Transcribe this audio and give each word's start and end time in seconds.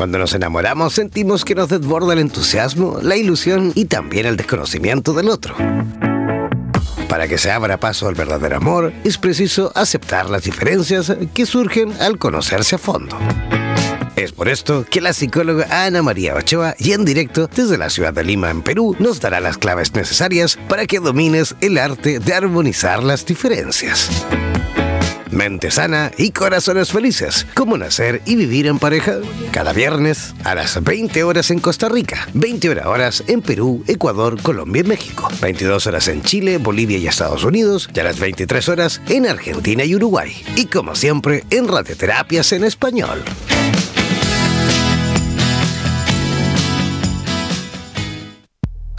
Cuando 0.00 0.16
nos 0.16 0.32
enamoramos 0.32 0.94
sentimos 0.94 1.44
que 1.44 1.54
nos 1.54 1.68
desborda 1.68 2.14
el 2.14 2.20
entusiasmo, 2.20 3.00
la 3.02 3.16
ilusión 3.16 3.70
y 3.74 3.84
también 3.84 4.24
el 4.24 4.38
desconocimiento 4.38 5.12
del 5.12 5.28
otro. 5.28 5.54
Para 7.06 7.28
que 7.28 7.36
se 7.36 7.50
abra 7.50 7.78
paso 7.78 8.08
al 8.08 8.14
verdadero 8.14 8.56
amor, 8.56 8.94
es 9.04 9.18
preciso 9.18 9.70
aceptar 9.74 10.30
las 10.30 10.44
diferencias 10.44 11.14
que 11.34 11.44
surgen 11.44 11.92
al 12.00 12.16
conocerse 12.16 12.76
a 12.76 12.78
fondo. 12.78 13.18
Es 14.16 14.32
por 14.32 14.48
esto 14.48 14.86
que 14.90 15.02
la 15.02 15.12
psicóloga 15.12 15.84
Ana 15.84 16.00
María 16.00 16.34
Ochoa, 16.34 16.74
y 16.78 16.92
en 16.92 17.04
directo 17.04 17.50
desde 17.54 17.76
la 17.76 17.90
ciudad 17.90 18.14
de 18.14 18.24
Lima, 18.24 18.48
en 18.48 18.62
Perú, 18.62 18.96
nos 18.98 19.20
dará 19.20 19.38
las 19.40 19.58
claves 19.58 19.94
necesarias 19.94 20.58
para 20.66 20.86
que 20.86 20.98
domines 20.98 21.56
el 21.60 21.76
arte 21.76 22.20
de 22.20 22.32
armonizar 22.32 23.04
las 23.04 23.26
diferencias 23.26 24.08
mente 25.30 25.70
sana 25.70 26.10
y 26.16 26.30
corazones 26.30 26.90
felices. 26.90 27.46
¿Cómo 27.54 27.76
nacer 27.76 28.22
y 28.26 28.36
vivir 28.36 28.66
en 28.66 28.78
pareja? 28.78 29.18
Cada 29.52 29.72
viernes 29.72 30.34
a 30.44 30.54
las 30.54 30.82
20 30.82 31.22
horas 31.24 31.50
en 31.50 31.60
Costa 31.60 31.88
Rica, 31.88 32.28
20 32.34 32.70
horas 32.84 33.24
en 33.26 33.42
Perú, 33.42 33.84
Ecuador, 33.86 34.40
Colombia 34.42 34.80
y 34.80 34.88
México, 34.88 35.28
22 35.40 35.86
horas 35.86 36.08
en 36.08 36.22
Chile, 36.22 36.58
Bolivia 36.58 36.98
y 36.98 37.06
Estados 37.06 37.44
Unidos 37.44 37.88
y 37.94 38.00
a 38.00 38.04
las 38.04 38.18
23 38.18 38.68
horas 38.68 39.00
en 39.08 39.26
Argentina 39.26 39.84
y 39.84 39.94
Uruguay. 39.94 40.32
Y 40.56 40.66
como 40.66 40.94
siempre, 40.94 41.44
en 41.50 41.68
Radioterapias 41.68 42.52
en 42.52 42.64
Español. 42.64 43.22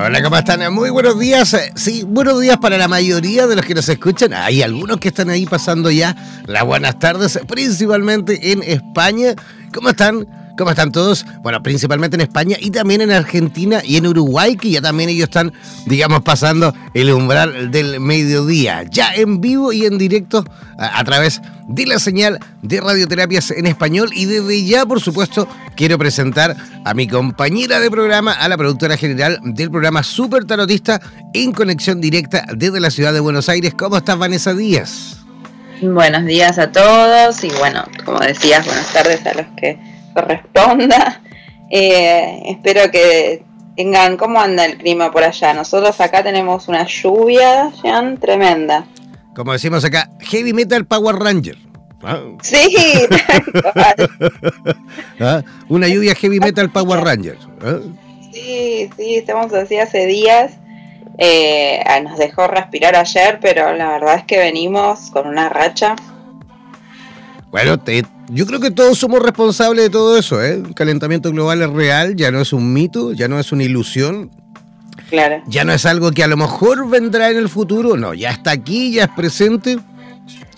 Hola, 0.00 0.22
¿cómo 0.22 0.36
están? 0.36 0.72
Muy 0.72 0.90
buenos 0.90 1.18
días. 1.18 1.56
Sí, 1.74 2.04
buenos 2.06 2.40
días 2.40 2.58
para 2.58 2.78
la 2.78 2.86
mayoría 2.86 3.48
de 3.48 3.56
los 3.56 3.66
que 3.66 3.74
nos 3.74 3.88
escuchan. 3.88 4.32
Hay 4.32 4.62
algunos 4.62 4.98
que 4.98 5.08
están 5.08 5.28
ahí 5.28 5.44
pasando 5.44 5.90
ya 5.90 6.14
las 6.46 6.64
buenas 6.64 7.00
tardes, 7.00 7.40
principalmente 7.48 8.52
en 8.52 8.62
España. 8.62 9.34
¿Cómo 9.74 9.88
están? 9.88 10.47
¿Cómo 10.58 10.70
están 10.70 10.90
todos? 10.90 11.24
Bueno, 11.40 11.62
principalmente 11.62 12.16
en 12.16 12.20
España 12.22 12.56
y 12.58 12.72
también 12.72 13.00
en 13.00 13.12
Argentina 13.12 13.80
y 13.84 13.96
en 13.96 14.08
Uruguay, 14.08 14.56
que 14.56 14.70
ya 14.72 14.80
también 14.80 15.08
ellos 15.08 15.28
están, 15.28 15.52
digamos, 15.86 16.22
pasando 16.22 16.74
el 16.94 17.12
umbral 17.12 17.70
del 17.70 18.00
mediodía, 18.00 18.82
ya 18.90 19.14
en 19.14 19.40
vivo 19.40 19.72
y 19.72 19.86
en 19.86 19.98
directo 19.98 20.44
a, 20.76 21.04
través 21.04 21.40
de 21.68 21.86
la 21.86 22.00
señal 22.00 22.40
de 22.62 22.80
radioterapias 22.80 23.52
en 23.52 23.66
español. 23.66 24.10
Y 24.12 24.24
desde 24.24 24.64
ya, 24.64 24.84
por 24.84 25.00
supuesto, 25.00 25.46
quiero 25.76 25.96
presentar 25.96 26.56
a 26.84 26.92
mi 26.92 27.06
compañera 27.06 27.78
de 27.78 27.88
programa, 27.88 28.32
a 28.32 28.48
la 28.48 28.56
productora 28.56 28.96
general 28.96 29.38
del 29.44 29.70
programa 29.70 30.02
Super 30.02 30.44
Tarotista 30.44 31.00
en 31.34 31.52
conexión 31.52 32.00
directa 32.00 32.44
desde 32.56 32.80
la 32.80 32.90
ciudad 32.90 33.12
de 33.12 33.20
Buenos 33.20 33.48
Aires. 33.48 33.74
¿Cómo 33.78 33.96
estás, 33.96 34.18
Vanessa 34.18 34.54
Díaz? 34.54 35.18
Buenos 35.80 36.24
días 36.24 36.58
a 36.58 36.72
todos 36.72 37.44
y 37.44 37.50
bueno, 37.60 37.84
como 38.04 38.18
decías, 38.18 38.66
buenas 38.66 38.92
tardes 38.92 39.24
a 39.24 39.34
los 39.34 39.46
que 39.56 39.87
corresponda. 40.14 41.22
Eh, 41.70 42.44
espero 42.46 42.90
que 42.90 43.44
tengan, 43.76 44.16
¿cómo 44.16 44.40
anda 44.40 44.64
el 44.64 44.78
clima 44.78 45.12
por 45.12 45.22
allá? 45.22 45.52
Nosotros 45.52 46.00
acá 46.00 46.22
tenemos 46.22 46.66
una 46.66 46.86
lluvia, 46.86 47.70
tremenda. 48.18 48.86
Como 49.34 49.52
decimos 49.52 49.84
acá, 49.84 50.08
Heavy 50.20 50.54
Metal 50.54 50.86
Power 50.86 51.16
Ranger. 51.16 51.58
Ah. 52.02 52.20
Sí, 52.40 52.56
¿Ah? 55.20 55.42
Una 55.68 55.88
lluvia 55.88 56.14
Heavy 56.14 56.40
Metal 56.40 56.70
Power 56.70 57.00
Ranger. 57.04 57.36
¿ah? 57.62 57.80
Sí, 58.32 58.88
sí, 58.96 59.16
estamos 59.16 59.52
así 59.52 59.76
hace 59.78 60.06
días. 60.06 60.58
Eh, 61.18 61.82
nos 62.04 62.16
dejó 62.18 62.46
respirar 62.46 62.94
ayer, 62.94 63.40
pero 63.40 63.74
la 63.74 63.90
verdad 63.90 64.16
es 64.16 64.24
que 64.24 64.38
venimos 64.38 65.10
con 65.10 65.26
una 65.26 65.48
racha. 65.48 65.96
Bueno, 67.50 67.78
te, 67.78 68.04
yo 68.28 68.46
creo 68.46 68.60
que 68.60 68.70
todos 68.70 68.98
somos 68.98 69.22
responsables 69.22 69.84
de 69.84 69.90
todo 69.90 70.18
eso, 70.18 70.42
¿eh? 70.42 70.62
El 70.66 70.74
calentamiento 70.74 71.30
global 71.30 71.62
es 71.62 71.70
real, 71.70 72.16
ya 72.16 72.30
no 72.30 72.40
es 72.40 72.52
un 72.52 72.72
mito, 72.72 73.12
ya 73.12 73.28
no 73.28 73.38
es 73.38 73.52
una 73.52 73.64
ilusión. 73.64 74.30
Claro. 75.08 75.42
Ya 75.46 75.64
no 75.64 75.72
es 75.72 75.86
algo 75.86 76.10
que 76.10 76.22
a 76.22 76.26
lo 76.26 76.36
mejor 76.36 76.88
vendrá 76.88 77.30
en 77.30 77.38
el 77.38 77.48
futuro, 77.48 77.96
no, 77.96 78.12
ya 78.12 78.30
está 78.30 78.50
aquí, 78.50 78.92
ya 78.92 79.04
es 79.04 79.10
presente. 79.10 79.78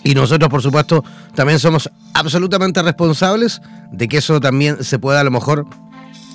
Y 0.03 0.13
nosotros, 0.15 0.49
por 0.49 0.61
supuesto, 0.61 1.03
también 1.35 1.59
somos 1.59 1.89
absolutamente 2.13 2.81
responsables 2.81 3.61
de 3.91 4.07
que 4.07 4.17
eso 4.17 4.39
también 4.41 4.83
se 4.83 4.99
pueda 4.99 5.21
a 5.21 5.23
lo 5.23 5.31
mejor 5.31 5.65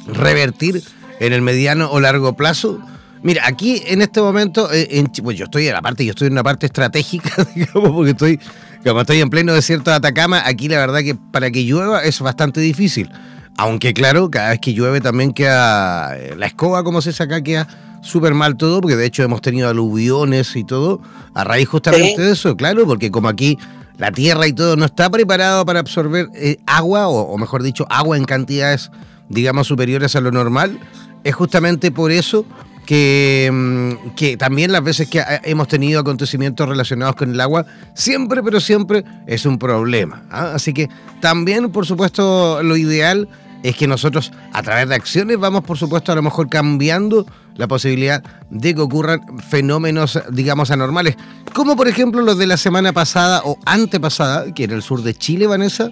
revertir 0.06 0.82
en 1.20 1.32
el 1.32 1.42
mediano 1.42 1.90
o 1.90 2.00
largo 2.00 2.34
plazo. 2.34 2.80
Mira, 3.22 3.42
aquí 3.46 3.82
en 3.86 4.02
este 4.02 4.20
momento, 4.20 4.72
eh, 4.72 4.88
en, 4.92 5.06
pues 5.06 5.36
yo 5.36 5.46
estoy 5.46 5.66
en 5.66 5.74
la 5.74 5.82
parte, 5.82 6.04
yo 6.04 6.10
estoy 6.10 6.28
en 6.28 6.34
una 6.34 6.44
parte 6.44 6.66
estratégica, 6.66 7.46
digamos, 7.54 7.90
porque 7.90 8.12
estoy 8.12 8.40
como 8.86 9.00
estoy 9.00 9.20
en 9.20 9.30
pleno 9.30 9.52
desierto 9.52 9.90
de 9.90 9.96
Atacama, 9.96 10.42
aquí 10.46 10.68
la 10.68 10.78
verdad 10.78 11.00
que 11.00 11.14
para 11.14 11.50
que 11.50 11.64
llueva 11.64 12.04
es 12.04 12.20
bastante 12.20 12.60
difícil. 12.60 13.10
Aunque 13.56 13.92
claro, 13.92 14.30
cada 14.30 14.50
vez 14.50 14.60
que 14.60 14.74
llueve 14.74 15.00
también 15.00 15.32
queda 15.32 16.16
eh, 16.16 16.34
la 16.36 16.46
escoba, 16.46 16.84
como 16.84 17.00
se 17.00 17.12
saca, 17.12 17.42
queda 17.42 17.66
súper 18.02 18.34
mal 18.34 18.56
todo, 18.56 18.80
porque 18.80 18.96
de 18.96 19.06
hecho 19.06 19.22
hemos 19.22 19.40
tenido 19.40 19.68
aluviones 19.68 20.54
y 20.54 20.62
todo, 20.62 21.00
a 21.34 21.42
raíz 21.42 21.68
justamente 21.68 22.20
de 22.20 22.32
eso, 22.32 22.56
claro, 22.56 22.86
porque 22.86 23.10
como 23.10 23.28
aquí 23.28 23.58
la 23.98 24.12
tierra 24.12 24.46
y 24.46 24.52
todo 24.52 24.76
no 24.76 24.84
está 24.84 25.10
preparado 25.10 25.64
para 25.64 25.80
absorber 25.80 26.28
eh, 26.34 26.58
agua, 26.66 27.08
o, 27.08 27.36
mejor 27.38 27.62
dicho, 27.62 27.86
agua 27.90 28.16
en 28.16 28.24
cantidades, 28.24 28.90
digamos, 29.28 29.66
superiores 29.66 30.14
a 30.14 30.20
lo 30.20 30.30
normal, 30.30 30.78
es 31.24 31.34
justamente 31.34 31.90
por 31.90 32.12
eso 32.12 32.46
que, 32.86 33.50
mm, 33.52 34.14
que 34.14 34.36
también 34.36 34.72
las 34.72 34.82
veces 34.82 35.08
que 35.08 35.22
hemos 35.42 35.68
tenido 35.68 36.00
acontecimientos 36.00 36.68
relacionados 36.68 37.16
con 37.16 37.32
el 37.32 37.40
agua, 37.40 37.66
siempre, 37.94 38.42
pero 38.42 38.60
siempre 38.60 39.04
es 39.26 39.44
un 39.44 39.58
problema. 39.58 40.22
¿ah? 40.30 40.52
Así 40.54 40.72
que 40.72 40.88
también, 41.20 41.70
por 41.70 41.84
supuesto, 41.84 42.62
lo 42.62 42.76
ideal 42.76 43.28
es 43.62 43.76
que 43.76 43.86
nosotros 43.86 44.32
a 44.52 44.62
través 44.62 44.88
de 44.88 44.94
acciones 44.94 45.38
vamos, 45.38 45.64
por 45.64 45.76
supuesto, 45.76 46.12
a 46.12 46.14
lo 46.14 46.22
mejor 46.22 46.48
cambiando 46.48 47.26
la 47.56 47.66
posibilidad 47.66 48.22
de 48.50 48.74
que 48.74 48.80
ocurran 48.80 49.38
fenómenos, 49.38 50.20
digamos, 50.30 50.70
anormales, 50.70 51.16
como 51.52 51.74
por 51.74 51.88
ejemplo 51.88 52.22
los 52.22 52.38
de 52.38 52.46
la 52.46 52.56
semana 52.56 52.92
pasada 52.92 53.42
o 53.44 53.58
antepasada, 53.64 54.52
que 54.52 54.64
era 54.64 54.74
el 54.74 54.82
sur 54.82 55.02
de 55.02 55.14
Chile, 55.14 55.46
Vanessa, 55.46 55.90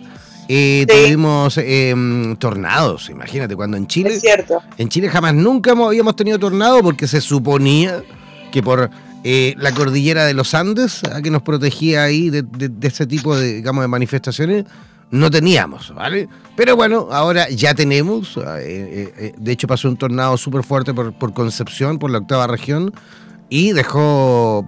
eh, 0.49 0.87
tuvimos 0.89 1.59
em, 1.59 2.37
tornados, 2.37 3.11
imagínate, 3.11 3.57
cuando 3.57 3.77
en 3.77 3.87
Chile... 3.87 4.15
Es 4.15 4.21
cierto. 4.21 4.63
En 4.77 4.89
Chile 4.89 5.09
jamás 5.09 5.35
nunca 5.35 5.73
habíamos 5.73 6.17
tenido 6.17 6.39
tornado 6.39 6.83
porque 6.83 7.09
se 7.09 7.21
suponía 7.21 8.03
que 8.53 8.63
por 8.63 8.91
eh, 9.25 9.55
la 9.57 9.73
cordillera 9.73 10.25
de 10.25 10.35
los 10.35 10.55
Andes, 10.55 11.01
que 11.23 11.31
nos 11.31 11.43
protegía 11.43 12.05
ahí 12.05 12.31
de, 12.31 12.43
de, 12.43 12.89
ese 12.89 13.07
tipo 13.07 13.37
de, 13.37 13.55
digamos, 13.55 13.83
de 13.83 13.89
manifestaciones, 13.89 14.65
no 15.11 15.31
teníamos, 15.31 15.95
¿vale? 15.95 16.29
Pero 16.57 16.77
bueno, 16.77 17.09
ahora 17.11 17.49
ya 17.49 17.75
tenemos. 17.75 18.35
de 18.37 19.53
hecho, 19.53 19.67
pasó 19.67 19.89
un 19.89 19.97
tornado 19.97 20.37
súper 20.37 20.63
fuerte 20.63 20.93
por, 20.93 21.13
por, 21.15 21.33
Concepción, 21.33 21.99
por 21.99 22.11
la 22.11 22.19
octava 22.19 22.47
región, 22.47 22.93
y 23.49 23.73
dejó 23.73 24.65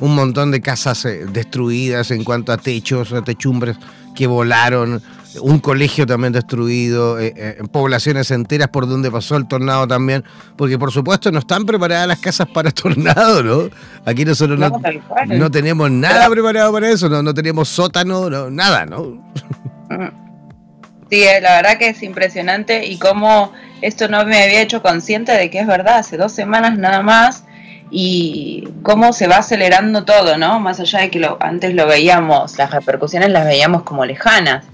un 0.00 0.14
montón 0.14 0.50
de 0.50 0.60
casas 0.60 1.04
eh, 1.04 1.26
destruidas 1.26 2.10
en 2.10 2.24
cuanto 2.24 2.52
a 2.52 2.56
techos, 2.56 3.12
a 3.12 3.22
techumbres 3.22 3.76
que 4.14 4.26
volaron, 4.26 5.02
un 5.40 5.58
colegio 5.58 6.06
también 6.06 6.32
destruido, 6.32 7.18
eh, 7.18 7.34
eh, 7.36 7.62
poblaciones 7.70 8.30
enteras 8.30 8.68
por 8.68 8.88
donde 8.88 9.10
pasó 9.10 9.36
el 9.36 9.48
tornado 9.48 9.88
también, 9.88 10.24
porque 10.56 10.78
por 10.78 10.92
supuesto 10.92 11.32
no 11.32 11.40
están 11.40 11.66
preparadas 11.66 12.06
las 12.06 12.18
casas 12.20 12.48
para 12.48 12.70
tornado, 12.72 13.42
¿no? 13.42 13.70
Aquí 14.04 14.24
nosotros 14.24 14.58
no, 14.58 14.80
no, 15.26 15.50
tenemos 15.50 15.90
nada 15.90 16.28
preparado 16.30 16.72
para 16.72 16.90
eso, 16.90 17.08
no, 17.08 17.22
no 17.22 17.34
tenemos 17.34 17.68
sótano, 17.68 18.50
nada, 18.50 18.86
¿no? 18.86 19.32
Sí, 21.10 21.22
la 21.42 21.56
verdad 21.56 21.78
que 21.78 21.88
es 21.88 22.02
impresionante 22.02 22.86
y 22.86 22.98
cómo 22.98 23.52
esto 23.82 24.08
no 24.08 24.24
me 24.24 24.42
había 24.42 24.62
hecho 24.62 24.82
consciente 24.82 25.32
de 25.32 25.50
que 25.50 25.60
es 25.60 25.66
verdad, 25.66 25.98
hace 25.98 26.16
dos 26.16 26.32
semanas 26.32 26.78
nada 26.78 27.02
más 27.02 27.44
y 27.96 28.68
cómo 28.82 29.12
se 29.12 29.28
va 29.28 29.36
acelerando 29.36 30.04
todo, 30.04 30.36
¿no? 30.36 30.58
Más 30.58 30.80
allá 30.80 31.02
de 31.02 31.10
que 31.10 31.20
lo, 31.20 31.38
antes 31.40 31.74
lo 31.74 31.86
veíamos, 31.86 32.58
las 32.58 32.72
repercusiones 32.72 33.30
las 33.30 33.46
veíamos 33.46 33.84
como 33.84 34.04
lejanas 34.04 34.64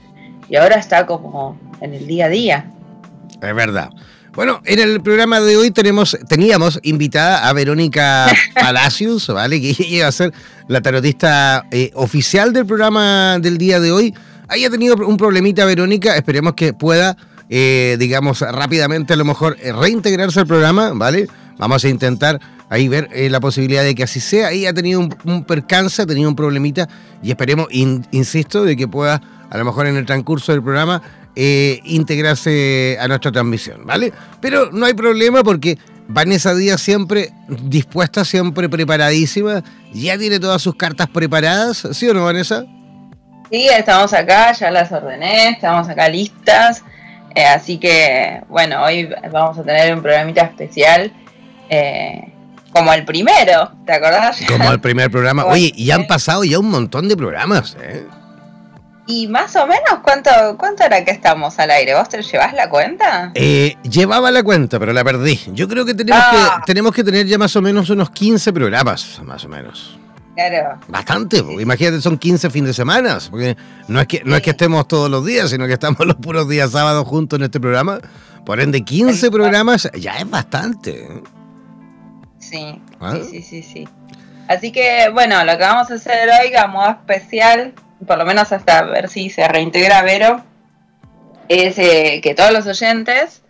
y 0.49 0.57
ahora 0.57 0.77
está 0.77 1.05
como 1.05 1.61
en 1.83 1.93
el 1.93 2.07
día 2.07 2.25
a 2.25 2.29
día. 2.31 2.71
Es 3.43 3.55
verdad. 3.55 3.91
Bueno, 4.33 4.63
en 4.65 4.79
el 4.79 5.03
programa 5.03 5.39
de 5.39 5.59
hoy 5.59 5.71
tenemos, 5.71 6.17
teníamos 6.31 6.81
invitada 6.83 7.47
a 7.47 7.53
Verónica 7.53 8.33
Palacios, 8.55 9.29
¿vale? 9.29 9.61
Que 9.61 9.77
iba 9.87 10.07
a 10.07 10.13
ser 10.13 10.33
la 10.67 10.81
tarotista 10.81 11.67
eh, 11.71 11.91
oficial 11.93 12.55
del 12.55 12.65
programa 12.65 13.39
del 13.39 13.59
día 13.59 13.81
de 13.81 13.93
hoy. 13.93 14.15
Haya 14.49 14.71
tenido 14.71 14.97
un 14.97 15.19
problemita 15.19 15.67
Verónica, 15.67 16.17
esperemos 16.17 16.55
que 16.55 16.73
pueda, 16.73 17.19
eh, 17.51 17.97
digamos, 17.99 18.41
rápidamente 18.41 19.13
a 19.13 19.17
lo 19.17 19.27
mejor 19.27 19.59
eh, 19.61 19.73
reintegrarse 19.73 20.41
al 20.41 20.47
programa, 20.47 20.93
¿vale? 20.95 21.27
Vamos 21.59 21.85
a 21.85 21.89
intentar 21.91 22.41
ahí 22.71 22.89
ver 22.89 23.09
eh, 23.13 23.29
la 23.29 23.41
posibilidad 23.41 23.83
de 23.83 23.95
que 23.95 24.05
así 24.05 24.21
sea. 24.21 24.49
Ahí 24.49 24.65
ha 24.65 24.73
tenido 24.73 25.01
un, 25.01 25.45
percance, 25.45 26.01
ha 26.01 26.07
tenido 26.07 26.31
un 26.31 26.37
problemita 26.37 26.89
y 27.23 27.31
esperemos, 27.31 27.67
insisto, 27.71 28.65
de 28.65 28.77
que 28.77 28.89
pueda, 28.89 29.21
a 29.51 29.59
lo 29.59 29.65
mejor 29.65 29.87
en 29.87 29.97
el 29.97 30.07
transcurso 30.07 30.53
del 30.53 30.63
programa, 30.63 31.03
eh, 31.37 31.81
integrarse 31.85 32.97
a 33.01 33.07
nuestra 33.09 33.31
transmisión, 33.31 33.85
¿vale? 33.85 34.13
Pero 34.41 34.71
no 34.73 34.87
hay 34.87 34.95
problema 34.95 35.43
porque 35.43 35.79
Vanessa 36.09 36.55
Díaz 36.55 36.81
siempre 36.81 37.33
dispuesta, 37.49 38.25
siempre 38.25 38.69
preparadísima, 38.69 39.63
ya 39.93 40.17
tiene 40.17 40.41
todas 40.41 40.63
sus 40.63 40.77
cartas 40.77 41.09
preparadas, 41.09 41.87
¿sí 41.93 42.09
o 42.09 42.15
no, 42.15 42.25
Vanessa? 42.25 42.65
Sí, 43.51 43.69
estamos 43.69 44.13
acá, 44.13 44.53
ya 44.53 44.71
las 44.71 44.93
ordené, 44.93 45.51
estamos 45.51 45.89
acá 45.89 46.09
listas. 46.09 46.85
Eh, 47.35 47.45
así 47.45 47.79
que, 47.79 48.43
bueno, 48.49 48.83
hoy 48.83 49.09
vamos 49.33 49.59
a 49.59 49.63
tener 49.65 49.95
un 49.95 50.03
programita 50.03 50.43
especial. 50.43 51.13
Como 52.73 52.93
el 52.93 53.05
primero, 53.05 53.73
¿te 53.85 53.93
acordás? 53.93 54.41
Como 54.49 54.71
el 54.71 54.81
primer 54.81 55.11
programa. 55.11 55.45
Oye, 55.47 55.73
y 55.75 55.91
han 55.91 56.07
pasado 56.07 56.45
ya 56.45 56.59
un 56.59 56.71
montón 56.71 57.09
de 57.09 57.17
programas, 57.17 57.77
¿eh? 57.81 58.07
¿Y 59.07 59.27
más 59.27 59.57
o 59.57 59.67
menos 59.67 60.01
cuánto, 60.05 60.31
cuánto 60.57 60.85
era 60.85 61.05
que 61.05 61.11
estamos 61.11 61.59
al 61.59 61.71
aire? 61.73 61.95
¿Vos 61.95 62.09
te 62.09 62.23
llevas 62.23 62.55
la 62.55 62.71
cuenta? 62.71 63.33
Eh, 63.35 63.77
llevaba 63.83 64.31
la 64.31 64.45
cuenta, 64.45 64.79
pero 64.79 64.93
la 64.93 65.03
perdí. 65.03 65.41
Yo 65.49 65.67
creo 65.67 65.85
que 65.85 65.95
tenemos, 65.95 66.23
que 66.31 66.37
ah. 66.37 66.63
tenemos 66.65 66.95
que 66.95 67.03
tener 67.03 67.27
ya 67.27 67.37
más 67.37 67.57
o 67.57 67.63
menos 67.63 67.91
unos 67.91 68.11
15 68.11 68.53
programas, 68.53 69.21
más 69.25 69.45
o 69.45 69.49
menos. 69.49 69.99
Claro. 70.37 70.79
Bastante, 70.87 71.39
imagínate, 71.39 72.01
son 72.01 72.19
15 72.19 72.51
fines 72.51 72.69
de 72.69 72.75
semana, 72.75 73.19
porque 73.31 73.57
no 73.89 74.01
es 74.01 74.07
que 74.07 74.23
no 74.25 74.37
es 74.37 74.43
que 74.43 74.51
estemos 74.51 74.87
todos 74.87 75.11
los 75.11 75.27
días, 75.27 75.51
sino 75.51 75.67
que 75.67 75.73
estamos 75.73 75.99
los 76.07 76.17
puros 76.17 76.49
días 76.49 76.71
sábados 76.71 77.07
juntos 77.09 77.41
en 77.41 77.47
este 77.47 77.59
programa. 77.59 77.99
Por 78.47 78.61
ende, 78.61 78.83
15 78.83 79.31
programas 79.33 79.91
ya 79.99 80.19
es 80.19 80.31
bastante. 80.31 81.23
¿Ah? 83.01 83.15
Sí, 83.15 83.43
sí, 83.43 83.43
sí, 83.43 83.63
sí, 83.63 83.89
Así 84.49 84.73
que, 84.73 85.11
bueno, 85.13 85.45
lo 85.45 85.53
que 85.53 85.65
vamos 85.65 85.91
a 85.91 85.95
hacer 85.95 86.29
hoy, 86.29 86.55
a 86.55 86.67
modo 86.67 86.91
especial, 86.91 87.73
por 88.07 88.19
lo 88.19 88.25
menos 88.25 88.53
hasta 88.53 88.83
ver 88.83 89.09
si 89.09 89.31
se 89.31 89.47
reintegra 89.47 90.03
Vero, 90.03 90.43
es 91.49 91.79
eh, 91.79 92.21
que 92.23 92.35
todos 92.35 92.53
los 92.53 92.67
oyentes 92.67 93.43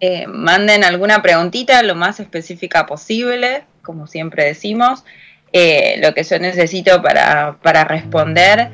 eh, 0.00 0.26
manden 0.26 0.84
alguna 0.84 1.22
preguntita 1.22 1.82
lo 1.82 1.94
más 1.94 2.20
específica 2.20 2.86
posible, 2.86 3.64
como 3.82 4.06
siempre 4.06 4.44
decimos. 4.44 5.04
Eh, 5.52 5.98
lo 6.02 6.12
que 6.12 6.22
yo 6.22 6.38
necesito 6.38 7.02
para, 7.02 7.56
para 7.62 7.84
responder 7.84 8.70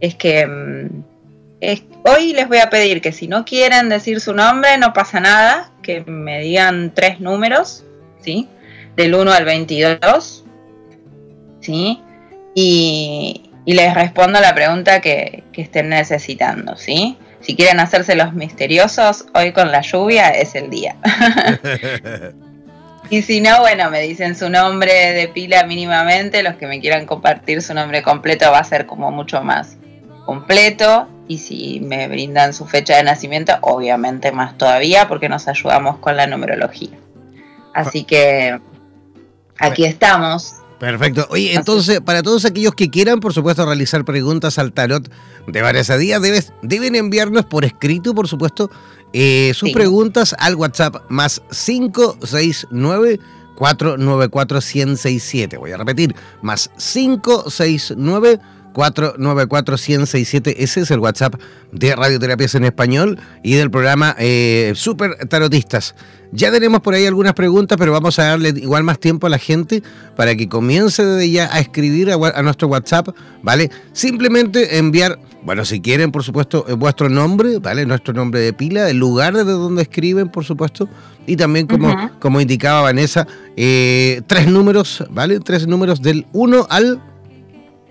es 0.00 0.14
que 0.16 0.46
mm, 0.46 1.04
hoy 2.04 2.32
les 2.34 2.48
voy 2.48 2.58
a 2.58 2.70
pedir 2.70 3.00
que 3.00 3.12
si 3.12 3.26
no 3.26 3.44
quieren 3.44 3.88
decir 3.88 4.20
su 4.20 4.34
nombre, 4.34 4.76
no 4.78 4.92
pasa 4.92 5.20
nada, 5.20 5.72
que 5.82 6.02
me 6.02 6.40
digan 6.40 6.92
tres 6.94 7.20
números, 7.20 7.84
¿sí? 8.20 8.48
Del 8.96 9.14
1 9.14 9.32
al 9.32 9.44
22, 9.44 10.44
¿sí? 11.60 12.00
Y, 12.54 13.42
les 13.66 13.94
respondo 13.94 14.40
la 14.40 14.54
pregunta 14.54 15.00
que, 15.00 15.44
estén 15.54 15.88
necesitando, 15.88 16.76
¿sí? 16.76 17.18
Si 17.40 17.54
quieren 17.54 17.80
hacerse 17.80 18.14
los 18.14 18.32
misteriosos, 18.32 19.26
hoy 19.34 19.52
con 19.52 19.70
la 19.70 19.82
lluvia 19.82 20.30
es 20.30 20.54
el 20.54 20.70
día. 20.70 20.96
y 23.10 23.22
si 23.22 23.40
no, 23.40 23.60
bueno, 23.60 23.90
me 23.90 24.02
dicen 24.02 24.36
su 24.36 24.48
nombre 24.48 25.12
de 25.12 25.28
pila 25.28 25.64
mínimamente, 25.64 26.42
los 26.42 26.56
que 26.56 26.66
me 26.66 26.80
quieran 26.80 27.06
compartir 27.06 27.62
su 27.62 27.74
nombre 27.74 28.02
completo 28.02 28.50
va 28.50 28.58
a 28.58 28.64
ser 28.64 28.86
como 28.86 29.10
mucho 29.10 29.42
más 29.42 29.76
completo 30.24 31.08
y 31.28 31.38
si 31.38 31.80
me 31.80 32.08
brindan 32.08 32.52
su 32.52 32.66
fecha 32.66 32.96
de 32.96 33.04
nacimiento, 33.04 33.56
obviamente 33.60 34.32
más 34.32 34.58
todavía 34.58 35.08
porque 35.08 35.28
nos 35.28 35.48
ayudamos 35.48 35.98
con 35.98 36.16
la 36.16 36.26
numerología. 36.26 36.96
Así 37.74 38.04
que 38.04 38.58
Aquí 39.58 39.84
estamos. 39.84 40.54
Perfecto. 40.78 41.26
Oye, 41.30 41.54
entonces, 41.54 42.00
para 42.00 42.22
todos 42.22 42.44
aquellos 42.44 42.74
que 42.74 42.90
quieran, 42.90 43.20
por 43.20 43.32
supuesto, 43.32 43.64
realizar 43.64 44.04
preguntas 44.04 44.58
al 44.58 44.72
tarot 44.72 45.10
de 45.46 45.62
varias 45.62 45.96
días, 45.98 46.20
deben 46.62 46.94
enviarnos 46.94 47.46
por 47.46 47.64
escrito, 47.64 48.14
por 48.14 48.28
supuesto, 48.28 48.70
eh, 49.12 49.52
sus 49.54 49.70
preguntas 49.70 50.34
al 50.38 50.56
WhatsApp 50.56 50.96
más 51.08 51.40
569 51.50 53.20
494 53.56 54.60
1067. 54.60 55.56
Voy 55.56 55.72
a 55.72 55.78
repetir, 55.78 56.14
más 56.42 56.70
569 56.76 58.38
494-167. 58.76 60.54
Ese 60.58 60.80
es 60.80 60.90
el 60.90 60.98
WhatsApp 61.00 61.34
de 61.72 61.96
Radioterapias 61.96 62.54
en 62.54 62.64
Español 62.64 63.18
y 63.42 63.54
del 63.54 63.70
programa 63.70 64.14
eh, 64.18 64.72
Super 64.76 65.16
Tarotistas. 65.28 65.94
Ya 66.32 66.50
tenemos 66.50 66.80
por 66.80 66.92
ahí 66.92 67.06
algunas 67.06 67.32
preguntas, 67.32 67.78
pero 67.78 67.92
vamos 67.92 68.18
a 68.18 68.24
darle 68.24 68.50
igual 68.50 68.82
más 68.84 68.98
tiempo 68.98 69.26
a 69.26 69.30
la 69.30 69.38
gente 69.38 69.82
para 70.16 70.34
que 70.34 70.48
comience 70.48 71.02
desde 71.04 71.30
ya 71.30 71.48
a 71.50 71.60
escribir 71.60 72.10
a, 72.10 72.42
nuestro 72.42 72.68
WhatsApp, 72.68 73.08
¿vale? 73.42 73.70
Simplemente 73.92 74.76
enviar, 74.76 75.18
bueno, 75.42 75.64
si 75.64 75.80
quieren, 75.80 76.12
por 76.12 76.24
supuesto, 76.24 76.66
eh, 76.68 76.74
vuestro 76.74 77.08
nombre, 77.08 77.58
¿vale? 77.60 77.86
Nuestro 77.86 78.12
nombre 78.12 78.40
de 78.40 78.52
pila, 78.52 78.90
el 78.90 78.98
lugar 78.98 79.34
desde 79.34 79.52
donde 79.52 79.82
escriben, 79.82 80.28
por 80.28 80.44
supuesto, 80.44 80.88
y 81.26 81.36
también, 81.36 81.66
como, 81.66 82.10
como 82.20 82.40
indicaba 82.40 82.82
Vanessa, 82.82 83.26
eh, 83.56 84.20
tres 84.26 84.46
números, 84.48 85.04
¿vale? 85.10 85.40
Tres 85.40 85.66
números 85.66 86.02
del 86.02 86.26
1 86.32 86.66
al 86.68 87.00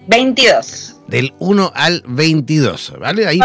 22. 0.07 0.97
Del 1.07 1.33
1 1.39 1.71
al 1.75 2.03
22, 2.07 2.93
¿vale? 3.00 3.27
Ahí 3.27 3.39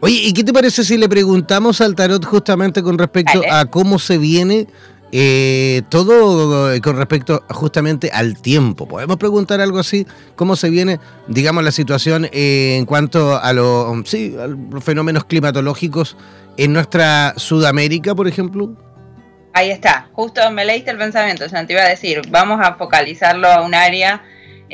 Oye, 0.00 0.16
¿y 0.16 0.32
qué 0.32 0.42
te 0.42 0.52
parece 0.52 0.82
si 0.82 0.96
le 0.96 1.08
preguntamos 1.08 1.80
al 1.80 1.94
tarot 1.94 2.24
justamente 2.24 2.82
con 2.82 2.98
respecto 2.98 3.40
a 3.48 3.66
cómo 3.66 4.00
se 4.00 4.18
viene 4.18 4.66
eh, 5.12 5.82
todo 5.90 6.72
con 6.82 6.96
respecto 6.96 7.44
justamente 7.50 8.10
al 8.12 8.40
tiempo? 8.42 8.88
¿Podemos 8.88 9.16
preguntar 9.16 9.60
algo 9.60 9.78
así? 9.78 10.04
¿Cómo 10.34 10.56
se 10.56 10.70
viene, 10.70 10.98
digamos, 11.28 11.62
la 11.62 11.70
situación 11.70 12.28
eh, 12.32 12.78
en 12.78 12.84
cuanto 12.84 13.36
a, 13.40 13.52
lo, 13.52 13.94
sí, 14.04 14.34
a 14.42 14.48
los 14.48 14.82
fenómenos 14.82 15.24
climatológicos 15.24 16.16
en 16.56 16.72
nuestra 16.72 17.34
Sudamérica, 17.36 18.14
por 18.14 18.26
ejemplo? 18.26 18.74
Ahí 19.54 19.70
está, 19.70 20.08
justo 20.14 20.50
me 20.50 20.64
leíste 20.64 20.90
el 20.90 20.98
pensamiento, 20.98 21.46
ya 21.46 21.66
te 21.66 21.74
iba 21.74 21.82
a 21.82 21.88
decir, 21.88 22.22
vamos 22.30 22.58
a 22.60 22.74
focalizarlo 22.74 23.46
a 23.48 23.60
un 23.60 23.74
área 23.74 24.22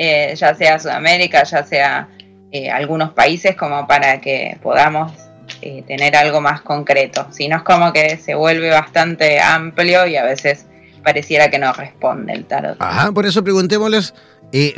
eh, 0.01 0.33
ya 0.37 0.55
sea 0.55 0.79
Sudamérica, 0.79 1.43
ya 1.43 1.65
sea 1.65 2.09
eh, 2.53 2.71
algunos 2.71 3.13
países, 3.15 3.57
como 3.57 3.85
para 3.89 4.21
que 4.21 4.57
podamos 4.63 5.13
eh, 5.61 5.83
tener 5.89 6.15
algo 6.15 6.41
más 6.41 6.61
concreto. 6.61 7.27
Si 7.33 7.49
no 7.49 7.57
es 7.57 7.63
como 7.65 7.93
que 7.93 8.17
se 8.17 8.37
vuelve 8.37 8.71
bastante 8.71 9.41
amplio 9.41 10.07
y 10.07 10.17
a 10.17 10.23
veces 10.23 10.67
pareciera 11.03 11.51
que 11.51 11.59
no 11.59 11.73
responde 11.73 12.33
el 12.33 12.45
tarot. 12.45 12.77
Ajá, 12.79 13.11
por 13.11 13.27
eso 13.27 13.43
preguntémosles 13.43 14.15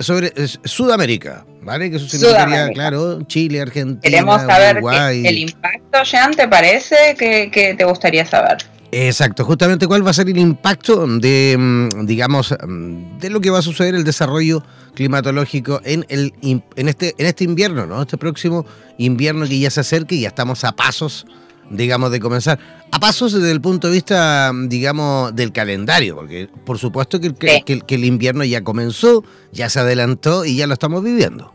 sobre 0.01 0.33
Sudamérica. 0.65 1.45
¿vale? 1.63 1.91
Que 1.91 1.97
eso 1.97 2.09
significaría, 2.09 2.71
claro, 2.71 3.21
Chile, 3.27 3.61
Argentina, 3.61 4.01
Queremos 4.01 4.41
saber 4.41 4.79
el 4.79 5.39
impacto, 5.39 6.03
Jean, 6.03 6.35
¿te 6.35 6.49
parece? 6.49 7.15
que 7.19 7.75
te 7.77 7.85
gustaría 7.85 8.25
saber? 8.25 8.57
Exacto, 8.93 9.45
justamente 9.45 9.87
cuál 9.87 10.05
va 10.05 10.11
a 10.11 10.15
ser 10.15 10.29
el 10.29 10.39
impacto 10.39 11.07
de, 11.07 11.57
mm, 11.57 12.07
digamos, 12.07 12.53
mm, 12.67 13.19
de 13.19 13.31
lo 13.31 13.41
que 13.41 13.51
va 13.51 13.61
a 13.61 13.63
suceder 13.63 13.95
el 13.95 14.03
desarrollo 14.03 14.65
climatológico 14.95 15.81
en, 15.85 16.05
el, 16.09 16.35
en, 16.43 16.89
este, 16.89 17.15
en 17.17 17.27
este 17.27 17.45
invierno, 17.45 17.87
¿no? 17.87 18.03
Este 18.03 18.19
próximo 18.19 18.67
invierno 18.99 19.47
que 19.47 19.61
ya 19.61 19.71
se 19.71 19.81
acerca 19.81 20.15
y 20.17 20.23
ya 20.23 20.29
estamos 20.29 20.65
a 20.65 20.73
pasos, 20.73 21.25
digamos, 21.71 22.11
de 22.11 22.19
comenzar. 22.19 22.59
A 22.91 22.99
pasos 22.99 23.33
desde 23.33 23.53
el 23.53 23.61
punto 23.61 23.87
de 23.87 23.95
vista, 23.95 24.51
digamos, 24.67 25.37
del 25.37 25.53
calendario, 25.53 26.17
porque 26.17 26.49
por 26.67 26.79
supuesto 26.79 27.21
que, 27.21 27.33
que, 27.33 27.95
el 27.95 28.05
invierno 28.05 28.43
ya 28.43 28.65
comenzó, 28.65 29.23
ya 29.53 29.69
se 29.69 29.79
adelantó 29.79 30.45
y 30.45 30.57
ya 30.57 30.67
lo 30.67 30.75
estamos 30.75 31.05
viviendo. 31.05 31.55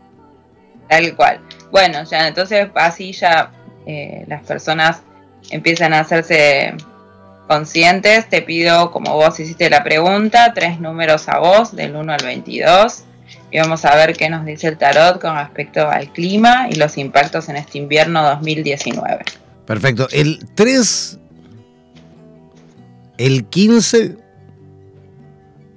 Tal 0.88 1.14
cual. 1.14 1.40
Bueno, 1.70 2.02
ya 2.04 2.28
entonces 2.28 2.68
así 2.74 3.12
ya 3.12 3.52
eh, 3.86 4.24
las 4.26 4.42
personas 4.44 5.02
empiezan 5.50 5.92
a 5.92 6.00
hacerse 6.00 6.74
conscientes, 7.46 8.28
te 8.28 8.42
pido, 8.42 8.90
como 8.90 9.14
vos 9.14 9.38
hiciste 9.38 9.70
la 9.70 9.84
pregunta, 9.84 10.52
tres 10.54 10.80
números 10.80 11.28
a 11.28 11.38
vos, 11.38 11.74
del 11.74 11.94
1 11.94 12.12
al 12.12 12.24
22. 12.24 13.04
Y 13.50 13.58
vamos 13.58 13.84
a 13.84 13.94
ver 13.94 14.16
qué 14.16 14.28
nos 14.28 14.44
dice 14.44 14.68
el 14.68 14.76
tarot 14.76 15.20
con 15.20 15.36
respecto 15.36 15.88
al 15.88 16.12
clima 16.12 16.68
y 16.70 16.76
los 16.76 16.98
impactos 16.98 17.48
en 17.48 17.56
este 17.56 17.78
invierno 17.78 18.22
2019. 18.22 19.24
Perfecto. 19.66 20.08
El 20.10 20.46
3, 20.54 21.18
el 23.18 23.44
15 23.46 24.16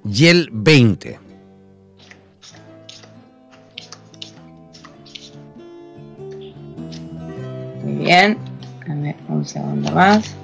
y 0.05 0.27
el 0.27 0.49
20. 0.51 1.19
Muy 7.83 8.05
bien. 8.05 8.37
Dame 8.87 9.15
un 9.27 9.45
segundo 9.45 9.91
más. 9.91 10.35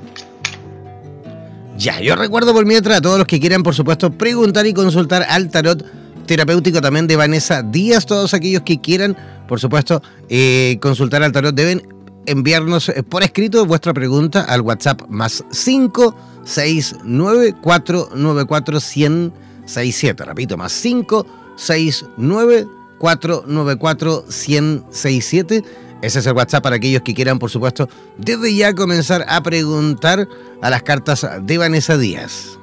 Ya, 1.77 1.99
yo 1.99 2.15
recuerdo 2.15 2.53
por 2.53 2.65
mientras 2.65 2.99
a 2.99 3.01
todos 3.01 3.17
los 3.17 3.27
que 3.27 3.37
quieran, 3.39 3.61
por 3.61 3.75
supuesto, 3.75 4.09
preguntar 4.11 4.65
y 4.65 4.73
consultar 4.73 5.25
al 5.27 5.49
tarot 5.49 5.83
terapéutico 6.25 6.79
también 6.81 7.05
de 7.07 7.17
Vanessa 7.17 7.63
Díaz. 7.63 8.05
Todos 8.05 8.33
aquellos 8.33 8.61
que 8.63 8.79
quieran, 8.79 9.17
por 9.47 9.59
supuesto, 9.59 10.01
eh, 10.29 10.77
consultar 10.81 11.21
al 11.21 11.33
tarot 11.33 11.53
deben 11.53 11.85
enviarnos 12.25 12.89
eh, 12.89 13.03
por 13.03 13.23
escrito 13.23 13.65
vuestra 13.65 13.93
pregunta 13.93 14.41
al 14.41 14.61
WhatsApp 14.61 15.01
más 15.09 15.43
569 15.51 17.55
494 17.61 18.79
167 18.79 20.25
Repito, 20.25 20.57
más 20.57 20.73
569 20.81 22.67
494 22.99 24.25
167 24.29 25.63
ese 26.05 26.19
es 26.19 26.27
el 26.27 26.33
WhatsApp 26.33 26.63
para 26.63 26.75
aquellos 26.75 27.01
que 27.01 27.13
quieran, 27.13 27.39
por 27.39 27.49
supuesto, 27.49 27.89
desde 28.17 28.53
ya 28.55 28.73
comenzar 28.73 29.25
a 29.27 29.41
preguntar 29.41 30.27
a 30.61 30.69
las 30.69 30.83
cartas 30.83 31.27
de 31.41 31.57
Vanessa 31.57 31.97
Díaz. 31.97 32.59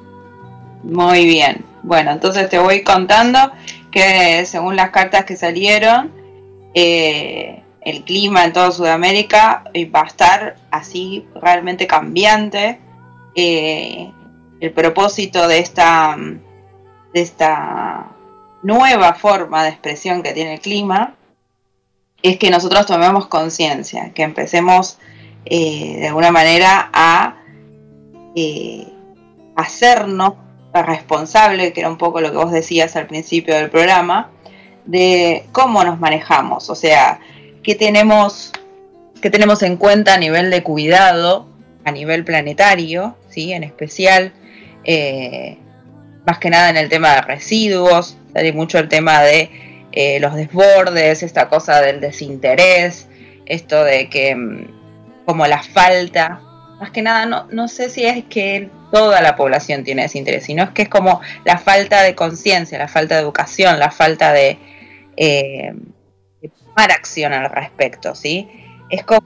Muy 0.83 1.25
bien. 1.25 1.65
Bueno, 1.83 2.11
entonces 2.11 2.49
te 2.49 2.57
voy 2.57 2.83
contando 2.83 3.51
que 3.91 4.45
según 4.45 4.77
las 4.77 4.91
cartas 4.91 5.25
que 5.25 5.35
salieron, 5.35 6.11
eh, 6.73 7.61
el 7.81 8.03
clima 8.03 8.45
en 8.45 8.53
toda 8.53 8.71
Sudamérica 8.71 9.65
va 9.93 10.01
a 10.01 10.07
estar 10.07 10.55
así 10.71 11.25
realmente 11.41 11.85
cambiante. 11.85 12.79
Eh, 13.35 14.09
el 14.61 14.71
propósito 14.71 15.49
de 15.49 15.59
esta, 15.59 16.15
de 17.13 17.21
esta 17.21 18.07
nueva 18.61 19.13
forma 19.15 19.63
de 19.63 19.69
expresión 19.69 20.23
que 20.23 20.31
tiene 20.31 20.53
el 20.53 20.61
clima 20.61 21.15
es 22.23 22.37
que 22.37 22.49
nosotros 22.49 22.85
tomemos 22.85 23.27
conciencia, 23.27 24.11
que 24.13 24.23
empecemos 24.23 24.97
eh, 25.45 25.97
de 25.99 26.07
alguna 26.07 26.31
manera 26.31 26.89
a 26.93 27.35
eh, 28.35 28.87
hacernos 29.55 30.35
responsable, 30.73 31.73
que 31.73 31.81
era 31.81 31.89
un 31.89 31.97
poco 31.97 32.21
lo 32.21 32.31
que 32.31 32.37
vos 32.37 32.51
decías 32.51 32.95
al 32.95 33.07
principio 33.07 33.53
del 33.55 33.69
programa, 33.69 34.31
de 34.85 35.45
cómo 35.51 35.83
nos 35.83 35.99
manejamos, 35.99 36.69
o 36.69 36.75
sea, 36.75 37.19
qué 37.61 37.75
tenemos, 37.75 38.51
tenemos 39.21 39.61
en 39.61 39.77
cuenta 39.77 40.15
a 40.15 40.17
nivel 40.17 40.49
de 40.49 40.63
cuidado, 40.63 41.45
a 41.83 41.91
nivel 41.91 42.23
planetario, 42.23 43.15
¿sí? 43.29 43.51
en 43.53 43.63
especial, 43.63 44.33
eh, 44.85 45.57
más 46.25 46.39
que 46.39 46.49
nada 46.49 46.69
en 46.69 46.77
el 46.77 46.89
tema 46.89 47.15
de 47.15 47.21
residuos, 47.21 48.17
sale 48.33 48.53
mucho 48.53 48.79
el 48.79 48.87
tema 48.87 49.21
de 49.21 49.51
eh, 49.95 50.19
los 50.19 50.33
desbordes, 50.33 51.21
esta 51.21 51.49
cosa 51.49 51.79
del 51.79 52.01
desinterés, 52.01 53.07
esto 53.45 53.83
de 53.83 54.09
que 54.09 54.35
mm, 54.35 55.25
como 55.25 55.45
la 55.45 55.61
falta, 55.61 56.41
más 56.79 56.89
que 56.89 57.03
nada 57.03 57.27
no, 57.27 57.47
no 57.51 57.67
sé 57.67 57.89
si 57.89 58.03
es 58.03 58.23
que 58.25 58.69
toda 58.91 59.21
la 59.21 59.35
población 59.35 59.83
tiene 59.83 60.01
desinterés, 60.01 60.45
sino 60.45 60.63
es 60.63 60.69
que 60.71 60.83
es 60.83 60.89
como 60.89 61.21
la 61.45 61.59
falta 61.59 62.01
de 62.01 62.15
conciencia, 62.15 62.79
la 62.79 62.87
falta 62.87 63.15
de 63.15 63.21
educación, 63.21 63.77
la 63.77 63.91
falta 63.91 64.33
de, 64.33 64.57
eh, 65.15 65.73
tomar 66.65 66.91
acción 66.91 67.33
al 67.33 67.51
respecto, 67.51 68.15
¿sí? 68.15 68.49
Es 68.89 69.03
como 69.03 69.21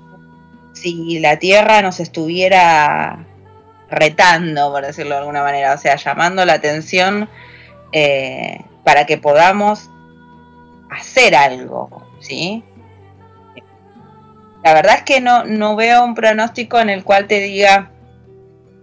si 0.74 1.20
la 1.20 1.40
Tierra 1.40 1.82
nos 1.82 2.02
estuviera 2.02 3.26
retando, 3.90 4.72
por 4.72 4.86
decirlo 4.86 5.16
de 5.16 5.20
alguna 5.20 5.44
manera, 5.44 5.74
o 5.74 5.78
sea, 5.78 5.96
llamando 5.96 6.46
la 6.46 6.54
atención 6.54 7.30
eh, 7.94 8.60
para 8.84 9.06
que 9.06 9.18
podamos 9.18 9.90
hacer 10.90 11.36
algo, 11.36 12.04
¿sí? 12.20 12.64
La 14.64 14.74
verdad 14.74 14.96
es 14.98 15.04
que 15.04 15.22
no, 15.22 15.46
no 15.46 15.76
veo 15.76 16.04
un 16.04 16.16
pronóstico 16.16 16.80
en 16.80 16.90
el 16.90 17.04
cual 17.04 17.28
te 17.28 17.40
diga, 17.40 17.92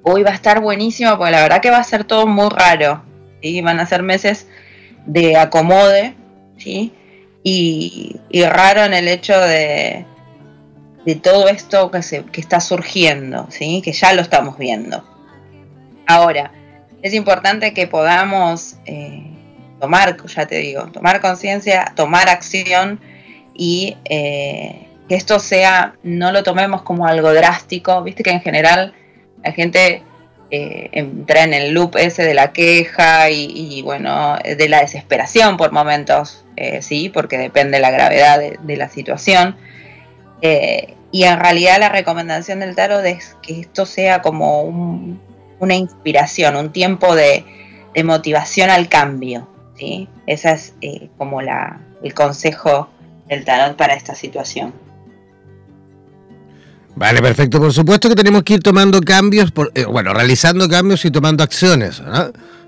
hoy 0.02 0.22
va 0.22 0.30
a 0.30 0.34
estar 0.34 0.60
buenísimo, 0.60 1.16
porque 1.16 1.32
la 1.32 1.42
verdad 1.42 1.60
que 1.60 1.70
va 1.70 1.78
a 1.78 1.84
ser 1.84 2.04
todo 2.04 2.26
muy 2.26 2.48
raro, 2.48 3.02
¿sí? 3.42 3.60
Van 3.60 3.80
a 3.80 3.86
ser 3.86 4.02
meses 4.02 4.46
de 5.06 5.36
acomode, 5.36 6.14
¿sí? 6.56 6.92
Y, 7.42 8.16
raro 8.48 8.84
en 8.84 8.94
el 8.94 9.08
hecho 9.08 9.38
de, 9.38 10.06
de 11.04 11.14
todo 11.16 11.48
esto 11.48 11.90
que, 11.90 12.02
se, 12.02 12.24
que 12.24 12.40
está 12.40 12.60
surgiendo, 12.60 13.46
¿sí? 13.50 13.82
Que 13.82 13.92
ya 13.92 14.12
lo 14.14 14.22
estamos 14.22 14.56
viendo. 14.56 15.04
Ahora, 16.06 16.52
es 17.02 17.12
importante 17.14 17.74
que 17.74 17.86
podamos... 17.86 18.76
Eh, 18.86 19.33
tomar, 19.84 20.16
ya 20.26 20.46
te 20.46 20.56
digo, 20.56 20.86
tomar 20.86 21.20
conciencia, 21.20 21.92
tomar 21.94 22.30
acción 22.30 22.98
y 23.52 23.98
eh, 24.06 24.86
que 25.10 25.14
esto 25.14 25.38
sea, 25.38 25.94
no 26.02 26.32
lo 26.32 26.42
tomemos 26.42 26.80
como 26.80 27.06
algo 27.06 27.34
drástico, 27.34 28.02
viste 28.02 28.22
que 28.22 28.30
en 28.30 28.40
general 28.40 28.94
la 29.42 29.52
gente 29.52 30.02
eh, 30.50 30.88
entra 30.92 31.42
en 31.42 31.52
el 31.52 31.72
loop 31.72 31.98
ese 31.98 32.22
de 32.22 32.32
la 32.32 32.54
queja 32.54 33.28
y, 33.28 33.82
bueno, 33.82 34.38
de 34.42 34.68
la 34.70 34.80
desesperación 34.80 35.58
por 35.58 35.70
momentos, 35.70 36.46
eh, 36.56 36.80
sí, 36.80 37.10
porque 37.10 37.36
depende 37.36 37.76
de 37.76 37.82
la 37.82 37.90
gravedad 37.90 38.40
de, 38.40 38.76
la 38.78 38.88
situación. 38.88 39.56
y 40.40 41.24
en 41.24 41.40
realidad 41.40 41.78
la 41.78 41.90
recomendación 41.90 42.60
del 42.60 42.74
tarot 42.74 43.04
es 43.04 43.36
que 43.42 43.60
esto 43.60 43.84
sea 43.84 44.22
como 44.22 44.62
una 45.58 45.74
inspiración, 45.74 46.56
un 46.56 46.72
tiempo 46.72 47.14
de 47.14 47.44
motivación 48.02 48.70
al 48.70 48.88
cambio, 48.88 49.46
¿sí? 49.76 50.08
Ese 50.26 50.52
es 50.52 50.74
eh, 50.80 51.08
como 51.18 51.42
la, 51.42 51.80
el 52.02 52.14
consejo 52.14 52.88
del 53.28 53.44
tarot 53.44 53.76
para 53.76 53.94
esta 53.94 54.14
situación. 54.14 54.72
Vale, 56.96 57.20
perfecto. 57.20 57.60
Por 57.60 57.72
supuesto 57.72 58.08
que 58.08 58.14
tenemos 58.14 58.44
que 58.44 58.54
ir 58.54 58.60
tomando 58.60 59.00
cambios, 59.00 59.50
por, 59.50 59.72
eh, 59.74 59.84
bueno, 59.84 60.14
realizando 60.14 60.68
cambios 60.68 61.04
y 61.04 61.10
tomando 61.10 61.42
acciones. 61.42 62.00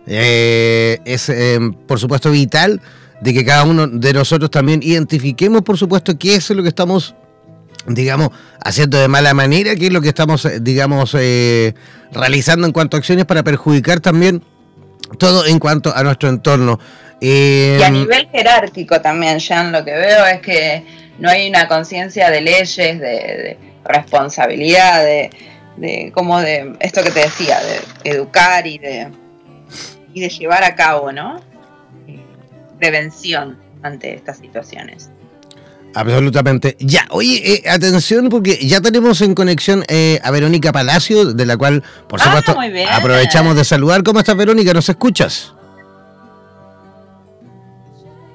Eh, 0.08 0.98
es, 1.04 1.32
por 1.86 2.00
supuesto, 2.00 2.30
vital 2.30 2.80
de 3.20 3.32
que 3.32 3.44
cada 3.44 3.64
uno 3.64 3.86
de 3.86 4.12
nosotros 4.12 4.50
también 4.50 4.82
identifiquemos, 4.82 5.62
por 5.62 5.78
supuesto, 5.78 6.18
qué 6.18 6.34
es 6.36 6.50
lo 6.50 6.62
que 6.62 6.68
estamos, 6.70 7.14
digamos, 7.86 8.30
haciendo 8.64 8.98
de 8.98 9.06
mala 9.06 9.32
manera, 9.32 9.76
qué 9.76 9.86
es 9.86 9.92
lo 9.92 10.00
que 10.00 10.08
estamos, 10.08 10.46
digamos, 10.60 11.12
realizando 12.12 12.66
en 12.66 12.72
cuanto 12.72 12.96
a 12.96 12.98
acciones 12.98 13.26
para 13.26 13.44
perjudicar 13.44 14.00
también 14.00 14.42
todo 15.18 15.46
en 15.46 15.58
cuanto 15.58 15.94
a 15.94 16.02
nuestro 16.02 16.28
entorno. 16.28 16.78
y 17.20 17.80
a 17.82 17.90
nivel 17.90 18.28
jerárquico 18.30 19.00
también, 19.00 19.40
Jan, 19.40 19.72
lo 19.72 19.84
que 19.84 19.92
veo 19.92 20.26
es 20.26 20.40
que 20.40 20.84
no 21.18 21.30
hay 21.30 21.48
una 21.48 21.66
conciencia 21.68 22.30
de 22.30 22.40
leyes, 22.40 22.76
de, 22.76 23.58
responsabilidad, 23.84 25.04
de, 25.04 25.30
de, 25.76 26.10
como 26.12 26.40
de 26.40 26.76
esto 26.80 27.02
que 27.04 27.10
te 27.10 27.20
decía, 27.20 27.58
de 27.60 28.10
educar 28.10 28.66
y 28.66 28.78
de, 28.78 29.08
y 30.12 30.20
de 30.20 30.28
llevar 30.28 30.64
a 30.64 30.74
cabo, 30.74 31.12
¿no? 31.12 31.40
Prevención 32.78 33.58
ante 33.82 34.14
estas 34.14 34.38
situaciones. 34.38 35.10
Absolutamente. 35.96 36.76
Ya, 36.78 37.06
oye, 37.08 37.40
eh, 37.42 37.70
atención 37.70 38.28
porque 38.28 38.58
ya 38.58 38.82
tenemos 38.82 39.22
en 39.22 39.34
conexión 39.34 39.82
eh, 39.88 40.20
a 40.22 40.30
Verónica 40.30 40.70
Palacio, 40.70 41.32
de 41.32 41.46
la 41.46 41.56
cual, 41.56 41.82
por 42.06 42.20
ah, 42.20 42.24
supuesto, 42.24 42.54
aprovechamos 42.92 43.56
de 43.56 43.64
saludar. 43.64 44.02
¿Cómo 44.02 44.18
estás, 44.18 44.36
Verónica? 44.36 44.74
¿Nos 44.74 44.90
escuchas? 44.90 45.54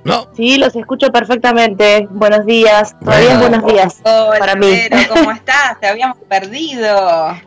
No. 0.03 0.27
Sí, 0.35 0.57
los 0.57 0.75
escucho 0.75 1.11
perfectamente. 1.11 2.07
Buenos 2.09 2.47
días. 2.47 2.95
Todavía 2.99 3.37
buenos 3.37 3.63
días. 3.67 3.97
Hola, 4.05 4.39
para 4.39 4.55
mí. 4.55 4.79
¿cómo 5.07 5.31
estás? 5.31 5.79
Te 5.79 5.85
habíamos 5.85 6.17
perdido. 6.27 7.37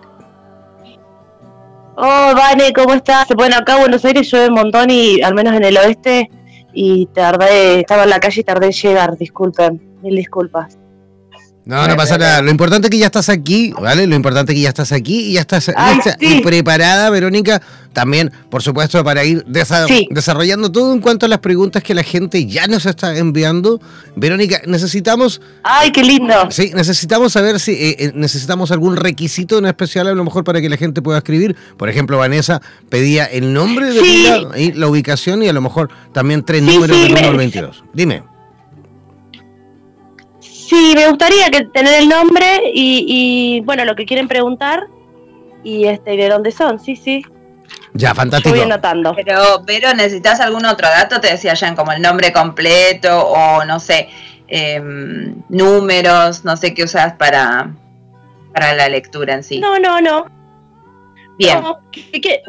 Oh, 1.97 2.33
Vane, 2.37 2.73
¿cómo 2.73 2.95
estás? 2.95 3.27
Bueno, 3.35 3.57
acá 3.57 3.75
en 3.75 3.81
Buenos 3.81 4.05
Aires 4.05 4.31
llueve 4.31 4.47
un 4.47 4.55
montón 4.55 4.91
y 4.91 5.21
al 5.23 5.35
menos 5.35 5.55
en 5.55 5.65
el 5.65 5.77
oeste 5.77 6.31
y 6.73 7.07
tardé, 7.07 7.81
estaba 7.81 8.05
en 8.05 8.11
la 8.11 8.21
calle 8.21 8.43
y 8.43 8.45
tardé 8.45 8.67
en 8.67 8.73
llegar, 8.73 9.17
disculpen, 9.17 9.94
mil 10.05 10.15
disculpas. 10.17 10.79
No, 11.67 11.89
no 11.89 11.97
pasa 11.97 12.19
nada. 12.19 12.43
Lo 12.43 12.51
importante 12.51 12.89
es 12.89 12.91
que 12.91 12.99
ya 12.99 13.07
estás 13.07 13.31
aquí, 13.31 13.73
¿vale? 13.81 14.07
Lo 14.07 14.15
importante 14.15 14.53
es 14.53 14.57
que 14.57 14.63
ya 14.63 14.69
estás 14.69 14.93
aquí 14.93 15.31
y 15.31 15.33
ya 15.35 15.41
estás 15.41 15.73
y 16.21 16.43
preparada, 16.43 17.09
Verónica, 17.09 17.63
también, 17.95 18.31
por 18.51 18.63
supuesto, 18.63 19.03
para 19.03 19.25
ir 19.25 19.45
desarrollando 19.47 20.71
todo 20.71 20.93
en 20.93 21.01
cuanto 21.01 21.25
a 21.25 21.29
las 21.29 21.39
preguntas 21.39 21.83
que 21.83 21.95
la 21.95 22.03
gente 22.03 22.45
ya 22.45 22.67
nos 22.67 22.85
está 22.85 23.17
enviando. 23.17 23.81
Verónica, 24.15 24.61
necesitamos... 24.67 25.41
¡Ay, 25.63 25.91
qué 25.91 26.03
lindo! 26.03 26.35
Sí, 26.51 26.73
necesitamos 26.75 27.33
saber 27.33 27.59
si 27.59 27.73
eh, 27.73 27.97
eh, 27.99 28.13
necesitamos 28.15 28.71
algún 28.71 28.97
requisito 28.97 29.57
en 29.57 29.65
especial, 29.65 30.09
a 30.09 30.15
lo 30.15 30.23
mejor, 30.23 30.45
para 30.45 30.61
que 30.61 30.69
la 30.69 30.77
gente 30.77 31.01
pueda 31.01 31.19
escribir. 31.19 31.57
Por 31.79 31.89
ejemplo, 31.89 32.19
Vanessa 32.19 32.61
pedía 32.91 33.25
el 33.25 33.55
nombre 33.55 33.91
de 33.91 34.03
la, 34.03 34.59
y 34.59 34.73
la 34.73 34.87
ubicación 34.87 35.43
y 35.43 35.49
a 35.49 35.55
lo 35.55 35.63
mejor 35.63 35.89
también 36.13 36.45
tres 36.45 36.63
números 36.63 37.01
del 37.01 37.13
1 37.13 37.29
al 37.29 37.37
22. 37.39 37.85
Dime. 37.95 38.34
Sí, 40.75 40.93
me 40.97 41.07
gustaría 41.07 41.51
que 41.51 41.67
tener 41.67 41.95
el 42.03 42.09
nombre 42.09 42.63
y, 42.75 43.61
bueno, 43.61 43.85
lo 43.85 43.95
que 43.95 44.05
quieren 44.05 44.27
preguntar 44.27 44.89
y 45.63 45.85
este 45.85 46.17
de 46.17 46.29
dónde 46.29 46.51
son, 46.51 46.81
sí, 46.81 46.97
sí. 46.97 47.25
Ya, 47.93 48.13
fantástico. 48.13 48.57
Yo 48.57 48.63
voy 48.63 48.73
anotando. 48.73 49.15
Pero, 49.15 49.63
pero 49.65 49.95
necesitas 49.95 50.41
algún 50.41 50.65
otro 50.67 50.89
dato, 50.89 51.21
te 51.21 51.29
decía 51.29 51.55
ya 51.55 51.77
como 51.77 51.93
el 51.93 52.03
nombre 52.03 52.33
completo 52.33 53.25
o 53.25 53.65
no 53.65 53.79
sé, 53.79 54.09
em, 54.49 55.37
números, 55.49 56.45
no 56.45 56.57
sé 56.57 56.75
qué 56.75 56.83
usas 56.83 57.13
para, 57.15 57.71
para 58.53 58.75
la 58.75 58.89
lectura 58.89 59.35
en 59.35 59.45
sí. 59.45 59.61
No, 59.61 59.79
no, 59.79 60.01
no. 60.01 60.27
Bien. 61.39 61.63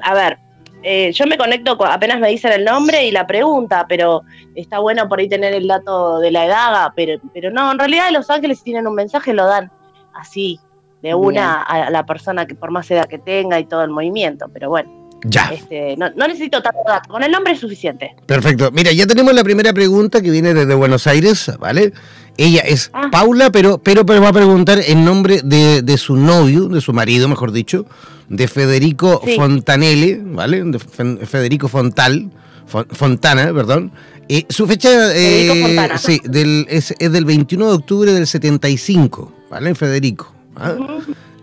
a 0.01 0.13
ver, 0.15 0.39
eh, 0.87 1.11
yo 1.13 1.25
me 1.25 1.35
conecto 1.35 1.83
apenas 1.83 2.19
me 2.19 2.29
dicen 2.29 2.51
el 2.51 2.63
nombre 2.63 3.03
y 3.07 3.11
la 3.11 3.25
pregunta, 3.25 3.87
pero 3.89 4.21
está 4.53 4.77
bueno 4.77 5.09
por 5.09 5.19
ahí 5.19 5.27
tener 5.27 5.51
el 5.55 5.67
dato 5.67 6.19
de 6.19 6.29
la 6.29 6.45
edad, 6.45 6.89
pero, 6.95 7.19
pero 7.33 7.49
no, 7.49 7.71
en 7.71 7.79
realidad 7.79 8.11
Los 8.11 8.29
Ángeles 8.29 8.61
tienen 8.61 8.85
un 8.85 8.93
mensaje 8.93 9.33
lo 9.33 9.47
dan 9.47 9.71
así, 10.13 10.59
de 11.01 11.15
una 11.15 11.63
a 11.63 11.89
la 11.89 12.05
persona 12.05 12.45
que 12.45 12.53
por 12.53 12.69
más 12.69 12.89
edad 12.91 13.07
que 13.07 13.17
tenga 13.17 13.59
y 13.59 13.65
todo 13.65 13.83
el 13.83 13.89
movimiento, 13.89 14.45
pero 14.53 14.69
bueno. 14.69 14.91
Ya. 15.23 15.49
Este, 15.51 15.97
no, 15.97 16.11
necesito 16.11 16.61
tanto 16.61 16.81
dato, 16.87 17.09
con 17.09 17.23
el 17.23 17.31
nombre 17.31 17.53
es 17.53 17.59
suficiente. 17.59 18.15
Perfecto. 18.27 18.69
Mira, 18.71 18.91
ya 18.91 19.07
tenemos 19.07 19.33
la 19.33 19.43
primera 19.43 19.73
pregunta 19.73 20.21
que 20.21 20.29
viene 20.29 20.53
desde 20.53 20.75
Buenos 20.75 21.07
Aires, 21.07 21.51
¿vale? 21.57 21.93
Ella 22.37 22.61
es 22.61 22.91
ah. 22.93 23.09
Paula, 23.11 23.49
pero, 23.49 23.79
pero, 23.79 24.05
pero 24.05 24.21
va 24.21 24.29
a 24.29 24.33
preguntar 24.33 24.77
en 24.85 25.03
nombre 25.03 25.41
de, 25.43 25.81
de 25.81 25.97
su 25.97 26.15
novio, 26.15 26.67
de 26.67 26.79
su 26.79 26.93
marido, 26.93 27.27
mejor 27.27 27.51
dicho 27.51 27.87
de 28.29 28.47
Federico 28.47 29.21
Fontanelli, 29.35 30.21
¿vale? 30.23 30.63
De 30.63 30.79
Federico 30.79 31.67
Fontal, 31.67 32.31
Fontana, 32.65 33.53
perdón. 33.53 33.91
y 34.27 34.45
su 34.49 34.65
fecha 34.67 35.15
eh, 35.15 35.89
sí, 35.97 36.19
del, 36.23 36.65
es, 36.69 36.95
del 36.97 37.25
21 37.25 37.67
de 37.67 37.73
octubre 37.73 38.13
del 38.13 38.25
75, 38.25 39.31
¿vale? 39.49 39.75
Federico. 39.75 40.33
¿ah? 40.55 40.75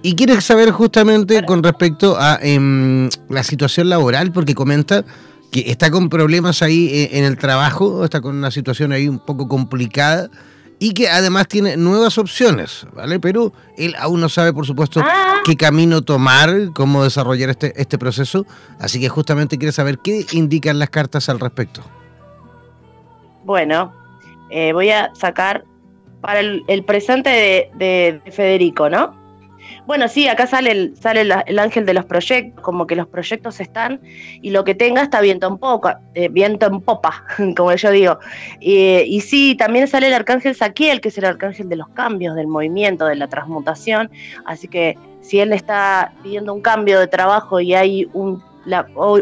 Y 0.02 0.16
quiere 0.16 0.40
saber 0.40 0.72
justamente 0.72 1.44
con 1.44 1.62
respecto 1.62 2.16
a 2.18 2.38
em, 2.42 3.08
la 3.28 3.44
situación 3.44 3.88
laboral, 3.88 4.32
porque 4.32 4.54
comenta 4.54 5.04
que 5.52 5.70
está 5.70 5.90
con 5.90 6.08
problemas 6.08 6.62
ahí 6.62 6.88
eh, 6.88 7.10
en 7.12 7.24
el 7.24 7.36
trabajo, 7.36 8.04
está 8.04 8.20
con 8.20 8.34
una 8.34 8.50
situación 8.50 8.90
ahí 8.90 9.06
un 9.06 9.20
poco 9.20 9.46
complicada 9.46 10.28
y 10.82 10.94
que 10.94 11.08
además 11.08 11.46
tiene 11.46 11.76
nuevas 11.76 12.18
opciones, 12.18 12.88
¿vale? 12.92 13.20
Pero 13.20 13.52
él 13.78 13.94
aún 14.00 14.20
no 14.20 14.28
sabe, 14.28 14.52
por 14.52 14.66
supuesto, 14.66 15.00
ah. 15.00 15.40
qué 15.44 15.56
camino 15.56 16.02
tomar, 16.02 16.50
cómo 16.74 17.04
desarrollar 17.04 17.50
este, 17.50 17.72
este 17.80 17.98
proceso, 17.98 18.46
así 18.80 18.98
que 18.98 19.08
justamente 19.08 19.58
quiere 19.58 19.70
saber 19.70 20.00
qué 20.00 20.26
indican 20.32 20.80
las 20.80 20.90
cartas 20.90 21.28
al 21.28 21.38
respecto. 21.38 21.82
Bueno, 23.44 23.92
eh, 24.50 24.72
voy 24.72 24.90
a 24.90 25.14
sacar 25.14 25.64
para 26.20 26.40
el, 26.40 26.84
presente 26.84 27.70
de 27.76 28.20
Federico, 28.32 28.90
¿no? 28.90 29.21
Bueno, 29.86 30.08
sí, 30.08 30.28
acá 30.28 30.46
sale, 30.46 30.70
el, 30.70 31.58
ángel 31.58 31.86
de 31.86 31.94
los 31.94 32.04
proyectos, 32.04 32.62
como 32.62 32.86
que 32.86 32.96
los 32.96 33.06
proyectos 33.06 33.60
están 33.60 34.00
y 34.40 34.50
lo 34.50 34.64
que 34.64 34.74
tenga 34.74 35.02
está 35.02 35.20
viento 35.20 35.48
en, 35.48 35.58
poca, 35.58 36.00
eh, 36.14 36.28
viento 36.28 36.66
en 36.66 36.80
popa, 36.80 37.24
como 37.56 37.72
yo 37.74 37.90
digo. 37.90 38.18
y 38.60 39.20
sí, 39.20 39.56
también 39.56 39.88
sale 39.88 40.08
el 40.08 40.14
arcángel 40.14 40.54
Saquiel, 40.54 41.00
que 41.00 41.08
es 41.08 41.18
el 41.18 41.24
arcángel 41.24 41.68
de 41.68 41.76
los 41.76 41.88
cambios, 41.88 42.36
del 42.36 42.46
movimiento, 42.46 43.06
de 43.06 43.16
la 43.16 43.28
transmutación. 43.28 44.10
Así 44.44 44.68
que 44.68 44.96
si 45.20 45.40
él 45.40 45.52
está 45.52 46.12
pidiendo 46.22 46.52
un 46.52 46.60
cambio 46.60 46.98
de 47.00 47.06
trabajo 47.06 47.60
y 47.60 47.74
hay 47.74 48.08
un, 48.12 48.42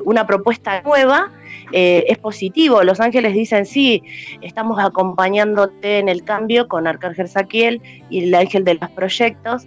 una 0.04 0.26
propuesta 0.26 0.82
nueva, 0.82 1.30
eh, 1.72 2.04
es 2.08 2.18
positivo. 2.18 2.82
Los 2.82 3.00
ángeles 3.00 3.34
dicen, 3.34 3.66
sí, 3.66 4.02
estamos 4.40 4.78
acompañándote 4.82 5.98
en 5.98 6.08
el 6.08 6.24
cambio 6.24 6.68
con 6.68 6.86
Arcángel 6.86 7.28
Saquiel 7.28 7.80
y 8.08 8.24
el 8.24 8.34
ángel 8.34 8.64
de 8.64 8.74
los 8.74 8.90
proyectos. 8.90 9.66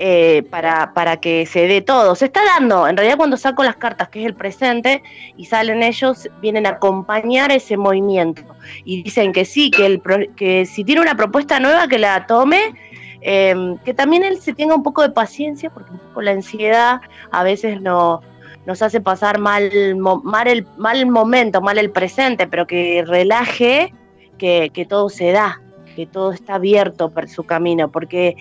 Eh, 0.00 0.42
para, 0.50 0.92
para 0.92 1.18
que 1.18 1.46
se 1.46 1.68
dé 1.68 1.80
todo. 1.80 2.16
Se 2.16 2.24
está 2.24 2.40
dando, 2.44 2.88
en 2.88 2.96
realidad 2.96 3.16
cuando 3.16 3.36
saco 3.36 3.62
las 3.62 3.76
cartas, 3.76 4.08
que 4.08 4.20
es 4.20 4.26
el 4.26 4.34
presente, 4.34 5.04
y 5.36 5.44
salen 5.44 5.84
ellos, 5.84 6.28
vienen 6.42 6.66
a 6.66 6.70
acompañar 6.70 7.52
ese 7.52 7.76
movimiento. 7.76 8.42
Y 8.84 9.04
dicen 9.04 9.32
que 9.32 9.44
sí, 9.44 9.70
que, 9.70 9.86
el, 9.86 10.02
que 10.34 10.66
si 10.66 10.82
tiene 10.82 11.00
una 11.00 11.16
propuesta 11.16 11.60
nueva, 11.60 11.86
que 11.86 11.98
la 11.98 12.26
tome. 12.26 12.74
Em, 13.26 13.78
que 13.78 13.94
también 13.94 14.22
él 14.22 14.38
se 14.38 14.52
tenga 14.52 14.74
un 14.74 14.82
poco 14.82 15.00
de 15.00 15.08
paciencia, 15.08 15.70
porque 15.70 15.92
un 15.92 15.98
poco 15.98 16.20
la 16.20 16.32
ansiedad 16.32 17.00
a 17.30 17.42
veces 17.42 17.80
no, 17.80 18.20
nos 18.66 18.82
hace 18.82 19.00
pasar 19.00 19.38
mal, 19.38 19.70
mal, 19.96 20.46
el, 20.46 20.66
mal 20.76 21.06
momento, 21.06 21.62
mal 21.62 21.78
el 21.78 21.90
presente, 21.90 22.46
pero 22.46 22.66
que 22.66 23.02
relaje 23.06 23.94
que, 24.36 24.70
que 24.74 24.84
todo 24.84 25.08
se 25.08 25.32
da, 25.32 25.62
que 25.96 26.04
todo 26.04 26.32
está 26.32 26.56
abierto 26.56 27.08
por 27.08 27.26
su 27.28 27.44
camino, 27.44 27.90
porque 27.90 28.36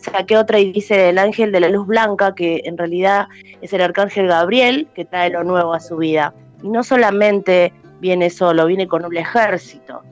saqué 0.00 0.36
otra 0.36 0.58
y 0.58 0.72
dice 0.72 1.10
el 1.10 1.18
ángel 1.18 1.52
de 1.52 1.60
la 1.60 1.68
luz 1.68 1.86
blanca, 1.86 2.34
que 2.34 2.62
en 2.64 2.78
realidad 2.78 3.28
es 3.60 3.72
el 3.72 3.82
arcángel 3.82 4.28
Gabriel, 4.28 4.88
que 4.94 5.04
trae 5.04 5.30
lo 5.30 5.44
nuevo 5.44 5.74
a 5.74 5.80
su 5.80 5.96
vida. 5.96 6.34
Y 6.62 6.68
no 6.68 6.82
solamente 6.82 7.72
viene 8.00 8.30
solo, 8.30 8.66
viene 8.66 8.88
con 8.88 9.04
un 9.04 9.16
ejército 9.16 10.02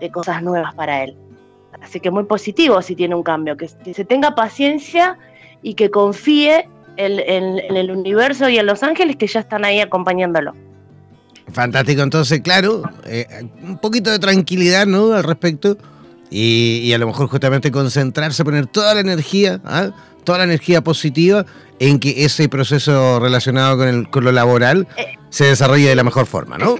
de 0.00 0.10
cosas 0.10 0.42
nuevas 0.42 0.74
para 0.74 1.04
él. 1.04 1.16
Así 1.80 2.00
que 2.00 2.10
muy 2.10 2.24
positivo 2.24 2.82
si 2.82 2.94
tiene 2.94 3.14
un 3.14 3.22
cambio, 3.22 3.56
que, 3.56 3.68
se 3.68 4.04
tenga 4.04 4.34
paciencia 4.34 5.18
y 5.62 5.74
que 5.74 5.90
confíe 5.90 6.68
en, 6.96 7.58
el 7.76 7.90
universo 7.90 8.48
y 8.48 8.58
en 8.58 8.66
los 8.66 8.82
ángeles 8.82 9.16
que 9.16 9.26
ya 9.26 9.40
están 9.40 9.64
ahí 9.64 9.80
acompañándolo. 9.80 10.54
Fantástico, 11.52 12.02
entonces, 12.02 12.40
claro, 12.40 12.82
eh, 13.04 13.26
un 13.62 13.78
poquito 13.78 14.10
de 14.10 14.18
tranquilidad, 14.18 14.86
¿no? 14.86 15.12
Al 15.12 15.24
respecto 15.24 15.76
y, 16.32 16.92
a 16.94 16.98
lo 16.98 17.06
mejor 17.06 17.28
justamente 17.28 17.70
concentrarse, 17.70 18.44
poner 18.44 18.66
toda 18.66 18.94
la 18.94 19.00
energía, 19.00 19.60
¿ah? 19.64 19.90
toda 20.24 20.38
la 20.38 20.44
energía 20.44 20.80
positiva 20.80 21.44
en 21.78 21.98
que 21.98 22.24
ese 22.24 22.48
proceso 22.48 23.20
relacionado 23.20 23.76
con, 23.76 23.88
el, 23.88 24.10
con 24.10 24.24
lo 24.24 24.32
laboral 24.32 24.86
eh. 24.96 25.18
se 25.28 25.44
desarrolle 25.44 25.88
de 25.88 25.96
la 25.96 26.04
mejor 26.04 26.26
forma, 26.26 26.56
¿no? 26.56 26.76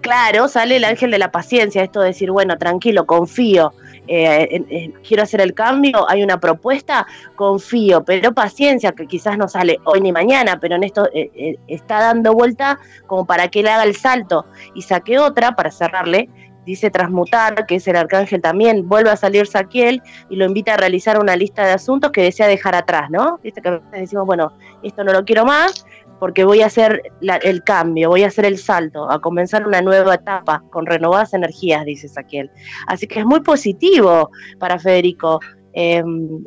Claro, 0.00 0.48
sale 0.48 0.76
el 0.76 0.84
ángel 0.84 1.10
de 1.10 1.18
la 1.18 1.30
paciencia, 1.30 1.82
esto 1.82 2.00
de 2.00 2.08
decir, 2.08 2.30
bueno, 2.30 2.58
tranquilo, 2.58 3.06
confío, 3.06 3.72
eh, 4.08 4.92
quiero 5.06 5.22
hacer 5.22 5.40
el 5.40 5.54
cambio, 5.54 6.08
hay 6.08 6.22
una 6.22 6.38
propuesta, 6.38 7.06
confío, 7.36 8.04
pero 8.04 8.32
paciencia, 8.32 8.92
que 8.92 9.06
quizás 9.06 9.38
no 9.38 9.48
sale 9.48 9.78
hoy 9.84 10.00
ni 10.00 10.12
mañana, 10.12 10.58
pero 10.60 10.76
en 10.76 10.84
esto 10.84 11.08
eh, 11.14 11.56
está 11.68 12.00
dando 12.00 12.32
vuelta 12.32 12.78
como 13.06 13.24
para 13.24 13.48
que 13.48 13.60
él 13.60 13.68
haga 13.68 13.84
el 13.84 13.96
salto. 13.96 14.46
Y 14.74 14.82
saqué 14.82 15.18
otra 15.18 15.56
para 15.56 15.70
cerrarle, 15.70 16.28
dice 16.64 16.90
transmutar, 16.90 17.66
que 17.66 17.76
es 17.76 17.88
el 17.88 17.96
arcángel 17.96 18.40
también, 18.40 18.88
vuelve 18.88 19.10
a 19.10 19.16
salir 19.16 19.46
Saquiel 19.46 20.02
y 20.28 20.36
lo 20.36 20.44
invita 20.44 20.74
a 20.74 20.76
realizar 20.76 21.18
una 21.18 21.36
lista 21.36 21.64
de 21.64 21.72
asuntos 21.72 22.12
que 22.12 22.22
desea 22.22 22.46
dejar 22.46 22.74
atrás, 22.74 23.10
¿no? 23.10 23.38
Viste 23.42 23.60
que 23.60 23.80
decimos, 23.92 24.26
bueno, 24.26 24.52
esto 24.82 25.04
no 25.04 25.12
lo 25.12 25.24
quiero 25.24 25.44
más 25.44 25.84
porque 26.22 26.44
voy 26.44 26.62
a 26.62 26.66
hacer 26.66 27.02
el 27.20 27.64
cambio, 27.64 28.08
voy 28.08 28.22
a 28.22 28.28
hacer 28.28 28.44
el 28.44 28.56
salto, 28.56 29.10
a 29.10 29.20
comenzar 29.20 29.66
una 29.66 29.82
nueva 29.82 30.14
etapa 30.14 30.62
con 30.70 30.86
renovadas 30.86 31.34
energías, 31.34 31.84
dice 31.84 32.06
Saquiel. 32.06 32.48
Así 32.86 33.08
que 33.08 33.18
es 33.18 33.26
muy 33.26 33.40
positivo 33.40 34.30
para 34.60 34.78
Federico. 34.78 35.40
Em, 35.72 36.44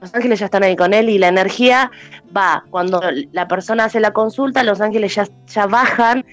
los 0.00 0.14
ángeles 0.14 0.38
ya 0.38 0.44
están 0.44 0.62
ahí 0.62 0.76
con 0.76 0.94
él 0.94 1.08
y 1.08 1.18
la 1.18 1.26
energía 1.26 1.90
va, 2.36 2.62
cuando 2.70 3.00
la 3.32 3.48
persona 3.48 3.86
hace 3.86 3.98
la 3.98 4.12
consulta, 4.12 4.62
los 4.62 4.80
ángeles 4.80 5.12
ya, 5.16 5.26
ya 5.48 5.66
bajan 5.66 6.24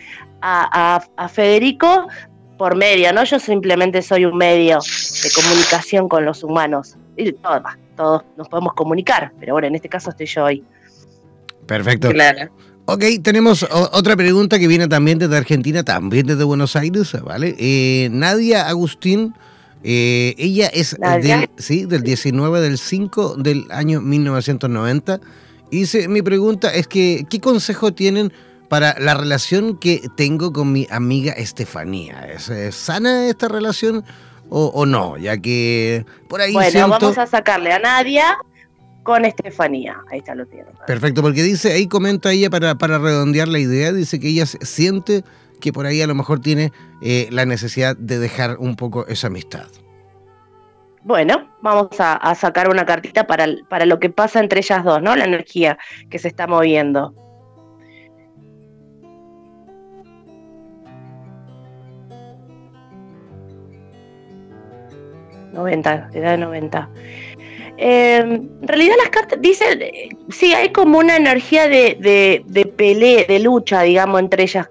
a, 0.41 1.01
a, 1.17 1.27
Federico 1.29 2.07
por 2.61 2.75
medio, 2.75 3.11
¿no? 3.11 3.23
Yo 3.23 3.39
simplemente 3.39 4.03
soy 4.03 4.23
un 4.23 4.37
medio 4.37 4.77
de 4.77 5.29
comunicación 5.33 6.07
con 6.07 6.25
los 6.25 6.43
humanos. 6.43 6.95
Y 7.17 7.31
todos, 7.31 8.21
nos 8.37 8.49
podemos 8.49 8.73
comunicar, 8.75 9.31
pero 9.39 9.53
bueno, 9.53 9.67
en 9.67 9.73
este 9.73 9.89
caso 9.89 10.11
estoy 10.11 10.27
yo 10.27 10.43
hoy. 10.43 10.63
Perfecto. 11.65 12.11
Ok, 12.85 13.03
tenemos 13.23 13.65
otra 13.71 14.15
pregunta 14.15 14.59
que 14.59 14.67
viene 14.67 14.87
también 14.87 15.17
desde 15.17 15.37
Argentina, 15.37 15.81
también 15.81 16.27
desde 16.27 16.43
Buenos 16.43 16.75
Aires, 16.75 17.19
¿vale? 17.23 17.55
Eh, 17.57 18.09
Nadia 18.11 18.67
Agustín, 18.67 19.33
eh, 19.83 20.35
ella 20.37 20.67
es 20.67 20.95
del, 20.99 21.49
sí, 21.57 21.85
del 21.85 22.03
19 22.03 22.61
del 22.61 22.77
5 22.77 23.37
del 23.37 23.65
año 23.71 24.01
1990. 24.01 25.19
Y 25.71 25.79
dice, 25.79 26.07
mi 26.07 26.21
pregunta 26.21 26.71
es 26.71 26.85
que, 26.87 27.25
¿qué 27.27 27.39
consejo 27.39 27.91
tienen 27.91 28.31
para 28.71 28.95
la 28.99 29.15
relación 29.15 29.75
que 29.75 30.01
tengo 30.15 30.53
con 30.53 30.71
mi 30.71 30.87
amiga 30.89 31.33
Estefanía? 31.33 32.25
¿Es, 32.31 32.73
sana 32.73 33.27
esta 33.27 33.49
relación 33.49 34.05
o, 34.49 34.85
no? 34.85 35.17
Ya 35.17 35.37
que 35.37 36.05
por 36.29 36.39
ahí 36.39 36.53
Bueno, 36.53 36.87
vamos 36.87 37.17
a 37.17 37.27
sacarle 37.27 37.73
a 37.73 37.79
Nadia 37.79 38.37
con 39.03 39.25
Estefanía. 39.25 39.97
Ahí 40.09 40.19
está 40.19 40.35
lo 40.35 40.45
tiene. 40.45 40.69
Perfecto, 40.87 41.21
porque 41.21 41.43
dice, 41.43 41.73
ahí 41.73 41.89
comenta 41.89 42.31
ella 42.31 42.49
para, 42.49 42.75
para 42.75 42.97
redondear 42.97 43.49
la 43.49 43.59
idea, 43.59 43.91
dice 43.91 44.21
que 44.21 44.29
ella 44.29 44.45
siente 44.45 45.25
que 45.59 45.73
por 45.73 45.85
ahí 45.85 46.01
a 46.01 46.07
lo 46.07 46.15
mejor 46.15 46.39
tiene 46.39 46.71
eh, 47.01 47.27
la 47.29 47.45
necesidad 47.45 47.97
de 47.97 48.19
dejar 48.19 48.55
un 48.57 48.77
poco 48.77 49.05
esa 49.07 49.27
amistad. 49.27 49.67
Bueno, 51.03 51.51
vamos 51.61 51.89
a, 51.99 52.33
sacar 52.35 52.69
una 52.69 52.85
cartita 52.85 53.27
para, 53.27 53.47
para, 53.67 53.85
lo 53.85 53.99
que 53.99 54.09
pasa 54.09 54.39
entre 54.39 54.61
ellas 54.61 54.85
dos, 54.85 55.01
¿no? 55.01 55.13
La 55.17 55.25
energía 55.25 55.77
que 56.09 56.19
se 56.19 56.29
está 56.29 56.47
moviendo. 56.47 57.13
Noventa, 65.51 66.09
edad 66.13 66.31
de 66.31 66.37
90. 66.37 66.89
Em, 67.77 68.31
en 68.61 68.67
realidad 68.67 68.95
las 69.01 69.09
cartas 69.09 69.41
dicen, 69.41 69.79
sí, 70.29 70.53
hay 70.53 70.69
como 70.69 70.99
una 70.99 71.17
energía 71.17 71.67
de, 71.67 71.97
de, 72.45 72.65
pelea, 72.65 73.25
de 73.27 73.39
lucha, 73.39 73.81
digamos, 73.81 74.19
entre 74.19 74.43
ellas. 74.43 74.67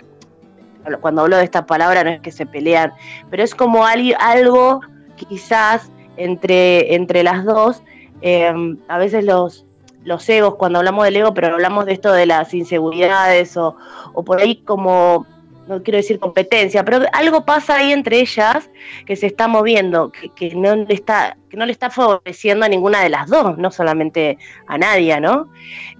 Cuando 1.01 1.23
hablo 1.23 1.37
de 1.37 1.45
esta 1.45 1.67
palabra 1.67 2.05
no 2.05 2.11
es 2.11 2.21
que 2.21 2.33
se 2.33 2.47
pelean, 2.47 2.93
pero 3.31 3.43
es 3.43 3.55
como 3.55 3.85
algo 3.85 4.81
quizás 5.17 5.91
entre, 6.17 6.95
entre 6.95 7.23
las 7.23 7.45
dos. 7.45 7.83
Em, 8.23 8.79
a 8.89 8.99
veces 8.99 9.25
los, 9.25 9.67
los 10.05 10.29
egos, 10.29 10.55
cuando 10.55 10.79
hablamos 10.79 11.05
del 11.05 11.17
ego, 11.17 11.35
pero 11.35 11.49
hablamos 11.49 11.87
de 11.87 11.93
esto 11.93 12.13
de 12.13 12.27
las 12.27 12.55
inseguridades 12.55 13.57
o, 13.57 13.77
o 14.13 14.25
por 14.25 14.41
ahí 14.41 14.57
como 14.57 15.27
no 15.71 15.83
quiero 15.83 15.99
decir 15.99 16.19
competencia, 16.19 16.85
pero 16.85 17.07
algo 17.13 17.45
pasa 17.45 17.77
ahí 17.77 17.93
entre 17.93 18.21
ellas 18.21 18.71
que 19.07 19.15
se 19.15 19.27
está 19.27 19.47
moviendo, 19.47 20.11
que, 20.11 20.55
no, 20.55 20.75
le 20.75 20.93
está, 20.93 21.37
que 21.49 21.57
no 21.57 21.65
le 21.65 21.73
está 21.73 21.91
favoreciendo 21.91 22.67
a 22.67 22.69
ninguna 22.69 23.01
de 23.03 23.09
las 23.09 23.29
dos, 23.29 23.57
no 23.57 23.71
solamente 23.71 24.37
a 24.67 24.77
nadie, 24.77 25.21
¿no? 25.21 25.49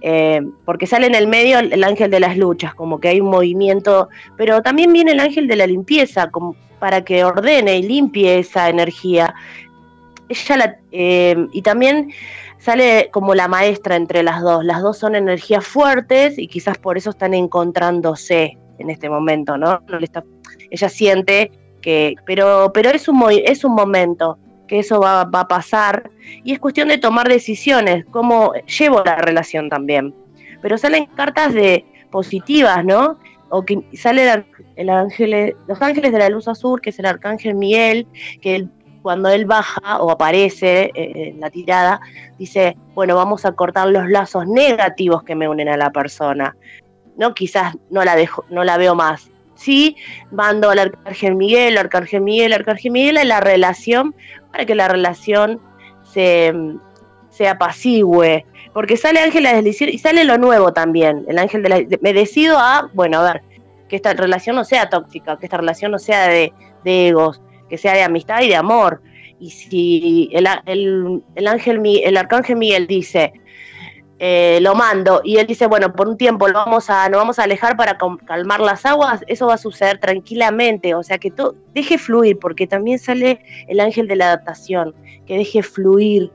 Eh, 0.01 0.41
porque 0.65 0.85
sale 0.85 1.07
en 1.07 1.15
el 1.15 1.27
medio 1.27 1.59
el, 1.59 1.83
ángel 1.83 2.11
de 2.11 2.19
las 2.19 2.37
luchas, 2.37 2.75
como 2.75 2.99
que 2.99 3.07
hay 3.07 3.21
un 3.21 3.29
movimiento, 3.29 4.09
pero 4.35 4.61
también 4.61 4.91
viene 4.91 5.13
el 5.13 5.19
ángel 5.21 5.47
de 5.47 5.55
la 5.55 5.65
limpieza, 5.65 6.29
como 6.29 6.55
para 6.79 7.05
que 7.05 7.23
ordene 7.23 7.77
y 7.77 7.83
limpie 7.83 8.39
esa 8.39 8.67
energía. 8.67 9.33
Ella 10.27 10.57
la, 10.57 10.75
eh, 10.91 11.47
y 11.53 11.61
también 11.61 12.11
sale 12.57 13.09
como 13.11 13.35
la 13.35 13.47
maestra 13.47 13.95
entre 13.95 14.21
las 14.21 14.41
dos. 14.41 14.65
Las 14.65 14.81
dos 14.81 14.97
son 14.97 15.15
energías 15.15 15.65
fuertes 15.65 16.37
y 16.37 16.47
quizás 16.47 16.77
por 16.77 16.97
eso 16.97 17.11
están 17.11 17.33
encontrándose 17.33 18.57
en 18.81 18.89
este 18.89 19.09
momento, 19.09 19.57
¿no? 19.57 19.81
le 19.87 20.05
está, 20.05 20.23
ella 20.69 20.89
siente 20.89 21.51
que, 21.81 22.15
pero, 22.25 22.71
pero 22.73 22.89
es, 22.89 23.07
un, 23.07 23.23
es 23.31 23.63
un 23.63 23.73
momento 23.73 24.37
que 24.67 24.79
eso 24.79 25.01
va, 25.01 25.21
a 25.21 25.47
pasar 25.47 26.09
y 26.43 26.53
es 26.53 26.59
cuestión 26.59 26.87
de 26.87 26.97
tomar 26.97 27.27
decisiones, 27.27 28.05
cómo 28.11 28.53
llevo 28.79 29.03
la 29.03 29.15
relación 29.15 29.69
también. 29.69 30.15
Pero 30.61 30.77
salen 30.77 31.07
cartas 31.07 31.53
de 31.53 31.85
positivas, 32.09 32.85
¿no? 32.85 33.19
O 33.49 33.63
que 33.65 33.81
sale 33.93 34.45
el, 34.77 34.89
ángel, 34.89 35.55
los 35.67 35.81
ángeles 35.81 36.13
de 36.13 36.19
la 36.19 36.29
luz 36.29 36.47
azul, 36.47 36.79
que 36.79 36.91
es 36.91 36.99
el 36.99 37.05
arcángel 37.05 37.55
Miguel, 37.55 38.07
que 38.41 38.67
cuando 39.01 39.29
él 39.29 39.45
baja 39.45 40.01
o 40.01 40.11
aparece 40.11 40.91
eh, 40.93 41.29
en 41.33 41.39
la 41.39 41.49
tirada, 41.49 41.99
dice, 42.37 42.77
bueno, 42.93 43.15
vamos 43.15 43.45
a 43.45 43.51
cortar 43.51 43.89
los 43.89 44.09
lazos 44.09 44.47
negativos 44.47 45.23
que 45.23 45.35
me 45.35 45.49
unen 45.49 45.67
a 45.67 45.77
la 45.77 45.91
persona. 45.91 46.55
¿No? 47.17 47.33
Quizás 47.33 47.75
no 47.89 48.03
la 48.03 48.15
dejo, 48.15 48.45
no 48.49 48.63
la 48.63 48.77
veo 48.77 48.95
más. 48.95 49.29
Sí, 49.55 49.95
mando 50.31 50.69
al 50.71 50.79
Arcángel 50.79 51.35
Miguel, 51.35 51.77
Arcángel 51.77 52.21
Miguel, 52.21 52.53
Arcángel 52.53 52.91
Miguel 52.91 53.17
en 53.17 53.27
la 53.27 53.41
relación 53.41 54.15
para 54.51 54.65
que 54.65 54.73
la 54.73 54.87
relación 54.87 55.61
se, 56.03 56.53
se 57.29 57.47
apacigüe. 57.47 58.45
Porque 58.73 58.97
sale 58.97 59.19
Ángel 59.19 59.45
a 59.45 59.53
deslicir 59.53 59.89
y 59.89 59.97
sale 59.97 60.23
lo 60.23 60.37
nuevo 60.37 60.73
también. 60.73 61.25
El 61.27 61.37
ángel 61.37 61.61
de 61.61 61.69
la. 61.69 61.81
Me 62.01 62.13
decido 62.13 62.57
a, 62.57 62.89
bueno, 62.93 63.19
a 63.19 63.33
ver, 63.33 63.41
que 63.89 63.97
esta 63.97 64.13
relación 64.13 64.55
no 64.55 64.63
sea 64.63 64.89
tóxica, 64.89 65.37
que 65.37 65.45
esta 65.45 65.57
relación 65.57 65.91
no 65.91 65.99
sea 65.99 66.27
de, 66.27 66.53
egos, 66.85 67.41
que 67.69 67.77
sea 67.77 67.93
de 67.93 68.03
amistad 68.03 68.41
y 68.41 68.47
de 68.47 68.55
amor. 68.55 69.01
Y 69.39 69.49
si 69.49 70.29
el, 70.31 70.47
el, 70.65 71.21
el 71.35 71.47
ángel, 71.47 71.81
el 71.85 72.17
arcángel 72.17 72.55
Miguel 72.55 72.87
dice, 72.87 73.33
eh, 74.23 74.59
lo 74.61 74.75
mando. 74.75 75.21
Y 75.23 75.37
él 75.37 75.47
dice, 75.47 75.65
bueno, 75.65 75.93
por 75.93 76.07
un 76.07 76.15
tiempo 76.15 76.47
lo 76.47 76.53
vamos 76.53 76.91
a, 76.91 77.09
nos 77.09 77.17
vamos 77.17 77.39
a 77.39 77.43
alejar 77.43 77.75
para 77.75 77.97
calmar 78.23 78.59
las 78.59 78.85
aguas, 78.85 79.23
eso 79.25 79.47
va 79.47 79.55
a 79.55 79.57
suceder 79.57 79.97
tranquilamente, 79.97 80.93
o 80.93 81.01
sea 81.01 81.17
que 81.17 81.31
todo, 81.31 81.55
deje 81.73 81.97
fluir, 81.97 82.37
porque 82.37 82.67
también 82.67 82.99
sale 82.99 83.43
el 83.67 83.79
ángel 83.79 84.07
de 84.07 84.15
la 84.15 84.27
adaptación, 84.27 84.93
que 85.25 85.37
deje 85.37 85.63
fluir 85.63 86.31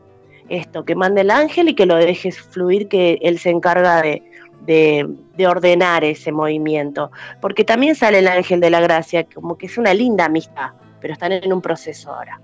esto, 0.48 0.84
que 0.84 0.96
mande 0.96 1.20
el 1.20 1.30
ángel 1.30 1.68
y 1.68 1.74
que 1.76 1.86
lo 1.86 1.94
deje 1.94 2.32
fluir, 2.32 2.88
que 2.88 3.20
él 3.22 3.38
se 3.38 3.50
encarga 3.50 4.02
de, 4.02 4.24
de, 4.66 5.46
ordenar 5.46 6.02
ese 6.02 6.32
movimiento, 6.32 7.12
porque 7.40 7.62
también 7.62 7.94
sale 7.94 8.18
el 8.18 8.26
ángel 8.26 8.58
de 8.58 8.70
la 8.70 8.80
gracia, 8.80 9.28
como 9.32 9.56
que 9.56 9.66
es 9.66 9.78
una 9.78 9.94
linda 9.94 10.24
amistad, 10.24 10.70
pero 11.00 11.12
están 11.12 11.30
en 11.30 11.52
un 11.52 11.62
proceso 11.62 12.12
ahora. 12.12 12.40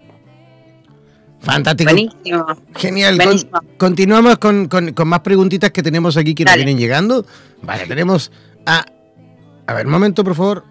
Fantástico. 1.43 1.93
Buenísimo. 1.93 2.47
Genial. 2.77 3.19
continuamos 3.77 4.39
con, 4.39 4.69
más 5.05 5.21
preguntitas 5.21 5.71
que 5.71 5.83
tenemos 5.83 6.17
aquí 6.17 6.35
que 6.35 6.45
nos 6.45 6.55
vienen 6.55 6.79
llegando. 6.79 7.27
Vale, 7.63 7.87
tenemos 7.87 8.31
a. 8.67 8.87
A 9.67 9.75
ver, 9.75 9.87
un 9.87 9.93
momento, 9.93 10.25
por 10.25 10.35
favor. 10.35 10.65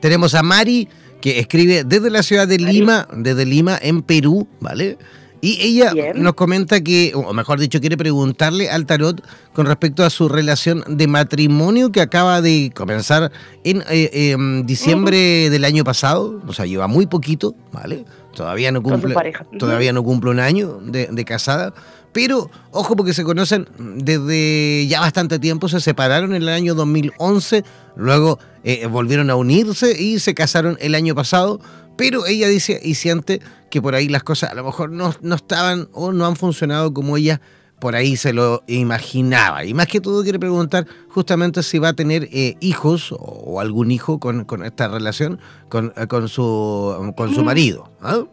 Tenemos 0.00 0.34
a 0.34 0.42
Mari, 0.42 0.88
que 1.20 1.40
escribe 1.40 1.84
desde 1.84 2.10
la 2.10 2.22
ciudad 2.22 2.46
de 2.46 2.58
Lima, 2.58 3.08
desde 3.12 3.44
Lima, 3.44 3.78
en 3.80 4.02
Perú, 4.02 4.46
¿vale? 4.60 4.96
Y 5.40 5.60
ella 5.62 5.92
nos 6.14 6.34
comenta 6.34 6.80
que, 6.80 7.12
o 7.14 7.32
mejor 7.32 7.60
dicho, 7.60 7.80
quiere 7.80 7.96
preguntarle 7.96 8.70
al 8.70 8.86
tarot 8.86 9.22
con 9.52 9.66
respecto 9.66 10.04
a 10.04 10.10
su 10.10 10.28
relación 10.28 10.82
de 10.88 11.06
matrimonio 11.06 11.92
que 11.92 12.00
acaba 12.00 12.40
de 12.40 12.72
comenzar 12.74 13.30
en 13.62 13.84
eh, 13.88 14.32
em, 14.32 14.66
diciembre 14.66 15.48
del 15.50 15.64
año 15.64 15.84
pasado, 15.84 16.42
o 16.46 16.52
sea, 16.52 16.66
lleva 16.66 16.88
muy 16.88 17.06
poquito, 17.06 17.54
¿vale? 17.72 18.04
Todavía 18.38 18.70
no 18.70 18.84
cumple, 18.84 19.16
todavía 19.58 19.92
no 19.92 20.04
cumple 20.04 20.30
un 20.30 20.38
año 20.38 20.78
de, 20.80 21.24
casada. 21.24 21.74
Pero, 22.12 22.48
ojo, 22.70 22.94
porque 22.94 23.12
se 23.12 23.24
conocen 23.24 23.68
desde 23.78 24.86
ya 24.86 25.00
bastante 25.00 25.40
tiempo, 25.40 25.68
se 25.68 25.80
separaron 25.80 26.34
en 26.36 26.42
el 26.42 26.48
año 26.48 26.76
2011, 26.76 27.64
luego 27.96 28.38
eh, 28.62 28.86
volvieron 28.86 29.28
a 29.30 29.34
unirse 29.34 30.00
y 30.00 30.20
se 30.20 30.34
casaron 30.34 30.78
el 30.80 30.94
año 30.94 31.16
pasado, 31.16 31.60
pero 31.96 32.26
ella 32.26 32.46
dice 32.46 32.80
y 32.80 32.94
siente 32.94 33.40
que 33.70 33.82
por 33.82 33.96
ahí 33.96 34.08
las 34.08 34.22
cosas 34.22 34.52
a 34.52 34.54
lo 34.54 34.62
mejor 34.62 34.92
no, 34.92 35.12
no 35.20 35.34
estaban 35.34 35.88
o 35.92 36.12
no 36.12 36.24
han 36.24 36.36
funcionado 36.36 36.94
como 36.94 37.16
ella 37.16 37.40
por 37.80 37.94
ahí 37.94 38.16
se 38.16 38.32
lo 38.32 38.62
imaginaba. 38.66 39.64
Y 39.64 39.74
más 39.74 39.86
que 39.86 40.00
todo 40.00 40.22
quiere 40.22 40.38
preguntar 40.38 40.86
justamente 41.08 41.62
si 41.62 41.78
va 41.78 41.88
a 41.88 41.92
tener 41.92 42.28
eh, 42.32 42.56
hijos 42.60 43.14
o, 43.18 43.60
algún 43.60 43.90
hijo 43.90 44.18
con, 44.18 44.46
esta 44.64 44.88
relación 44.88 45.40
con, 45.68 45.92
eh, 45.96 46.06
con, 46.06 46.28
su, 46.28 47.12
con 47.16 47.34
su 47.34 47.44
marido. 47.44 47.90
¿ah? 48.00 48.24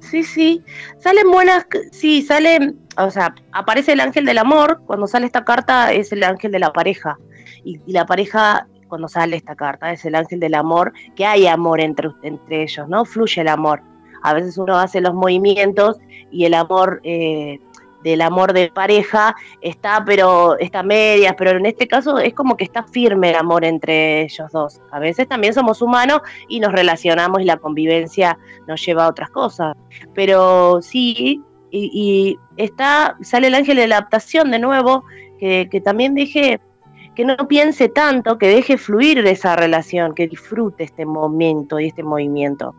Sí, 0.00 0.22
sí. 0.22 0.62
Salen 0.98 1.30
buenas, 1.30 1.66
sí, 1.90 2.22
salen, 2.22 2.78
o 2.98 3.10
sea, 3.10 3.34
aparece 3.52 3.92
el 3.92 4.00
ángel 4.00 4.26
del 4.26 4.38
amor. 4.38 4.82
Cuando 4.86 5.06
sale 5.06 5.26
esta 5.26 5.44
carta 5.44 5.92
es 5.92 6.12
el 6.12 6.22
ángel 6.22 6.52
de 6.52 6.58
la 6.58 6.72
pareja. 6.72 7.18
Y, 7.64 7.80
la 7.90 8.04
pareja, 8.04 8.66
cuando 8.88 9.08
sale 9.08 9.36
esta 9.36 9.56
carta, 9.56 9.92
es 9.92 10.04
el 10.04 10.14
ángel 10.14 10.40
del 10.40 10.54
amor, 10.54 10.92
que 11.16 11.24
hay 11.24 11.46
amor 11.46 11.80
entre, 11.80 12.10
entre 12.22 12.62
ellos, 12.62 12.88
¿no? 12.88 13.04
Fluye 13.04 13.40
el 13.40 13.48
amor. 13.48 13.82
A 14.22 14.34
veces 14.34 14.58
uno 14.58 14.78
hace 14.78 15.00
los 15.00 15.14
movimientos 15.14 15.98
y 16.30 16.44
el 16.44 16.54
amor... 16.54 17.00
Eh, 17.04 17.60
del 18.04 18.20
amor 18.20 18.52
de 18.52 18.70
pareja 18.70 19.34
está, 19.62 20.04
pero 20.04 20.56
está 20.58 20.82
medias, 20.82 21.34
pero 21.36 21.52
en 21.52 21.66
este 21.66 21.88
caso 21.88 22.18
es 22.18 22.34
como 22.34 22.56
que 22.56 22.64
está 22.64 22.84
firme 22.84 23.30
el 23.30 23.36
amor 23.36 23.64
entre 23.64 24.22
ellos 24.22 24.52
dos. 24.52 24.80
A 24.92 25.00
veces 25.00 25.26
también 25.26 25.54
somos 25.54 25.80
humanos 25.80 26.20
y 26.48 26.60
nos 26.60 26.72
relacionamos 26.72 27.40
y 27.40 27.44
la 27.44 27.56
convivencia 27.56 28.38
nos 28.68 28.84
lleva 28.84 29.06
a 29.06 29.08
otras 29.08 29.30
cosas. 29.30 29.74
Pero 30.12 30.82
sí, 30.82 31.40
y, 31.70 32.38
está, 32.58 33.16
sale 33.22 33.48
el 33.48 33.54
ángel 33.54 33.78
de 33.78 33.88
la 33.88 33.96
adaptación 33.96 34.50
de 34.50 34.58
nuevo, 34.58 35.04
que, 35.40 35.68
que 35.70 35.80
también 35.80 36.14
deje 36.14 36.60
que 37.16 37.24
no 37.24 37.36
piense 37.48 37.88
tanto, 37.88 38.38
que 38.38 38.48
deje 38.48 38.76
fluir 38.76 39.18
esa 39.18 39.56
relación, 39.56 40.14
que 40.14 40.26
disfrute 40.26 40.84
este 40.84 41.06
momento 41.06 41.78
y 41.78 41.86
este 41.86 42.02
movimiento. 42.02 42.74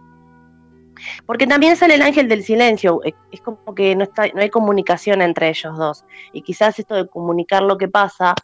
Porque 1.25 1.47
también 1.47 1.75
sale 1.75 1.95
el 1.95 2.01
ángel 2.01 2.27
del 2.27 2.43
silencio, 2.43 3.01
eh, 3.03 3.13
es 3.31 3.41
como 3.41 3.75
que 3.75 3.95
no, 3.95 4.03
está, 4.03 4.27
no 4.33 4.41
hay 4.41 4.49
comunicación 4.49 5.21
entre 5.21 5.49
ellos 5.49 5.77
dos. 5.77 6.05
Y 6.33 6.41
quizás 6.41 6.79
esto 6.79 6.95
de 6.95 7.07
comunicar 7.07 7.63
lo 7.63 7.77
que 7.77 7.87
pasa, 7.87 8.35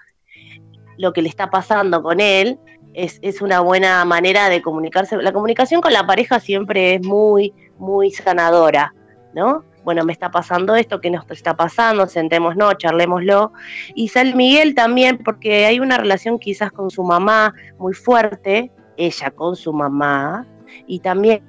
lo 0.98 1.14
que 1.14 1.22
le 1.22 1.30
está 1.30 1.50
pasando 1.50 2.02
con 2.02 2.20
él, 2.20 2.60
es, 2.94 3.20
es, 3.22 3.42
una 3.42 3.62
buena 3.62 4.04
manera 4.06 4.50
de 4.50 4.62
comunicarse. 4.62 5.18
La 5.18 5.32
comunicación 5.32 5.82
con 5.82 5.94
la 5.94 6.06
pareja 6.06 6.40
siempre 6.40 6.96
es 6.96 7.06
muy, 7.06 7.54
muy 7.78 8.12
sanadora, 8.12 8.94
¿no? 9.34 9.64
Bueno, 9.84 10.04
me 10.04 10.14
está 10.14 10.30
pasando 10.30 10.76
esto, 10.76 11.02
¿qué 11.02 11.10
nos 11.10 11.30
está 11.32 11.56
pasando? 11.56 12.06
Sentémonos, 12.06 12.78
charlémoslo. 12.78 13.52
Y 13.96 14.10
San 14.10 14.38
Miguel 14.38 14.76
también, 14.76 15.18
porque 15.18 15.66
hay 15.66 15.80
una 15.80 15.98
relación 15.98 16.38
quizás 16.38 16.72
con 16.72 16.92
su 16.92 17.04
mamá 17.04 17.54
muy 17.80 17.94
fuerte, 17.94 18.72
ella 18.98 19.32
con 19.32 19.56
su 19.56 19.74
mamá, 19.74 20.46
y 20.86 21.00
también 21.00 21.44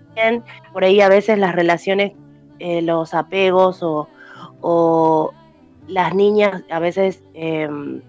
por 0.73 0.85
ahí 0.85 1.01
a 1.01 1.09
veces 1.09 1.39
las 1.39 1.55
relaciones, 1.55 2.13
eh, 2.59 2.83
los 2.83 3.15
apegos 3.15 3.81
o, 3.83 5.33
las 5.89 6.15
niñas 6.15 6.63
a 6.71 6.79
veces 6.79 7.23
em, 7.35 8.01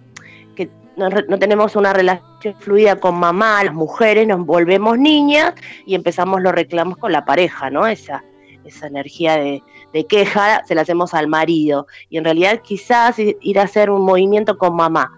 que 0.56 0.70
no, 0.96 1.10
tenemos 1.40 1.76
una 1.76 1.92
relación 1.92 2.56
fluida 2.60 2.98
con 2.98 3.16
mamá, 3.16 3.64
las 3.64 3.74
mujeres 3.74 4.28
nos 4.28 4.46
volvemos 4.46 5.00
niñas 5.00 5.54
y 5.86 5.96
empezamos 5.96 6.42
los 6.42 6.54
reclamos 6.54 6.98
con 6.98 7.12
la 7.12 7.26
pareja, 7.26 7.72
¿no? 7.72 7.88
Esa, 7.88 8.24
esa 8.64 8.88
energía 8.88 9.38
de, 9.38 9.64
de 9.92 10.06
queja 10.06 10.64
se 10.66 10.76
la 10.76 10.82
hacemos 10.82 11.16
al 11.16 11.28
marido 11.28 11.88
y 12.10 12.18
en 12.18 12.24
realidad 12.24 12.62
quizás 12.64 13.18
ir 13.18 13.60
a 13.60 13.64
hacer 13.64 13.90
un 13.90 14.06
movimiento 14.06 14.58
con 14.58 14.76
mamá 14.76 15.12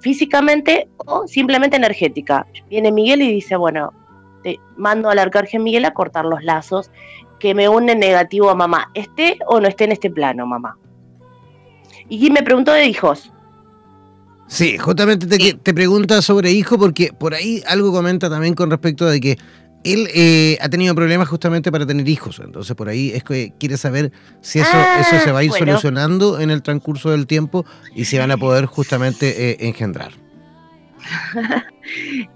físicamente 0.00 0.88
o 0.96 1.26
simplemente 1.26 1.76
energética. 1.76 2.46
Viene 2.68 2.90
Miguel 2.90 3.22
y 3.22 3.32
dice, 3.32 3.56
bueno, 3.56 3.92
te 4.42 4.58
mando 4.76 5.10
al 5.10 5.18
arcángel 5.18 5.62
Miguel 5.62 5.84
a 5.84 5.94
cortar 5.94 6.24
los 6.24 6.42
lazos 6.42 6.90
que 7.38 7.54
me 7.54 7.68
unen 7.68 7.98
negativo 7.98 8.50
a 8.50 8.54
mamá, 8.54 8.90
esté 8.94 9.38
o 9.46 9.60
no 9.60 9.68
esté 9.68 9.84
en 9.84 9.92
este 9.92 10.10
plano, 10.10 10.46
mamá. 10.46 10.76
Y 12.08 12.30
me 12.30 12.42
preguntó 12.42 12.72
de 12.72 12.86
hijos. 12.86 13.32
Sí, 14.46 14.78
justamente 14.78 15.26
te, 15.26 15.54
te 15.54 15.74
pregunta 15.74 16.20
sobre 16.22 16.50
hijo 16.50 16.76
porque 16.76 17.12
por 17.12 17.34
ahí 17.34 17.62
algo 17.68 17.92
comenta 17.92 18.28
también 18.28 18.54
con 18.54 18.68
respecto 18.68 19.06
de 19.06 19.20
que 19.20 19.38
él 19.84 20.08
eh, 20.14 20.58
ha 20.60 20.68
tenido 20.68 20.94
problemas 20.94 21.28
justamente 21.28 21.72
para 21.72 21.86
tener 21.86 22.06
hijos, 22.08 22.40
entonces 22.44 22.76
por 22.76 22.88
ahí 22.88 23.12
es 23.14 23.24
que 23.24 23.54
quiere 23.58 23.76
saber 23.76 24.12
si 24.42 24.58
eso, 24.58 24.76
eso 25.00 25.24
se 25.24 25.32
va 25.32 25.38
a 25.38 25.44
ir 25.44 25.52
ah, 25.54 25.58
solucionando 25.58 26.38
en 26.40 26.50
el 26.50 26.62
transcurso 26.62 27.10
del 27.10 27.26
tiempo 27.26 27.64
y 27.94 28.04
si 28.04 28.18
van 28.18 28.30
a 28.30 28.36
poder 28.36 28.66
justamente 28.66 29.50
eh, 29.50 29.56
engendrar. 29.60 30.12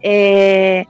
eh, 0.03 0.87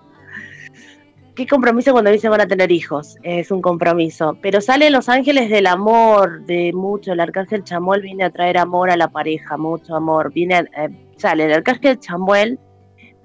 qué 1.34 1.46
compromiso 1.46 1.92
cuando 1.92 2.10
dicen 2.10 2.30
van 2.30 2.42
a 2.42 2.46
tener 2.46 2.70
hijos, 2.70 3.16
es 3.22 3.50
un 3.50 3.60
compromiso. 3.60 4.38
Pero 4.40 4.60
sale 4.60 4.90
Los 4.90 5.08
Ángeles 5.08 5.50
del 5.50 5.66
amor, 5.66 6.44
de 6.46 6.72
mucho. 6.72 7.12
El 7.12 7.20
arcángel 7.20 7.64
Chamuel 7.64 8.02
viene 8.02 8.24
a 8.24 8.30
traer 8.30 8.58
amor 8.58 8.90
a 8.90 8.96
la 8.96 9.08
pareja, 9.08 9.56
mucho 9.56 9.94
amor. 9.94 10.32
Viene, 10.32 10.64
eh, 10.76 10.88
sale 11.16 11.46
el 11.46 11.52
arcángel 11.52 11.98
Chamuel, 11.98 12.58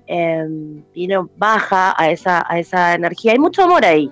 eh, 0.08 0.46
vino, 0.94 1.30
baja 1.38 1.94
a 1.98 2.10
esa, 2.10 2.46
a 2.48 2.60
esa 2.60 2.96
energía. 2.96 3.34
Hay 3.34 3.40
mucho 3.40 3.64
amor 3.64 3.86
ahí, 3.86 4.12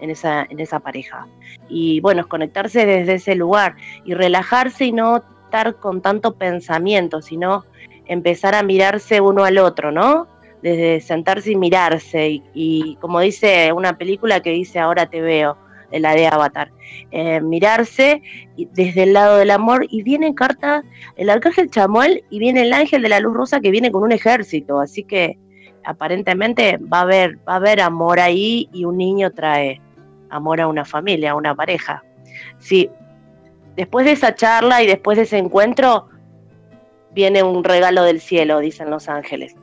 en 0.00 0.10
esa, 0.10 0.46
en 0.48 0.60
esa 0.60 0.80
pareja. 0.80 1.26
Y 1.68 2.00
bueno, 2.00 2.22
es 2.22 2.26
conectarse 2.26 2.86
desde 2.86 3.14
ese 3.14 3.34
lugar 3.34 3.76
y 4.04 4.14
relajarse 4.14 4.86
y 4.86 4.92
no 4.92 5.22
estar 5.44 5.76
con 5.76 6.00
tanto 6.00 6.34
pensamiento, 6.34 7.20
sino 7.20 7.64
empezar 8.06 8.54
a 8.54 8.62
mirarse 8.62 9.20
uno 9.20 9.44
al 9.44 9.58
otro, 9.58 9.92
¿no? 9.92 10.33
Desde 10.64 11.02
sentarse 11.02 11.52
y 11.52 11.56
mirarse, 11.56 12.42
y, 12.54 12.96
como 12.98 13.20
dice 13.20 13.70
una 13.74 13.98
película 13.98 14.40
que 14.40 14.48
dice 14.48 14.78
Ahora 14.78 15.10
te 15.10 15.20
veo, 15.20 15.58
de 15.90 16.00
la 16.00 16.14
de 16.14 16.26
Avatar, 16.26 16.72
eh, 17.10 17.42
mirarse 17.42 18.22
desde 18.56 19.02
el 19.02 19.12
lado 19.12 19.36
del 19.36 19.50
amor, 19.50 19.86
y 19.90 20.02
viene 20.02 20.34
carta 20.34 20.82
el 21.16 21.28
arcángel 21.28 21.70
Chamuel 21.70 22.24
y 22.30 22.38
viene 22.38 22.62
el 22.62 22.72
ángel 22.72 23.02
de 23.02 23.10
la 23.10 23.20
luz 23.20 23.34
rosa 23.34 23.60
que 23.60 23.70
viene 23.70 23.92
con 23.92 24.04
un 24.04 24.12
ejército, 24.12 24.80
así 24.80 25.04
que 25.04 25.38
aparentemente 25.84 26.78
va 26.78 27.00
a 27.00 27.02
haber, 27.02 27.36
va 27.46 27.52
a 27.52 27.56
haber 27.56 27.82
amor 27.82 28.18
ahí 28.18 28.70
y 28.72 28.86
un 28.86 28.96
niño 28.96 29.32
trae 29.32 29.82
amor 30.30 30.62
a 30.62 30.66
una 30.66 30.86
familia, 30.86 31.32
a 31.32 31.34
una 31.34 31.54
pareja. 31.54 32.02
Sí, 32.58 32.88
después 33.76 34.06
de 34.06 34.12
esa 34.12 34.34
charla 34.34 34.82
y 34.82 34.86
después 34.86 35.18
de 35.18 35.24
ese 35.24 35.36
encuentro, 35.36 36.08
viene 37.12 37.42
un 37.42 37.64
regalo 37.64 38.02
del 38.02 38.22
cielo, 38.22 38.60
dicen 38.60 38.88
los 38.88 39.10
ángeles 39.10 39.54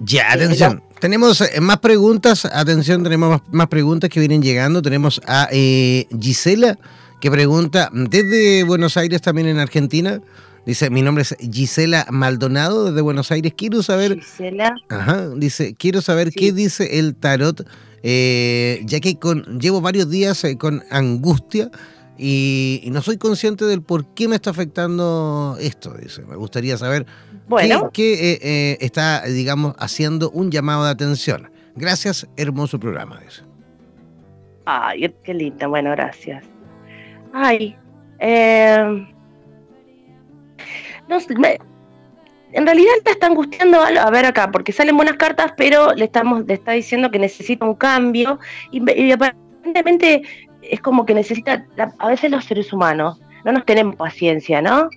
Ya, 0.00 0.32
atención. 0.32 0.82
Tenemos 0.98 1.40
eh, 1.40 1.60
más 1.60 1.78
preguntas, 1.78 2.44
atención, 2.46 3.02
tenemos 3.02 3.40
más, 3.50 3.66
preguntas 3.68 4.08
que 4.08 4.18
vienen 4.18 4.42
llegando. 4.42 4.80
Tenemos 4.80 5.20
a 5.26 5.48
eh, 5.52 6.06
Gisela, 6.18 6.78
que 7.20 7.30
pregunta 7.30 7.90
desde 7.92 8.64
Buenos 8.64 8.96
Aires, 8.96 9.20
también 9.20 9.48
en 9.48 9.58
Argentina. 9.58 10.20
Dice, 10.66 10.90
mi 10.90 11.02
nombre 11.02 11.22
es 11.22 11.36
Gisela 11.38 12.06
Maldonado 12.10 12.86
desde 12.86 13.00
Buenos 13.00 13.32
Aires. 13.32 13.54
Quiero 13.56 13.82
saber... 13.82 14.20
Gisela. 14.20 14.74
Ajá, 14.88 15.30
dice, 15.30 15.74
quiero 15.74 16.02
saber 16.02 16.30
qué 16.30 16.52
dice 16.52 16.98
el 16.98 17.14
tarot, 17.16 17.66
eh, 18.02 18.82
ya 18.84 19.00
que 19.00 19.18
con, 19.18 19.58
llevo 19.58 19.80
varios 19.80 20.10
días 20.10 20.44
eh, 20.44 20.58
con 20.58 20.82
angustia 20.90 21.70
y, 22.18 22.88
no 22.92 23.00
soy 23.00 23.16
consciente 23.16 23.64
del 23.64 23.82
por 23.82 24.12
qué 24.14 24.28
me 24.28 24.36
está 24.36 24.50
afectando 24.50 25.56
esto. 25.58 25.94
Dice, 25.94 26.22
me 26.26 26.36
gustaría 26.36 26.76
saber 26.76 27.06
bueno. 27.48 27.90
qué, 27.92 28.38
eh, 28.42 28.78
está, 28.80 29.22
digamos, 29.24 29.74
haciendo 29.78 30.30
un 30.30 30.50
llamado 30.50 30.84
de 30.84 30.90
atención. 30.90 31.50
Gracias, 31.74 32.28
hermoso 32.36 32.78
programa. 32.78 33.18
Dice. 33.24 33.42
Ay, 34.66 35.14
qué 35.24 35.32
linda, 35.32 35.66
bueno, 35.66 35.90
gracias. 35.92 36.44
Ay, 37.32 37.76
eh 38.18 39.06
en 42.52 42.66
realidad 42.66 42.92
te 43.04 43.12
está 43.12 43.26
angustiando 43.26 43.80
a 43.80 44.10
ver 44.10 44.26
acá, 44.26 44.50
porque 44.50 44.72
salen 44.72 44.96
buenas 44.96 45.16
cartas, 45.16 45.52
pero 45.56 45.94
le 45.94 46.06
estamos, 46.06 46.44
le 46.46 46.54
está 46.54 46.72
diciendo 46.72 47.10
que 47.10 47.18
necesita 47.18 47.64
un 47.64 47.74
cambio, 47.74 48.38
y, 48.70 49.12
aparentemente 49.12 50.22
es 50.62 50.80
como 50.80 51.06
que 51.06 51.14
necesita, 51.14 51.66
a 51.98 52.08
veces 52.08 52.30
los 52.30 52.44
seres 52.44 52.72
humanos. 52.72 53.20
No 53.44 53.52
nos 53.52 53.64
tenemos 53.64 53.96
paciencia, 53.96 54.60
¿no? 54.60 54.90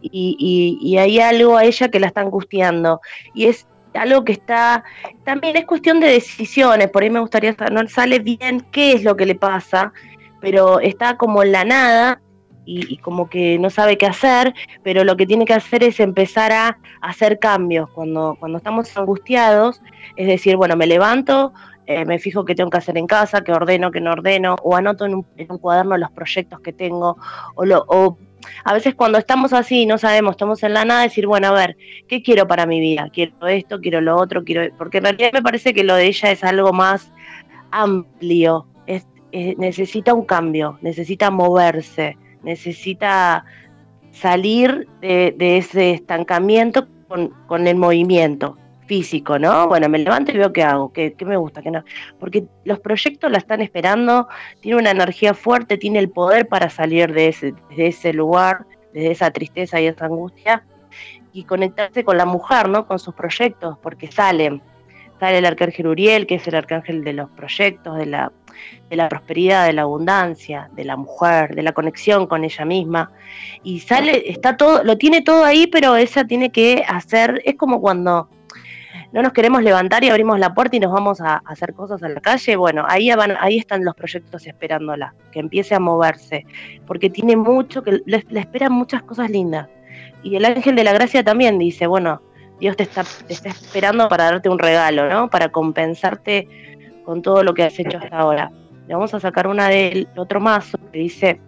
Y, 0.00 0.78
y, 0.80 0.96
hay 0.96 1.20
algo 1.20 1.56
a 1.56 1.64
ella 1.64 1.88
que 1.88 2.00
la 2.00 2.06
está 2.06 2.20
angustiando, 2.20 3.00
y 3.34 3.46
es 3.46 3.66
algo 3.94 4.24
que 4.24 4.32
está, 4.32 4.84
también 5.24 5.56
es 5.56 5.66
cuestión 5.66 5.98
de 5.98 6.06
decisiones, 6.06 6.88
por 6.90 7.02
ahí 7.02 7.10
me 7.10 7.20
gustaría 7.20 7.54
saber, 7.54 7.72
no 7.72 7.88
sale 7.88 8.20
bien 8.20 8.64
qué 8.70 8.92
es 8.92 9.02
lo 9.02 9.16
que 9.16 9.26
le 9.26 9.34
pasa, 9.34 9.92
pero 10.40 10.80
está 10.80 11.16
como 11.16 11.42
en 11.42 11.52
la 11.52 11.64
nada 11.64 12.20
y, 12.64 12.98
como 12.98 13.28
que 13.28 13.58
no 13.58 13.70
sabe 13.70 13.98
qué 13.98 14.06
hacer, 14.06 14.54
pero 14.82 15.02
lo 15.02 15.16
que 15.16 15.26
tiene 15.26 15.44
que 15.44 15.54
hacer 15.54 15.82
es 15.82 15.98
empezar 15.98 16.52
a, 16.52 16.78
hacer 17.00 17.38
cambios. 17.38 17.90
Cuando, 17.90 18.36
cuando 18.38 18.58
estamos 18.58 18.96
angustiados, 18.96 19.82
es 20.16 20.26
decir, 20.26 20.56
bueno, 20.56 20.76
me 20.76 20.86
levanto, 20.86 21.52
eh, 21.86 22.04
me 22.04 22.18
fijo 22.18 22.44
qué 22.44 22.54
tengo 22.54 22.70
que 22.70 22.78
hacer 22.78 22.96
en 22.98 23.06
casa, 23.06 23.42
qué 23.42 23.52
ordeno, 23.52 23.90
qué 23.90 24.00
no 24.00 24.12
ordeno, 24.12 24.56
o 24.62 24.76
anoto 24.76 25.06
en 25.06 25.14
un, 25.14 25.26
en 25.36 25.50
un 25.50 25.58
cuaderno 25.58 25.96
los 25.96 26.10
proyectos 26.12 26.60
que 26.60 26.72
tengo, 26.72 27.16
o, 27.56 27.64
lo, 27.64 27.84
o 27.88 28.16
a 28.64 28.74
veces 28.74 28.94
cuando 28.94 29.18
estamos 29.18 29.52
así 29.52 29.82
y 29.82 29.86
no 29.86 29.98
sabemos, 29.98 30.32
estamos 30.32 30.62
en 30.62 30.74
la 30.74 30.84
nada, 30.84 31.02
decir, 31.02 31.26
bueno, 31.26 31.48
a 31.48 31.52
ver, 31.52 31.76
¿qué 32.08 32.22
quiero 32.22 32.46
para 32.46 32.66
mi 32.66 32.80
vida? 32.80 33.08
Quiero 33.12 33.46
esto, 33.46 33.80
quiero 33.80 34.00
lo 34.00 34.16
otro, 34.16 34.44
quiero... 34.44 34.72
Porque 34.76 34.98
en 34.98 35.04
realidad 35.04 35.30
me 35.32 35.42
parece 35.42 35.74
que 35.74 35.84
lo 35.84 35.94
de 35.94 36.06
ella 36.06 36.30
es 36.30 36.44
algo 36.44 36.72
más 36.72 37.12
amplio, 37.70 38.66
es, 38.86 39.06
necesita 39.32 40.14
un 40.14 40.24
cambio, 40.24 40.78
necesita 40.82 41.30
moverse, 41.30 42.16
necesita 42.42 43.44
salir 44.12 44.88
de, 45.00 45.34
ese 45.56 45.92
estancamiento 45.92 46.88
con, 47.08 47.28
con 47.46 47.66
el 47.66 47.76
movimiento 47.76 48.56
físico, 48.90 49.38
¿no? 49.38 49.68
Bueno, 49.68 49.88
me 49.88 50.00
levanto 50.00 50.32
y 50.32 50.36
veo 50.36 50.52
qué 50.52 50.64
hago, 50.64 50.92
qué, 50.92 51.14
me 51.24 51.36
gusta, 51.36 51.62
qué 51.62 51.70
no. 51.70 51.84
Porque 52.18 52.46
los 52.64 52.80
proyectos 52.80 53.30
la 53.30 53.38
están 53.38 53.60
esperando, 53.60 54.26
tiene 54.60 54.78
una 54.78 54.90
energía 54.90 55.32
fuerte, 55.32 55.78
tiene 55.78 56.00
el 56.00 56.10
poder 56.10 56.48
para 56.48 56.70
salir 56.70 57.12
de 57.12 57.28
ese, 57.28 57.54
de 57.76 57.86
ese 57.86 58.12
lugar, 58.12 58.66
de 58.92 59.12
esa 59.12 59.30
tristeza 59.30 59.80
y 59.80 59.86
esa 59.86 60.06
angustia, 60.06 60.64
y 61.32 61.44
conectarse 61.44 62.02
con 62.02 62.16
la 62.16 62.24
mujer, 62.26 62.68
¿no? 62.68 62.88
Con 62.88 62.98
sus 62.98 63.14
proyectos, 63.14 63.78
porque 63.80 64.10
salen. 64.10 64.60
Sale 65.20 65.38
el 65.38 65.46
arcángel 65.46 65.86
Uriel, 65.86 66.26
que 66.26 66.34
es 66.34 66.48
el 66.48 66.56
arcángel 66.56 67.04
de 67.04 67.12
los 67.12 67.30
proyectos, 67.30 67.96
de 67.96 68.06
la, 68.06 68.32
de 68.88 68.96
la 68.96 69.08
prosperidad, 69.08 69.66
de 69.66 69.72
la 69.72 69.82
abundancia, 69.82 70.68
de 70.72 70.84
la 70.84 70.96
mujer, 70.96 71.54
de 71.54 71.62
la 71.62 71.72
conexión 71.72 72.26
con 72.26 72.44
ella 72.44 72.64
misma. 72.64 73.12
Y 73.62 73.80
sale, 73.80 74.30
está 74.30 74.56
todo, 74.56 74.82
lo 74.82 74.98
tiene 74.98 75.22
todo 75.22 75.44
ahí, 75.44 75.66
pero 75.66 75.96
ella 75.96 76.24
tiene 76.24 76.50
que 76.50 76.84
hacer, 76.86 77.40
es 77.44 77.56
como 77.56 77.80
cuando 77.80 78.28
no 79.12 79.22
nos 79.22 79.32
queremos 79.32 79.62
levantar 79.62 80.04
y 80.04 80.08
abrimos 80.08 80.38
la 80.38 80.54
puerta 80.54 80.76
y 80.76 80.80
nos 80.80 80.92
vamos 80.92 81.20
a, 81.20 81.42
hacer 81.44 81.74
cosas 81.74 82.02
a 82.02 82.08
la 82.08 82.20
calle, 82.20 82.56
bueno, 82.56 82.84
ahí, 82.88 83.10
van, 83.14 83.36
ahí 83.40 83.58
están 83.58 83.84
los 83.84 83.94
proyectos 83.94 84.46
esperándola, 84.46 85.14
que 85.32 85.40
empiece 85.40 85.74
a 85.74 85.80
moverse, 85.80 86.46
porque 86.86 87.10
tiene 87.10 87.36
mucho, 87.36 87.82
que 87.82 88.00
le, 88.04 88.24
esperan 88.34 88.72
muchas 88.72 89.02
cosas 89.02 89.30
lindas. 89.30 89.68
Y 90.22 90.36
el 90.36 90.44
ángel 90.44 90.76
de 90.76 90.84
la 90.84 90.92
gracia 90.92 91.24
también 91.24 91.58
dice, 91.58 91.86
bueno, 91.86 92.22
Dios 92.60 92.76
te 92.76 92.82
está, 92.82 93.04
te 93.26 93.32
está 93.32 93.48
esperando 93.48 94.08
para 94.08 94.24
darte 94.24 94.48
un 94.48 94.58
regalo, 94.58 95.08
¿no? 95.08 95.30
Para 95.30 95.48
compensarte 95.48 96.69
con 97.10 97.22
todo 97.22 97.42
lo 97.42 97.54
que 97.54 97.64
has 97.64 97.76
hecho 97.76 97.98
hasta 97.98 98.20
ahora. 98.20 98.52
Le 98.86 98.94
vamos 98.94 99.12
a 99.14 99.18
sacar 99.18 99.48
una 99.48 99.66
del 99.68 100.06
otro 100.16 100.38
mazo 100.38 100.78
que 100.92 101.00
dice, 101.00 101.40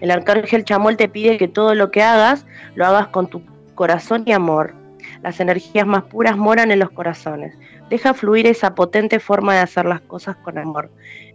el 0.00 0.10
arcángel 0.10 0.64
Chamuel 0.64 0.96
te 0.96 1.08
pide 1.08 1.38
que 1.38 1.46
todo 1.46 1.76
lo 1.76 1.92
que 1.92 2.02
hagas 2.02 2.44
lo 2.74 2.84
hagas 2.84 3.06
con 3.06 3.28
tu 3.28 3.42
corazón 3.76 4.24
y 4.26 4.32
amor 4.32 4.74
las 5.22 5.38
energías 5.38 5.86
más 5.86 6.02
puras 6.02 6.36
moran 6.36 6.72
en 6.72 6.80
los 6.80 6.90
corazones. 6.90 7.56
Deja 7.90 8.12
fluir 8.12 8.48
esa 8.48 8.74
potente 8.74 9.20
forma 9.20 9.54
de 9.54 9.60
hacer 9.60 9.84
las 9.84 10.00
cosas 10.00 10.34
con 10.38 10.58
amor, 10.58 10.90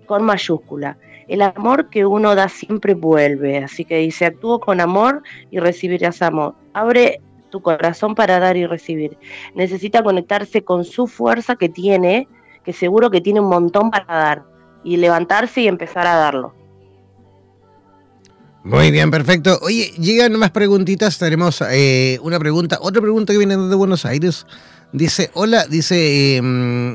con 0.08 0.21
mayúscula. 0.21 0.97
El 1.30 1.41
amor 1.41 1.89
que 1.89 2.06
uno 2.06 2.36
da 2.36 2.49
siempre 2.49 2.95
vuelve, 2.95 3.60
así 3.60 3.86
que 3.86 3.99
dice, 3.99 4.25
actúo 4.25 4.60
con 4.60 4.82
amor 4.82 5.23
y 5.51 5.60
recibirás 5.60 6.21
amor. 6.21 6.56
Abre 6.73 7.21
tu 7.49 7.62
corazón 7.62 8.13
para 8.13 8.39
dar 8.41 8.58
y 8.58 8.65
recibir. 8.65 9.17
Necesita 9.54 10.04
conectarse 10.04 10.65
con 10.65 10.84
su 10.84 11.08
fuerza 11.08 11.56
que 11.56 11.69
tiene, 11.69 12.28
que 12.65 12.73
seguro 12.73 13.12
que 13.12 13.21
tiene 13.21 13.39
un 13.39 13.47
montón 13.47 13.91
para 13.91 14.06
dar, 14.06 14.43
y 14.84 14.97
levantarse 14.97 15.62
y 15.62 15.67
empezar 15.67 16.06
a 16.08 16.15
darlo. 16.15 16.54
Muy 18.65 18.89
bien, 18.89 19.12
perfecto. 19.12 19.60
Oye, 19.62 19.93
llegan 19.99 20.39
más 20.39 20.49
preguntitas. 20.49 21.19
Tenemos 21.19 21.63
eh, 21.69 22.17
una 22.23 22.39
pregunta, 22.39 22.80
otra 22.82 22.99
pregunta 22.99 23.32
que 23.32 23.38
viene 23.38 23.56
desde 23.56 23.75
Buenos 23.75 24.06
Aires. 24.06 24.47
Dice, 24.91 25.30
hola, 25.36 25.67
dice, 25.67 26.38
em, 26.38 26.91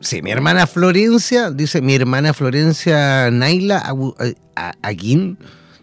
sí, 0.00 0.20
mi 0.20 0.30
hermana 0.30 0.66
Florencia, 0.66 1.50
dice 1.50 1.80
mi 1.80 1.94
hermana 1.94 2.34
Florencia 2.34 3.30
Naila 3.30 3.94
Aguín, 4.82 5.38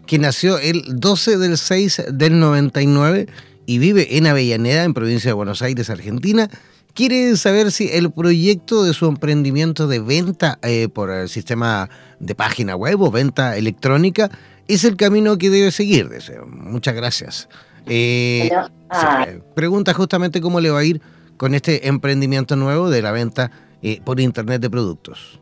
que 0.06 0.20
nació 0.20 0.58
el 0.58 0.84
12 1.00 1.36
del 1.38 1.58
6 1.58 2.02
del 2.12 2.38
99 2.38 3.26
y 3.66 3.78
vive 3.78 4.16
en 4.16 4.28
Avellaneda, 4.28 4.84
en 4.84 4.94
provincia 4.94 5.30
de 5.30 5.34
Buenos 5.34 5.62
Aires, 5.62 5.90
Argentina. 5.90 6.48
Quiere 6.94 7.36
saber 7.36 7.72
si 7.72 7.90
el 7.90 8.12
proyecto 8.12 8.84
de 8.84 8.94
su 8.94 9.06
emprendimiento 9.06 9.88
de 9.88 9.98
venta 9.98 10.58
eh, 10.62 10.88
por 10.88 11.10
el 11.10 11.28
sistema 11.28 11.88
de 12.20 12.36
página 12.36 12.76
web 12.76 13.02
o 13.02 13.10
venta 13.10 13.56
electrónica 13.56 14.30
es 14.68 14.84
el 14.84 14.96
camino 14.96 15.36
que 15.36 15.50
debe 15.50 15.72
seguir. 15.72 16.08
Muchas 16.46 16.94
gracias. 16.94 17.48
Eh, 17.86 18.48
ah. 18.90 19.26
pregunta 19.56 19.92
justamente 19.92 20.40
cómo 20.40 20.60
le 20.60 20.70
va 20.70 20.78
a 20.78 20.84
ir 20.84 21.02
con 21.36 21.54
este 21.54 21.88
emprendimiento 21.88 22.54
nuevo 22.54 22.88
de 22.88 23.02
la 23.02 23.10
venta 23.10 23.50
eh, 23.82 24.00
por 24.04 24.20
internet 24.20 24.60
de 24.60 24.70
productos. 24.70 25.40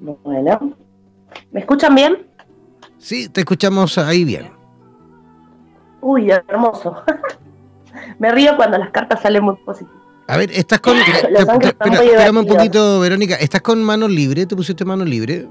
Bueno, 0.00 0.74
¿me 1.52 1.60
escuchan 1.60 1.94
bien? 1.94 2.26
Sí, 2.98 3.28
te 3.28 3.42
escuchamos 3.42 3.98
ahí 3.98 4.24
bien. 4.24 4.50
Uy, 6.00 6.30
hermoso. 6.30 7.04
Me 8.18 8.32
río 8.32 8.56
cuando 8.56 8.78
las 8.78 8.90
cartas 8.90 9.20
salen 9.22 9.44
muy 9.44 9.56
positivas. 9.56 9.99
A 10.30 10.36
ver, 10.36 10.48
estás 10.52 10.78
con. 10.78 10.96
espérame 10.96 12.38
un 12.38 12.46
poquito, 12.46 13.00
Verónica. 13.00 13.34
¿Estás 13.34 13.62
con 13.62 13.82
mano 13.82 14.06
libre? 14.06 14.46
¿Te 14.46 14.54
pusiste 14.54 14.84
mano 14.84 15.04
libre? 15.04 15.46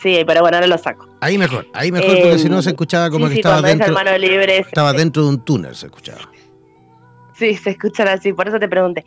Sí, 0.00 0.22
pero 0.24 0.42
bueno, 0.42 0.58
ahora 0.58 0.68
lo 0.68 0.78
saco. 0.78 1.08
Ahí 1.20 1.36
mejor, 1.36 1.66
ahí 1.72 1.90
mejor, 1.90 2.20
porque 2.20 2.38
si 2.38 2.48
no 2.48 2.62
se 2.62 2.70
escuchaba 2.70 3.10
como 3.10 3.28
que 3.28 3.34
estaba 3.34 3.62
dentro. 3.62 3.92
Mano 3.92 4.16
libre, 4.16 4.58
estaba 4.58 4.92
dentro 4.92 5.24
de 5.24 5.28
un 5.28 5.44
túnel, 5.44 5.74
se 5.74 5.86
escuchaba. 5.86 6.20
Sí, 7.34 7.56
se 7.56 7.70
escuchan 7.70 8.06
así, 8.06 8.32
por 8.32 8.46
eso 8.46 8.60
te 8.60 8.68
pregunté. 8.68 9.04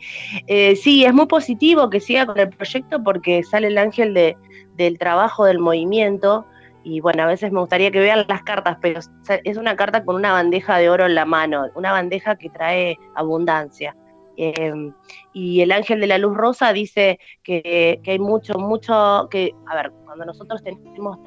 Eh, 0.48 0.76
sí, 0.76 1.04
es 1.04 1.14
muy 1.14 1.26
positivo 1.26 1.88
que 1.88 2.00
siga 2.00 2.26
con 2.26 2.38
el 2.38 2.50
proyecto 2.50 3.02
porque 3.02 3.42
sale 3.42 3.68
el 3.68 3.78
ángel 3.78 4.12
de, 4.12 4.36
del 4.76 4.98
trabajo, 4.98 5.46
del 5.46 5.60
movimiento. 5.60 6.44
Y 6.84 7.00
bueno, 7.00 7.22
a 7.22 7.26
veces 7.26 7.50
me 7.50 7.60
gustaría 7.60 7.90
que 7.90 7.98
vean 7.98 8.26
las 8.28 8.42
cartas, 8.42 8.76
pero 8.80 9.00
es 9.44 9.56
una 9.56 9.74
carta 9.74 10.04
con 10.04 10.16
una 10.16 10.32
bandeja 10.32 10.76
de 10.76 10.90
oro 10.90 11.06
en 11.06 11.14
la 11.14 11.24
mano, 11.24 11.66
una 11.74 11.92
bandeja 11.92 12.36
que 12.36 12.50
trae 12.50 12.98
abundancia. 13.16 13.96
Em, 14.36 14.92
y 15.32 15.60
el 15.60 15.72
ángel 15.72 16.00
de 16.00 16.08
la 16.08 16.18
luz 16.18 16.36
rosa 16.36 16.72
dice 16.72 17.18
que, 17.42 18.00
hay 18.06 18.18
mucho, 18.18 18.58
mucho, 18.58 19.28
que, 19.30 19.52
a 19.66 19.76
ver, 19.76 19.92
cuando 20.04 20.26
nosotros 20.26 20.62
tenemos 20.62 21.18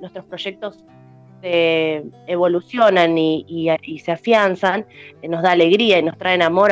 nuestros 0.00 0.24
proyectos 0.26 0.84
evolucionan 2.26 3.16
y, 3.18 3.68
se 4.02 4.12
afianzan, 4.12 4.86
eh, 5.22 5.28
nos 5.28 5.42
da 5.42 5.52
alegría 5.52 5.98
y 5.98 6.02
nos 6.02 6.16
traen 6.16 6.42
amor, 6.42 6.70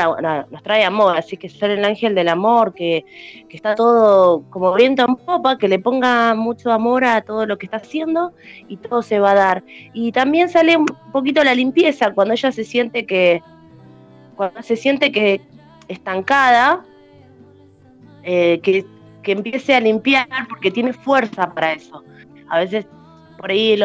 nos 0.50 0.62
trae 0.62 0.84
amor, 0.84 1.16
así 1.16 1.36
que 1.36 1.48
ser 1.48 1.70
el 1.70 1.84
ángel 1.84 2.14
del 2.14 2.28
amor, 2.28 2.74
que, 2.74 3.04
que, 3.48 3.56
está 3.56 3.74
todo 3.74 4.44
como 4.50 4.72
viento 4.74 5.04
en 5.06 5.16
popa, 5.16 5.58
que 5.58 5.68
le 5.68 5.78
ponga 5.78 6.34
mucho 6.34 6.72
amor 6.72 7.04
a 7.04 7.20
todo 7.22 7.46
lo 7.46 7.58
que 7.58 7.66
está 7.66 7.78
haciendo 7.78 8.32
y 8.68 8.76
todo 8.76 9.02
se 9.02 9.18
va 9.18 9.32
a 9.32 9.34
dar. 9.34 9.64
Y 9.92 10.12
también 10.12 10.48
sale 10.48 10.76
un 10.76 10.86
poquito 11.12 11.44
la 11.44 11.54
limpieza, 11.54 12.12
cuando 12.12 12.34
ella 12.34 12.52
se 12.52 12.64
siente 12.64 13.04
que, 13.06 13.42
cuando 14.36 14.62
se 14.62 14.76
siente 14.76 15.12
que, 15.12 15.40
estancada, 15.88 16.84
eh, 18.22 18.60
que, 18.62 18.84
empiece 19.24 19.74
a 19.74 19.80
limpiar 19.80 20.26
porque 20.48 20.70
tiene 20.70 20.92
fuerza 20.92 21.52
para 21.54 21.74
eso. 21.74 22.02
A 22.48 22.58
veces 22.58 22.86
por 23.42 23.50
ahí 23.50 23.76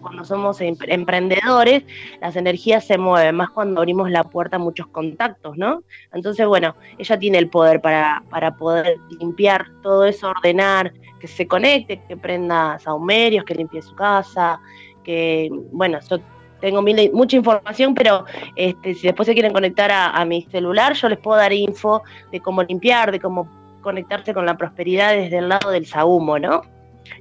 cuando 0.00 0.24
somos 0.24 0.62
em, 0.62 0.74
emprendedores, 0.86 1.84
las 2.22 2.36
energías 2.36 2.86
se 2.86 2.96
mueven, 2.96 3.36
más 3.36 3.50
cuando 3.50 3.82
abrimos 3.82 4.10
la 4.10 4.24
puerta 4.24 4.56
a 4.56 4.58
muchos 4.58 4.86
contactos, 4.86 5.58
¿no? 5.58 5.82
Entonces, 6.14 6.46
bueno, 6.46 6.74
ella 6.96 7.18
tiene 7.18 7.36
el 7.36 7.50
poder 7.50 7.82
para, 7.82 8.22
para 8.30 8.56
poder 8.56 8.96
limpiar 9.20 9.66
todo 9.82 10.06
eso, 10.06 10.30
ordenar, 10.30 10.94
que 11.20 11.28
se 11.28 11.46
conecte, 11.46 12.00
que 12.08 12.16
prenda 12.16 12.78
saumerios, 12.78 13.44
que 13.44 13.54
limpie 13.54 13.82
su 13.82 13.94
casa, 13.94 14.58
que, 15.04 15.50
bueno, 15.70 15.98
eso 15.98 16.18
tengo 16.58 16.82
mucha 17.12 17.36
información, 17.36 17.94
pero 17.94 18.24
este, 18.56 18.94
si 18.94 19.06
después 19.06 19.26
se 19.26 19.34
quieren 19.34 19.52
conectar 19.52 19.90
a, 19.92 20.24
mi 20.24 20.42
celular, 20.44 20.94
yo 20.94 21.10
les 21.10 21.18
puedo 21.18 21.36
dar 21.36 21.52
info 21.52 22.02
de 22.32 22.40
cómo 22.40 22.62
limpiar, 22.62 23.12
de 23.12 23.20
cómo 23.20 23.50
conectarse 23.82 24.32
con 24.32 24.46
la 24.46 24.56
prosperidad 24.56 25.14
desde 25.14 25.38
el 25.38 25.50
lado 25.50 25.70
del 25.70 25.84
sahumo, 25.84 26.38
¿no? 26.38 26.62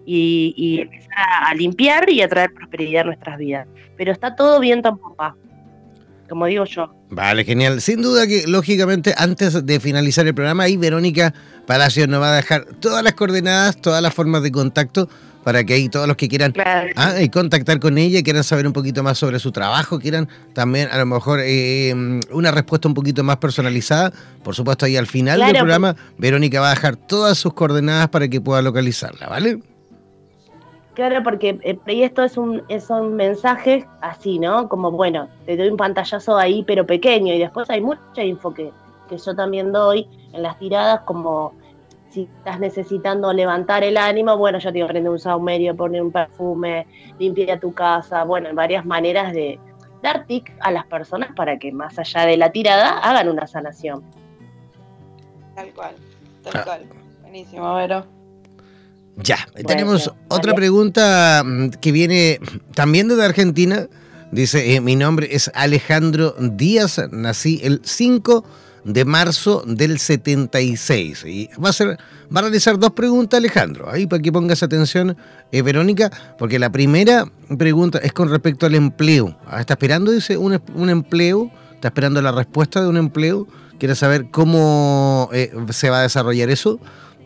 Y, 0.06 0.82
empezar 0.82 1.14
a, 1.16 1.54
limpiar 1.56 2.10
y 2.10 2.22
a 2.22 2.28
traer 2.28 2.54
prosperidad 2.54 3.02
a 3.02 3.06
nuestras 3.06 3.38
vidas. 3.38 3.68
Pero 3.98 4.12
está 4.12 4.36
todo 4.36 4.60
bien 4.60 4.82
tampoco, 4.82 5.36
como 6.30 6.46
digo 6.46 6.66
yo. 6.66 6.94
Vale, 7.10 7.44
genial. 7.46 7.82
Sin 7.82 8.02
duda 8.02 8.28
que, 8.28 8.46
lógicamente, 8.48 9.14
antes 9.18 9.66
de 9.66 9.80
finalizar 9.80 10.28
el 10.28 10.36
programa, 10.36 10.64
ahí 10.64 10.78
Verónica 10.78 11.34
Palacios 11.66 12.08
nos 12.08 12.22
va 12.22 12.34
a 12.34 12.36
dejar 12.36 12.66
todas 12.80 13.04
las 13.04 13.14
coordenadas, 13.14 13.78
todas 13.82 14.02
las 14.02 14.14
formas 14.14 14.44
de 14.44 14.52
contacto 14.52 15.10
para 15.48 15.64
que 15.64 15.76
ahí 15.76 15.88
todos 15.88 16.10
los 16.10 16.18
que 16.18 16.28
quieran 16.28 16.54
ah, 16.98 17.14
contactar 17.32 17.80
con 17.80 17.98
ella, 17.98 18.22
quieran 18.22 18.44
saber 18.44 18.68
un 18.68 18.74
poquito 18.74 19.02
más 19.02 19.18
sobre 19.18 19.40
su 19.40 19.54
trabajo, 19.54 19.98
quieran 19.98 20.28
también 20.52 20.90
a 20.92 20.98
lo 20.98 21.06
mejor 21.06 21.40
eh, 21.42 22.20
una 22.32 22.52
respuesta 22.52 22.90
un 22.90 22.94
poquito 22.94 23.24
más 23.24 23.38
personalizada, 23.38 24.12
por 24.44 24.56
supuesto 24.56 24.86
ahí 24.86 24.98
al 24.98 25.08
final 25.08 25.40
del 25.40 25.54
programa, 25.54 25.96
Verónica 26.18 26.60
va 26.60 26.72
a 26.72 26.76
dejar 26.76 26.98
todas 26.98 27.38
sus 27.38 27.54
coordenadas 27.54 28.10
para 28.10 28.28
que 28.28 28.42
pueda 28.42 28.62
localizarla, 28.62 29.30
¿vale? 29.30 29.60
Claro, 30.98 31.22
porque 31.22 31.60
eh, 31.62 31.78
esto 31.86 32.24
es 32.24 32.38
un, 32.38 32.64
son 32.80 33.16
mensajes 33.16 33.86
así, 34.02 34.40
¿no? 34.40 34.68
Como, 34.68 34.90
bueno, 34.90 35.28
te 35.46 35.56
doy 35.56 35.68
un 35.68 35.78
pantallazo 35.78 36.36
ahí, 36.36 36.64
pero 36.64 36.88
pequeño, 36.88 37.36
y 37.36 37.38
después 37.38 37.70
hay 37.70 37.82
mucha 37.82 38.24
info 38.24 38.52
que, 38.52 38.72
que 39.08 39.16
yo 39.16 39.36
también 39.36 39.72
doy 39.72 40.10
en 40.34 40.42
las 40.42 40.58
tiradas, 40.58 41.02
como 41.02 41.54
si 42.10 42.24
estás 42.24 42.60
necesitando 42.60 43.32
levantar 43.32 43.84
el 43.84 43.96
ánimo, 43.96 44.38
bueno, 44.38 44.58
yo 44.58 44.72
te 44.72 44.80
digo, 44.80 44.88
prende 44.88 45.08
un 45.08 45.20
saumerio, 45.20 45.76
pone 45.76 46.02
un 46.02 46.12
perfume, 46.12 46.88
limpia 47.20 47.60
tu 47.60 47.72
casa, 47.76 48.24
bueno, 48.24 48.50
varias 48.56 48.84
maneras 48.84 49.34
de 49.34 49.60
dar 50.02 50.26
tic 50.26 50.52
a 50.62 50.72
las 50.72 50.88
personas 50.88 51.30
para 51.36 51.60
que 51.60 51.72
más 51.72 52.00
allá 52.00 52.26
de 52.26 52.38
la 52.38 52.52
tirada 52.52 52.98
hagan 52.98 53.30
una 53.30 53.46
sanación. 53.46 54.04
Tal 55.54 55.72
cual, 55.74 55.94
tal 56.42 56.54
ah. 56.56 56.64
cual. 56.64 56.86
Buenísimo, 57.22 57.76
Vero. 57.76 58.17
Ya, 59.24 59.48
tenemos 59.66 60.12
otra 60.28 60.54
pregunta 60.54 61.44
mm, 61.44 61.70
que 61.82 61.92
viene 61.92 62.40
también 62.76 63.08
desde 63.08 63.26
Argentina. 63.26 63.88
Dice, 64.32 64.76
eh, 64.76 64.82
mi 64.82 64.96
nombre 64.96 65.30
es 65.32 65.50
Alejandro 65.56 66.36
Díaz, 66.40 67.02
nací 67.12 67.62
el 67.64 67.82
5 67.84 68.44
de 68.84 69.06
marzo 69.06 69.64
del 69.66 70.00
76. 70.00 71.26
Y 71.26 71.50
va 71.64 71.70
a, 71.70 71.74
ser, 71.74 71.98
va 72.34 72.40
a 72.40 72.42
realizar 72.42 72.78
dos 72.80 72.92
preguntas, 72.92 73.38
Alejandro, 73.38 73.90
ahí 73.90 74.08
para 74.08 74.22
que 74.22 74.32
pongas 74.32 74.64
atención, 74.64 75.18
eh, 75.52 75.62
Verónica, 75.62 76.12
porque 76.38 76.60
la 76.60 76.72
primera 76.72 77.26
pregunta 77.58 78.00
es 78.00 78.14
con 78.14 78.30
respecto 78.30 78.66
al 78.66 78.76
empleo. 78.76 79.38
Ah, 79.48 79.60
está 79.60 79.74
esperando, 79.74 80.12
dice, 80.12 80.38
un, 80.38 80.62
un, 80.76 80.90
empleo, 80.90 81.52
está 81.74 81.90
esperando 81.90 82.22
la 82.22 82.32
respuesta 82.32 82.82
de 82.82 82.88
un 82.88 82.98
empleo, 82.98 83.48
quiere 83.78 83.96
saber 83.96 84.30
cómo 84.32 85.30
eh, 85.34 85.52
se 85.72 85.90
va 85.90 86.00
a 86.00 86.04
desarrollar 86.04 86.50
eso. 86.50 86.80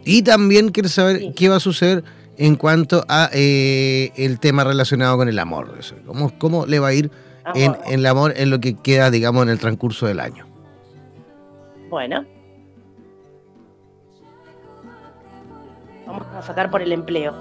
Y 0.04 0.24
también 0.24 0.70
quiere 0.70 0.90
saber 0.90 1.34
qué 1.36 1.50
va 1.50 1.58
a 1.58 1.60
suceder 1.60 2.04
en 2.38 2.56
cuanto 2.56 3.06
a 3.08 3.30
eh, 3.34 4.12
el 4.16 4.40
tema 4.40 4.64
relacionado 4.64 5.18
con 5.18 5.30
el 5.30 5.38
amor. 5.38 5.78
¿Cómo, 6.06 6.38
cómo 6.40 6.66
le 6.66 6.80
va 6.80 6.88
a 6.88 6.94
ir 6.94 7.12
en, 7.54 7.76
en, 7.86 8.00
el 8.00 8.06
amor 8.06 8.34
en 8.36 8.50
lo 8.50 8.60
que 8.60 8.76
queda, 8.76 9.12
digamos, 9.12 9.44
en 9.44 9.50
el 9.50 9.60
transcurso 9.60 10.08
del 10.08 10.20
año? 10.20 10.48
Bueno. 11.90 12.26
Vamos 16.08 16.26
a 16.36 16.42
sacar 16.42 16.72
por 16.72 16.82
el 16.82 16.92
empleo. 16.92 17.34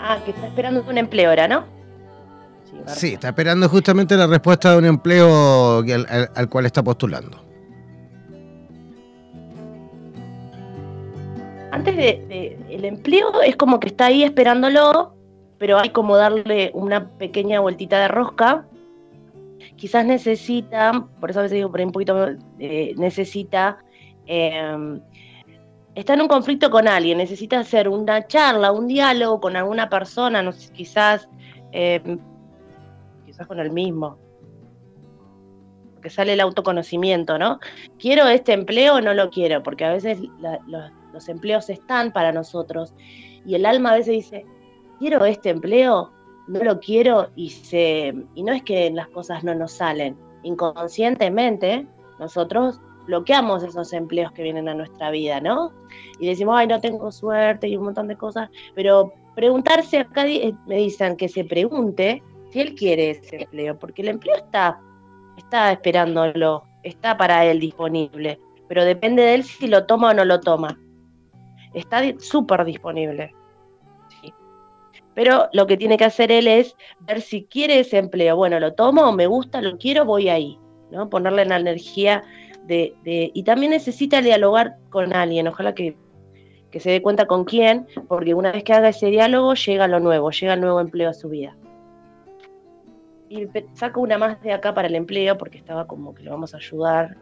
Ah, 0.00 0.18
que 0.24 0.30
está 0.30 0.46
esperando 0.46 0.82
un 0.88 0.96
empleo 0.96 1.28
ahora, 1.28 1.46
¿no? 1.48 1.77
Sí, 2.86 3.14
está 3.14 3.28
esperando 3.28 3.68
justamente 3.68 4.16
la 4.16 4.26
respuesta 4.26 4.72
de 4.72 4.78
un 4.78 4.84
empleo 4.86 5.78
al, 5.78 6.48
cual 6.48 6.66
está 6.66 6.82
postulando. 6.82 7.38
Antes 11.70 11.96
de, 11.96 12.58
el 12.70 12.84
empleo 12.84 13.42
es 13.42 13.56
como 13.56 13.78
que 13.78 13.88
está 13.88 14.06
ahí 14.06 14.22
esperándolo, 14.22 15.14
pero 15.58 15.78
hay 15.78 15.90
como 15.90 16.16
darle 16.16 16.70
una 16.74 17.10
pequeña 17.10 17.60
vueltita 17.60 18.00
de 18.00 18.08
rosca. 18.08 18.66
Quizás 19.76 20.06
necesita, 20.06 21.06
por 21.20 21.30
eso 21.30 21.40
a 21.40 21.42
veces 21.42 21.56
digo 21.56 21.70
por 21.70 21.80
ahí 21.80 21.86
un 21.86 21.92
poquito, 21.92 22.28
eh, 22.58 22.94
necesita 22.96 23.78
em, 24.26 25.00
está 26.00 26.14
en 26.14 26.22
un 26.22 26.28
conflicto 26.28 26.70
con 26.70 26.86
alguien, 26.86 27.18
necesita 27.18 27.58
hacer 27.58 27.88
una 27.88 28.26
charla, 28.28 28.70
un 28.70 28.86
diálogo 28.86 29.40
con 29.40 29.56
alguna 29.56 29.88
persona, 29.88 30.42
no 30.42 30.52
sé, 30.52 30.72
quizás 30.72 31.28
con 33.46 33.60
el 33.60 33.70
mismo. 33.70 34.18
Porque 35.94 36.10
sale 36.10 36.34
el 36.34 36.40
autoconocimiento, 36.40 37.38
¿no? 37.38 37.58
¿Quiero 37.98 38.26
este 38.28 38.52
empleo 38.52 38.96
o 38.96 39.00
no 39.00 39.14
lo 39.14 39.30
quiero? 39.30 39.62
Porque 39.62 39.84
a 39.84 39.92
veces 39.92 40.18
los, 40.66 41.28
empleos 41.28 41.68
están 41.70 42.12
para 42.12 42.32
nosotros 42.32 42.94
y 43.44 43.54
el 43.54 43.66
alma 43.66 43.90
a 43.90 43.96
veces 43.96 44.14
dice, 44.14 44.46
¿quiero 44.98 45.24
este 45.24 45.50
empleo? 45.50 46.12
No 46.46 46.62
lo 46.62 46.78
quiero 46.78 47.30
y, 47.34 47.50
se, 47.50 48.14
y 48.34 48.42
no 48.42 48.52
es 48.52 48.62
que 48.62 48.90
las 48.90 49.08
cosas 49.08 49.42
no 49.42 49.54
nos 49.54 49.72
salen. 49.72 50.16
Inconscientemente 50.44 51.86
nosotros 52.20 52.80
bloqueamos 53.06 53.62
esos 53.62 53.92
empleos 53.92 54.30
que 54.32 54.42
vienen 54.42 54.68
a 54.68 54.74
nuestra 54.74 55.10
vida, 55.10 55.40
¿no? 55.40 55.72
Y 56.20 56.26
decimos, 56.26 56.56
ay, 56.58 56.66
no 56.66 56.80
tengo 56.80 57.10
suerte 57.10 57.66
y 57.66 57.76
un 57.76 57.84
montón 57.84 58.06
de 58.06 58.16
cosas, 58.16 58.50
pero 58.74 59.12
preguntarse 59.34 59.98
acá, 59.98 60.24
me 60.66 60.76
dicen 60.76 61.16
que 61.16 61.28
se 61.28 61.44
pregunte 61.44 62.22
si 62.50 62.60
él 62.60 62.74
quiere 62.74 63.10
ese 63.10 63.42
empleo, 63.42 63.78
porque 63.78 64.02
el 64.02 64.08
empleo 64.08 64.36
está, 64.36 64.80
está 65.36 65.72
esperándolo, 65.72 66.64
está 66.82 67.16
para 67.16 67.44
él 67.44 67.60
disponible, 67.60 68.38
pero 68.68 68.84
depende 68.84 69.22
de 69.22 69.34
él 69.34 69.44
si 69.44 69.66
lo 69.66 69.86
toma 69.86 70.10
o 70.10 70.14
no 70.14 70.24
lo 70.24 70.40
toma. 70.40 70.78
Está 71.74 72.02
súper 72.18 72.64
disponible. 72.64 73.34
Pero 75.14 75.48
lo 75.52 75.66
que 75.66 75.76
tiene 75.76 75.96
que 75.96 76.04
hacer 76.04 76.30
él 76.30 76.46
es 76.46 76.76
ver 77.00 77.20
si 77.20 77.44
quiere 77.44 77.80
ese 77.80 77.98
empleo. 77.98 78.36
Bueno, 78.36 78.60
lo 78.60 78.74
tomo, 78.74 79.12
me 79.12 79.26
gusta, 79.26 79.60
lo 79.60 79.76
quiero, 79.76 80.04
voy 80.04 80.28
ahí. 80.28 80.58
¿no? 80.90 81.10
Ponerle 81.10 81.44
la 81.44 81.56
energía 81.56 82.22
de, 82.64 82.94
de, 83.02 83.30
Y 83.34 83.42
también 83.42 83.70
necesita 83.70 84.22
dialogar 84.22 84.76
con 84.90 85.12
alguien. 85.12 85.48
Ojalá 85.48 85.74
que, 85.74 85.96
que 86.70 86.78
se 86.80 86.90
dé 86.90 87.02
cuenta 87.02 87.26
con 87.26 87.44
quién, 87.44 87.86
porque 88.06 88.32
una 88.32 88.52
vez 88.52 88.62
que 88.62 88.72
haga 88.72 88.90
ese 88.90 89.06
diálogo, 89.06 89.54
llega 89.54 89.88
lo 89.88 89.98
nuevo, 89.98 90.30
llega 90.30 90.54
el 90.54 90.60
nuevo 90.60 90.80
empleo 90.80 91.10
a 91.10 91.14
su 91.14 91.28
vida 91.28 91.56
y 93.28 93.48
saco 93.74 94.00
una 94.00 94.18
más 94.18 94.40
de 94.42 94.52
acá 94.52 94.74
para 94.74 94.88
el 94.88 94.94
empleo, 94.94 95.36
porque 95.36 95.58
estaba 95.58 95.86
como 95.86 96.14
que 96.14 96.22
lo 96.22 96.30
vamos 96.30 96.54
a 96.54 96.58
ayudar. 96.58 97.16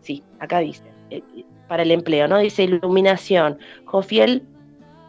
Sí, 0.00 0.22
acá 0.38 0.60
dice, 0.60 0.84
eh, 1.10 1.22
para 1.68 1.82
el 1.82 1.90
empleo, 1.90 2.28
¿no? 2.28 2.38
Dice 2.38 2.64
iluminación. 2.64 3.58
Jofiel 3.84 4.42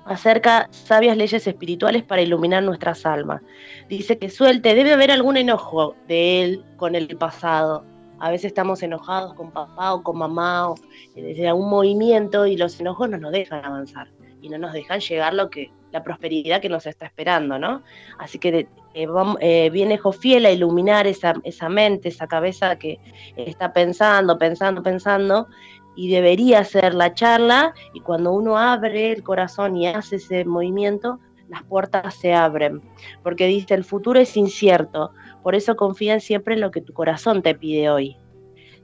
acerca 0.05 0.67
sabias 0.71 1.17
leyes 1.17 1.45
espirituales 1.45 2.03
para 2.03 2.21
iluminar 2.21 2.63
nuestras 2.63 3.05
almas. 3.05 3.41
Dice 3.89 4.17
que 4.17 4.29
suelte, 4.29 4.73
debe 4.73 4.93
haber 4.93 5.11
algún 5.11 5.38
enojo 5.38 5.95
de 6.07 6.43
él 6.43 6.65
con 6.77 6.95
el 6.95 7.17
pasado. 7.17 7.83
A 8.19 8.31
veces 8.31 8.45
estamos 8.45 8.81
enojados 8.81 9.33
con 9.33 9.51
papá 9.51 9.93
o 9.93 10.01
con 10.01 10.17
mamá 10.17 10.69
o 10.69 10.75
desde 11.15 11.47
algún 11.47 11.69
movimiento 11.69 12.47
y 12.47 12.57
los 12.57 12.79
enojos 12.79 13.09
no 13.09 13.17
nos 13.17 13.31
dejan 13.31 13.63
avanzar 13.63 14.07
y 14.41 14.49
no 14.49 14.57
nos 14.57 14.73
dejan 14.73 14.99
llegar 15.01 15.33
lo 15.33 15.49
que, 15.49 15.71
la 15.91 16.03
prosperidad 16.03 16.61
que 16.61 16.69
nos 16.69 16.85
está 16.85 17.05
esperando, 17.05 17.57
¿no? 17.57 17.81
Así 18.19 18.39
que 18.39 18.67
eh, 18.93 19.07
eh, 19.39 19.69
viene 19.69 19.97
Jofiel 19.97 20.45
a 20.45 20.51
iluminar 20.51 21.07
esa, 21.07 21.35
esa 21.43 21.69
mente, 21.69 22.09
esa 22.09 22.27
cabeza 22.27 22.77
que 22.77 22.99
está 23.35 23.73
pensando, 23.73 24.38
pensando, 24.38 24.83
pensando, 24.83 25.47
y 25.95 26.09
debería 26.09 26.63
ser 26.63 26.93
la 26.93 27.13
charla, 27.13 27.73
y 27.93 28.01
cuando 28.01 28.31
uno 28.31 28.57
abre 28.57 29.11
el 29.11 29.23
corazón 29.23 29.75
y 29.77 29.88
hace 29.88 30.17
ese 30.17 30.45
movimiento, 30.45 31.19
las 31.49 31.63
puertas 31.63 32.13
se 32.15 32.33
abren, 32.33 32.81
porque 33.23 33.47
dice, 33.47 33.73
el 33.73 33.83
futuro 33.83 34.19
es 34.19 34.35
incierto, 34.38 35.11
por 35.43 35.55
eso 35.55 35.75
confía 35.75 36.19
siempre 36.19 36.55
en 36.55 36.61
lo 36.61 36.71
que 36.71 36.81
tu 36.81 36.93
corazón 36.93 37.41
te 37.41 37.55
pide 37.55 37.89
hoy. 37.89 38.17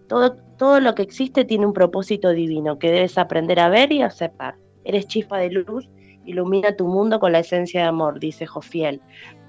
Todo, 0.08 0.36
todo 0.58 0.80
lo 0.80 0.96
que 0.96 1.02
existe 1.02 1.46
tiene 1.46 1.66
un 1.66 1.74
propósito 1.74 2.30
divino 2.32 2.80
que 2.80 2.92
debes 2.92 3.18
aprender 3.18 3.60
a 3.60 3.70
ver 3.70 3.92
y 3.92 4.02
aceptar. 4.02 4.56
Eres 4.84 5.08
chispa 5.08 5.38
de 5.38 5.50
luz 5.50 5.90
ilumina 6.26 6.76
tu 6.76 6.88
mundo 6.88 7.20
con 7.20 7.32
la 7.32 7.40
esencia 7.40 7.82
de 7.82 7.88
amor, 7.88 8.20
dice 8.20 8.46
Jofiel. 8.46 9.02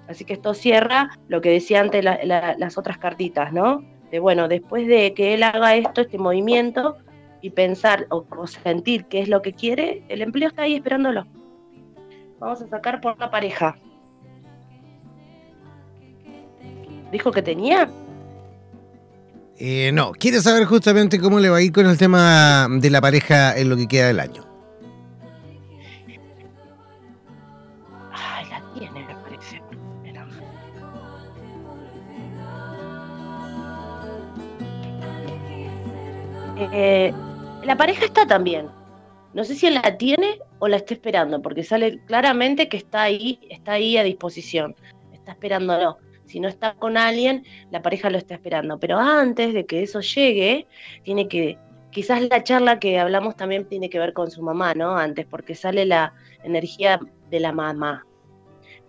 Así 0.08 0.24
que 0.24 0.34
esto 0.34 0.54
cierra 0.54 1.10
lo 1.28 1.40
que 1.40 1.50
decía 1.50 1.80
antes 1.80 2.04
las 2.04 2.78
otras 2.78 2.98
cartitas, 2.98 3.52
¿no? 3.52 3.82
De 4.10 4.18
bueno, 4.18 4.48
después 4.48 4.86
de 4.86 5.14
que 5.14 5.34
él 5.34 5.42
haga 5.42 5.76
esto, 5.76 6.02
este 6.02 6.18
movimiento, 6.18 6.98
y 7.44 7.50
pensar 7.50 8.06
o, 8.08 8.24
sentir 8.46 9.04
qué 9.04 9.20
es 9.20 9.28
lo 9.28 9.42
que 9.42 9.52
quiere, 9.52 10.02
el 10.08 10.22
empleo 10.22 10.48
está 10.48 10.62
ahí 10.62 10.76
esperándolo. 10.76 11.26
Vamos 12.40 12.62
a 12.62 12.68
sacar 12.68 13.02
por 13.02 13.18
la 13.18 13.30
pareja. 13.30 13.76
¿Dijo 17.12 17.30
que 17.30 17.42
tenía? 17.42 17.90
Eh, 19.58 19.90
no, 19.92 20.12
quiere 20.12 20.40
saber 20.40 20.64
justamente 20.64 21.20
cómo 21.20 21.38
le 21.38 21.50
va 21.50 21.58
a 21.58 21.60
ir 21.60 21.70
con 21.70 21.84
el 21.84 21.98
tema 21.98 22.66
de 22.70 22.88
la 22.88 23.02
pareja 23.02 23.54
en 23.58 23.68
lo 23.68 23.76
que 23.76 23.88
queda 23.88 24.06
del 24.06 24.20
año. 24.20 24.53
Eh, 36.56 37.12
la 37.64 37.76
pareja 37.76 38.04
está 38.04 38.26
también. 38.26 38.68
No 39.32 39.42
sé 39.44 39.56
si 39.56 39.66
él 39.66 39.74
la 39.74 39.96
tiene 39.98 40.38
o 40.60 40.68
la 40.68 40.76
está 40.76 40.94
esperando, 40.94 41.42
porque 41.42 41.64
sale 41.64 41.98
claramente 42.06 42.68
que 42.68 42.76
está 42.76 43.02
ahí, 43.02 43.40
está 43.50 43.72
ahí 43.72 43.96
a 43.96 44.04
disposición. 44.04 44.76
Está 45.12 45.32
esperándolo. 45.32 45.98
si 46.26 46.40
no 46.40 46.48
está 46.48 46.74
con 46.74 46.96
alguien, 46.96 47.44
la 47.70 47.82
pareja 47.82 48.10
lo 48.10 48.18
está 48.18 48.34
esperando. 48.34 48.78
Pero 48.78 48.98
antes 48.98 49.52
de 49.54 49.66
que 49.66 49.82
eso 49.82 50.00
llegue, 50.00 50.66
tiene 51.02 51.28
que, 51.28 51.58
quizás 51.90 52.22
la 52.22 52.42
charla 52.42 52.78
que 52.78 52.98
hablamos 52.98 53.36
también 53.36 53.66
tiene 53.66 53.88
que 53.88 53.98
ver 53.98 54.12
con 54.12 54.30
su 54.30 54.42
mamá, 54.42 54.74
¿no? 54.74 54.96
Antes, 54.96 55.26
porque 55.26 55.54
sale 55.54 55.84
la 55.86 56.12
energía 56.42 57.00
de 57.30 57.40
la 57.40 57.52
mamá, 57.52 58.06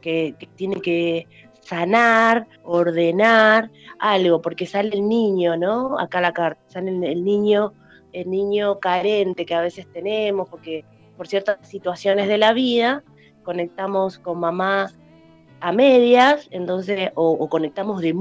que, 0.01 0.35
tiene 0.55 0.81
que 0.81 1.27
sanar, 1.65 2.47
ordenar 2.63 3.71
algo, 3.99 4.41
porque 4.41 4.67
sale 4.67 4.89
el 4.95 5.07
niño, 5.07 5.57
¿no? 5.57 5.99
Acá 5.99 6.21
la 6.21 6.31
carta, 6.31 6.61
sale 6.67 6.91
el 6.91 7.23
niño, 7.23 7.73
el 8.13 8.29
niño 8.29 8.79
carente 8.79 9.45
que 9.45 9.55
a 9.55 9.61
veces 9.61 9.87
tenemos, 9.91 10.47
porque 10.47 10.85
por 11.17 11.27
ciertas 11.27 11.67
situaciones 11.67 12.27
de 12.27 12.37
la 12.37 12.53
vida 12.53 13.03
conectamos 13.43 14.19
con 14.19 14.39
mamá 14.39 14.91
a 15.59 15.71
medias, 15.71 16.47
entonces, 16.51 17.09
o, 17.15 17.49
conectamos 17.49 17.99
de, 18.01 18.13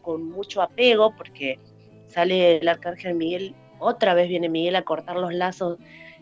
con 0.00 0.30
mucho 0.30 0.62
apego, 0.62 1.14
porque 1.16 1.58
sale 2.06 2.58
el 2.58 2.68
arcángel 2.68 3.16
Miguel, 3.16 3.56
otra 3.80 4.14
vez 4.14 4.28
viene 4.28 4.48
Miguel 4.48 4.76
a 4.76 4.82
cortar 4.82 5.16
los 5.16 5.34
lazos 5.34 5.78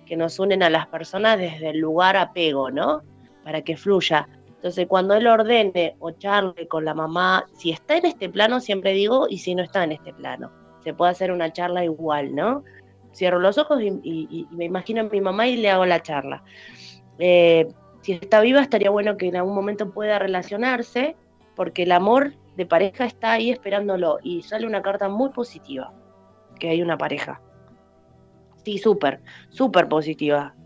que 0.07 0.16
nos 0.16 0.38
unen 0.38 0.62
a 0.62 0.70
las 0.70 0.86
personas 0.86 1.38
desde 1.38 1.70
el 1.70 1.80
lugar 1.80 2.16
apego, 2.16 2.70
¿no? 2.70 3.02
Para 3.44 3.61
que 3.61 3.76
fluya. 3.76 4.26
Entonces, 4.67 4.89
cuando 4.89 5.14
él 5.14 5.29
ordene 5.29 5.95
o 6.01 6.11
charle 6.11 6.67
con 6.67 6.85
la 6.85 6.93
mamá, 6.93 7.47
si 7.57 7.71
está 7.71 7.99
en 7.99 8.07
este 8.07 8.29
plano, 8.29 8.59
siempre 8.59 8.95
digo, 8.95 9.29
y 9.31 9.39
si 9.39 9.55
no 9.55 9.62
está 9.62 9.85
en 9.85 9.93
este 9.93 10.12
plano, 10.12 10.51
se 10.83 10.93
puede 10.93 11.12
hacer 11.12 11.31
una 11.31 11.53
charla 11.53 11.85
igual, 11.85 12.35
¿no? 12.35 12.64
Cierro 13.14 13.39
los 13.39 13.59
ojos 13.59 13.81
y, 13.81 14.49
me 14.51 14.64
imagino 14.64 15.03
a 15.03 15.05
mi 15.05 15.21
mamá 15.21 15.47
y 15.47 15.57
le 15.57 15.71
hago 15.71 15.87
la 15.87 16.03
charla. 16.03 16.43
Eh, 17.21 17.69
si 18.01 18.14
está 18.14 18.41
viva, 18.41 18.61
estaría 18.61 18.91
bueno 18.91 19.17
que 19.17 19.29
en 19.29 19.37
algún 19.37 19.55
momento 19.55 19.93
pueda 19.93 20.19
relacionarse, 20.19 21.14
porque 21.55 21.85
el 21.85 21.93
amor 21.93 22.35
de 22.57 22.67
pareja 22.67 23.05
está 23.05 23.35
ahí 23.35 23.53
esperándolo 23.53 24.19
y 24.21 24.43
sale 24.43 24.67
una 24.67 24.83
carta 24.83 25.09
muy 25.09 25.31
positiva, 25.31 25.93
que 26.59 26.71
hay 26.71 26.83
una 26.83 26.99
pareja. 26.99 27.41
Sí, 28.64 28.79
súper, 28.79 29.21
súper 29.49 29.87
positiva. 29.87 30.57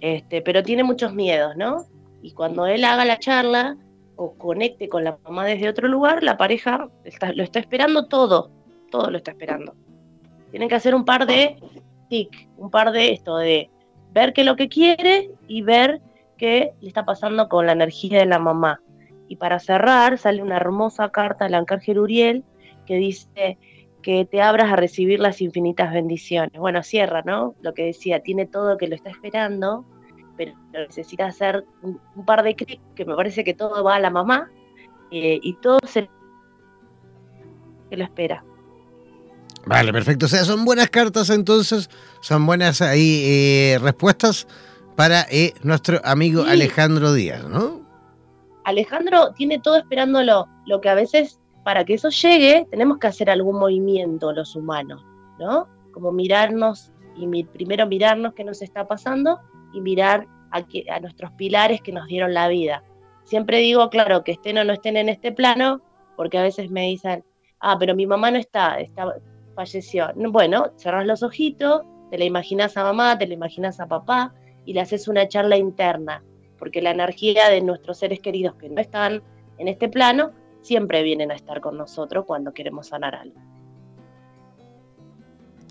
Este, 0.00 0.40
pero 0.40 0.62
tiene 0.62 0.84
muchos 0.84 1.12
miedos, 1.12 1.54
¿no? 1.54 1.84
Y 2.26 2.32
cuando 2.32 2.66
él 2.66 2.82
haga 2.84 3.04
la 3.04 3.20
charla 3.20 3.76
o 4.16 4.34
conecte 4.34 4.88
con 4.88 5.04
la 5.04 5.16
mamá 5.22 5.44
desde 5.44 5.68
otro 5.68 5.86
lugar, 5.86 6.24
la 6.24 6.36
pareja 6.36 6.88
lo 7.36 7.42
está 7.44 7.60
esperando 7.60 8.08
todo, 8.08 8.50
todo 8.90 9.12
lo 9.12 9.18
está 9.18 9.30
esperando. 9.30 9.76
Tienen 10.50 10.68
que 10.68 10.74
hacer 10.74 10.96
un 10.96 11.04
par 11.04 11.24
de 11.24 11.56
tic, 12.08 12.48
un 12.56 12.68
par 12.68 12.90
de 12.90 13.12
esto, 13.12 13.36
de 13.36 13.70
ver 14.10 14.32
qué 14.32 14.40
es 14.40 14.46
lo 14.48 14.56
que 14.56 14.68
quiere 14.68 15.30
y 15.46 15.62
ver 15.62 16.00
qué 16.36 16.72
le 16.80 16.88
está 16.88 17.04
pasando 17.04 17.48
con 17.48 17.64
la 17.64 17.74
energía 17.74 18.18
de 18.18 18.26
la 18.26 18.40
mamá. 18.40 18.80
Y 19.28 19.36
para 19.36 19.60
cerrar, 19.60 20.18
sale 20.18 20.42
una 20.42 20.56
hermosa 20.56 21.10
carta 21.10 21.44
del 21.44 21.54
Arcángel 21.54 22.00
Uriel 22.00 22.42
que 22.86 22.96
dice 22.96 23.56
que 24.02 24.24
te 24.24 24.42
abras 24.42 24.72
a 24.72 24.74
recibir 24.74 25.20
las 25.20 25.40
infinitas 25.40 25.92
bendiciones. 25.92 26.58
Bueno, 26.58 26.82
cierra, 26.82 27.22
¿no? 27.22 27.54
Lo 27.60 27.72
que 27.72 27.84
decía, 27.84 28.18
tiene 28.18 28.46
todo 28.46 28.78
que 28.78 28.88
lo 28.88 28.96
está 28.96 29.10
esperando, 29.10 29.84
pero 30.36 30.54
necesita 30.72 31.26
hacer 31.26 31.64
un, 31.82 32.00
par 32.24 32.42
de 32.42 32.54
clics, 32.54 32.82
que 32.94 33.04
me 33.04 33.14
parece 33.14 33.44
que 33.44 33.54
todo 33.54 33.82
va 33.82 33.96
a 33.96 34.00
la 34.00 34.10
mamá, 34.10 34.50
eh, 35.10 35.38
y 35.42 35.54
todo 35.54 35.78
se 35.86 36.08
que 37.90 37.96
lo 37.96 38.04
espera. 38.04 38.44
Vale, 39.64 39.92
perfecto. 39.92 40.26
O 40.26 40.28
sea, 40.28 40.44
son 40.44 40.64
buenas 40.64 40.90
cartas 40.90 41.30
entonces, 41.30 41.90
son 42.20 42.46
buenas 42.46 42.80
ahí 42.80 43.22
eh, 43.24 43.78
respuestas 43.80 44.46
para 44.94 45.26
eh, 45.30 45.52
nuestro 45.62 46.00
amigo 46.04 46.44
Alejandro 46.44 47.12
Díaz, 47.12 47.44
¿no? 47.44 47.84
Alejandro 48.64 49.32
tiene 49.34 49.60
todo 49.60 49.76
esperándolo, 49.76 50.48
lo 50.66 50.80
que 50.80 50.88
a 50.88 50.94
veces 50.94 51.38
para 51.64 51.84
que 51.84 51.94
eso 51.94 52.10
llegue 52.10 52.66
tenemos 52.70 52.98
que 52.98 53.08
hacer 53.08 53.28
algún 53.28 53.58
movimiento 53.58 54.32
los 54.32 54.56
humanos, 54.56 55.04
¿no? 55.38 55.68
Como 55.92 56.12
mirarnos 56.12 56.92
y 57.16 57.44
primero 57.44 57.86
mirarnos 57.86 58.34
qué 58.34 58.44
nos 58.44 58.62
está 58.62 58.86
pasando 58.86 59.40
y 59.76 59.80
mirar 59.82 60.26
a, 60.50 61.00
nuestros 61.00 61.32
pilares 61.32 61.82
que 61.82 61.92
nos 61.92 62.06
dieron 62.06 62.32
la 62.32 62.48
vida. 62.48 62.82
Siempre 63.24 63.58
digo, 63.58 63.90
claro, 63.90 64.24
que 64.24 64.32
estén 64.32 64.56
o 64.56 64.64
no 64.64 64.72
estén 64.72 64.96
en 64.96 65.10
este 65.10 65.32
plano, 65.32 65.82
porque 66.16 66.38
a 66.38 66.42
veces 66.42 66.70
me 66.70 66.86
dicen, 66.86 67.24
ah, 67.60 67.76
pero 67.78 67.94
mi 67.94 68.06
mamá 68.06 68.30
no 68.30 68.38
está, 68.38 68.80
está 68.80 69.14
falleció. 69.54 70.08
Bueno, 70.14 70.72
cerrás 70.76 71.06
los 71.06 71.22
ojitos, 71.22 71.82
te 72.10 72.16
la 72.16 72.24
imaginas 72.24 72.76
a 72.76 72.84
mamá, 72.84 73.18
te 73.18 73.26
la 73.26 73.34
imaginas 73.34 73.78
a 73.80 73.86
papá, 73.86 74.34
y 74.64 74.72
le 74.72 74.80
haces 74.80 75.08
una 75.08 75.28
charla 75.28 75.58
interna, 75.58 76.24
porque 76.58 76.80
la 76.80 76.90
energía 76.90 77.50
de 77.50 77.60
nuestros 77.60 77.98
seres 77.98 78.20
queridos 78.20 78.54
que 78.54 78.70
no 78.70 78.80
están 78.80 79.22
en 79.58 79.68
este 79.68 79.88
plano 79.88 80.30
siempre 80.62 81.02
vienen 81.02 81.30
a 81.30 81.34
estar 81.34 81.60
con 81.60 81.76
nosotros 81.76 82.24
cuando 82.24 82.54
queremos 82.54 82.88
sanar 82.88 83.14
algo. 83.14 83.38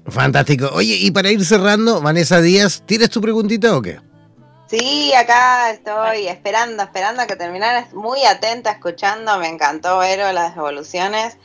Fantástico. 0.08 0.70
Oye, 0.74 0.96
y 0.96 1.12
para 1.12 1.32
ir 1.32 1.44
cerrando, 1.44 2.02
Vanessa 2.02 2.40
Díaz, 2.40 2.84
¿tienes 2.86 3.10
tu 3.10 3.22
preguntita 3.22 3.76
o 3.76 3.82
qué? 3.82 4.00
Sí, 4.68 5.14
acá 5.14 5.72
estoy 5.72 6.28
esperando, 6.28 6.84
esperando 6.84 7.22
a 7.22 7.28
que 7.28 7.36
terminaras, 7.36 7.94
muy 7.94 8.24
atenta, 8.26 8.72
escuchando, 8.72 9.38
me 9.38 9.48
encantó 9.48 10.00
ver 10.00 10.34
las 10.34 10.58
evoluciones. 10.58 11.38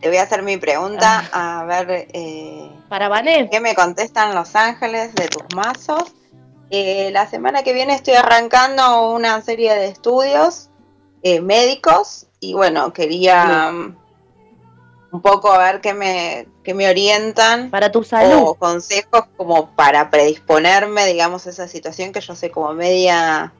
Te 0.00 0.08
voy 0.08 0.18
a 0.18 0.22
hacer 0.24 0.42
mi 0.42 0.56
pregunta, 0.56 1.28
ah. 1.32 1.60
a 1.60 1.64
ver 1.64 2.08
eh, 2.12 2.70
Para 2.88 3.08
Vanessa. 3.08 3.48
qué 3.50 3.60
me 3.60 3.74
contestan 3.74 4.34
los 4.34 4.54
ángeles 4.54 5.14
de 5.14 5.28
tus 5.28 5.44
mazos. 5.54 6.12
Eh, 6.70 7.10
la 7.12 7.28
semana 7.28 7.62
que 7.62 7.72
viene 7.72 7.94
estoy 7.94 8.14
arrancando 8.14 9.10
una 9.12 9.40
serie 9.42 9.74
de 9.74 9.86
estudios 9.86 10.68
eh, 11.22 11.40
médicos 11.40 12.26
y 12.40 12.54
bueno, 12.54 12.92
quería 12.92 13.70
um, 13.70 13.94
un 15.14 15.20
poco 15.20 15.52
a 15.52 15.58
ver 15.58 15.80
qué 15.80 15.94
me, 15.94 16.48
me 16.74 16.88
orientan. 16.88 17.70
Para 17.70 17.92
tu 17.92 18.02
salud. 18.02 18.42
O 18.48 18.54
consejos 18.54 19.26
como 19.36 19.70
para 19.70 20.10
predisponerme, 20.10 21.06
digamos, 21.06 21.46
a 21.46 21.50
esa 21.50 21.68
situación 21.68 22.12
que 22.12 22.20
yo 22.20 22.34
soy 22.34 22.50
como 22.50 22.74
media 22.74 23.52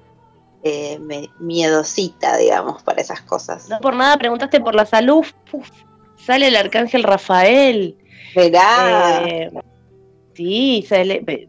eh, 0.64 0.98
miedosita, 1.38 2.38
digamos, 2.38 2.82
para 2.82 3.00
esas 3.00 3.20
cosas. 3.20 3.68
No 3.68 3.78
por 3.78 3.94
nada 3.94 4.16
preguntaste 4.16 4.58
por 4.58 4.74
la 4.74 4.84
salud. 4.84 5.24
sale 6.16 6.48
el 6.48 6.56
arcángel 6.56 7.04
Rafael. 7.04 7.98
Verá. 8.34 9.22
sí, 10.34 10.84
sale. 10.88 11.46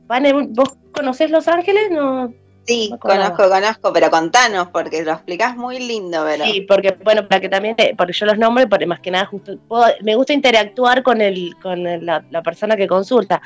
vos 0.49 0.77
¿Conoces 0.91 1.31
Los 1.31 1.47
Ángeles? 1.47 1.89
No. 1.89 2.31
Sí, 2.66 2.91
conozco, 2.99 3.47
conozco, 3.47 3.93
pero 3.93 4.09
contanos, 4.09 4.70
porque 4.70 5.03
lo 5.03 5.11
explicás 5.11 5.55
muy 5.55 5.78
lindo, 5.78 6.24
¿verdad? 6.24 6.45
Sí, 6.45 6.61
porque, 6.61 6.97
bueno, 7.03 7.28
para 7.28 7.39
que 7.39 7.47
también, 7.47 7.76
porque 7.95 8.13
yo 8.13 8.26
los 8.26 8.39
nombres, 8.39 8.66
porque 8.68 8.88
más 8.88 8.99
que 8.99 9.11
nada, 9.11 9.26
justo, 9.26 9.57
me 10.01 10.16
gusta 10.16 10.34
interactuar 10.34 11.03
con 11.03 11.22
el 11.22 11.55
con 11.61 11.84
la, 11.84 12.24
persona 12.43 12.76
que 12.76 12.88
consulta. 12.88 13.41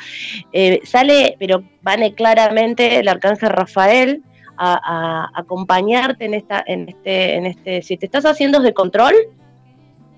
Eh, 0.53 0.79
sale, 0.85 1.35
pero 1.37 1.63
vane 1.81 2.13
claramente 2.13 2.99
el 2.99 3.07
arcángel 3.09 3.49
Rafael 3.49 4.23
a, 4.57 5.29
acompañarte 5.33 6.25
en 6.25 6.33
esta, 6.33 6.63
en 6.65 6.87
este, 6.87 7.35
en 7.35 7.45
este, 7.45 7.81
si 7.81 7.97
te 7.97 8.05
estás 8.05 8.25
haciendo 8.25 8.59
de 8.61 8.73
control, 8.73 9.15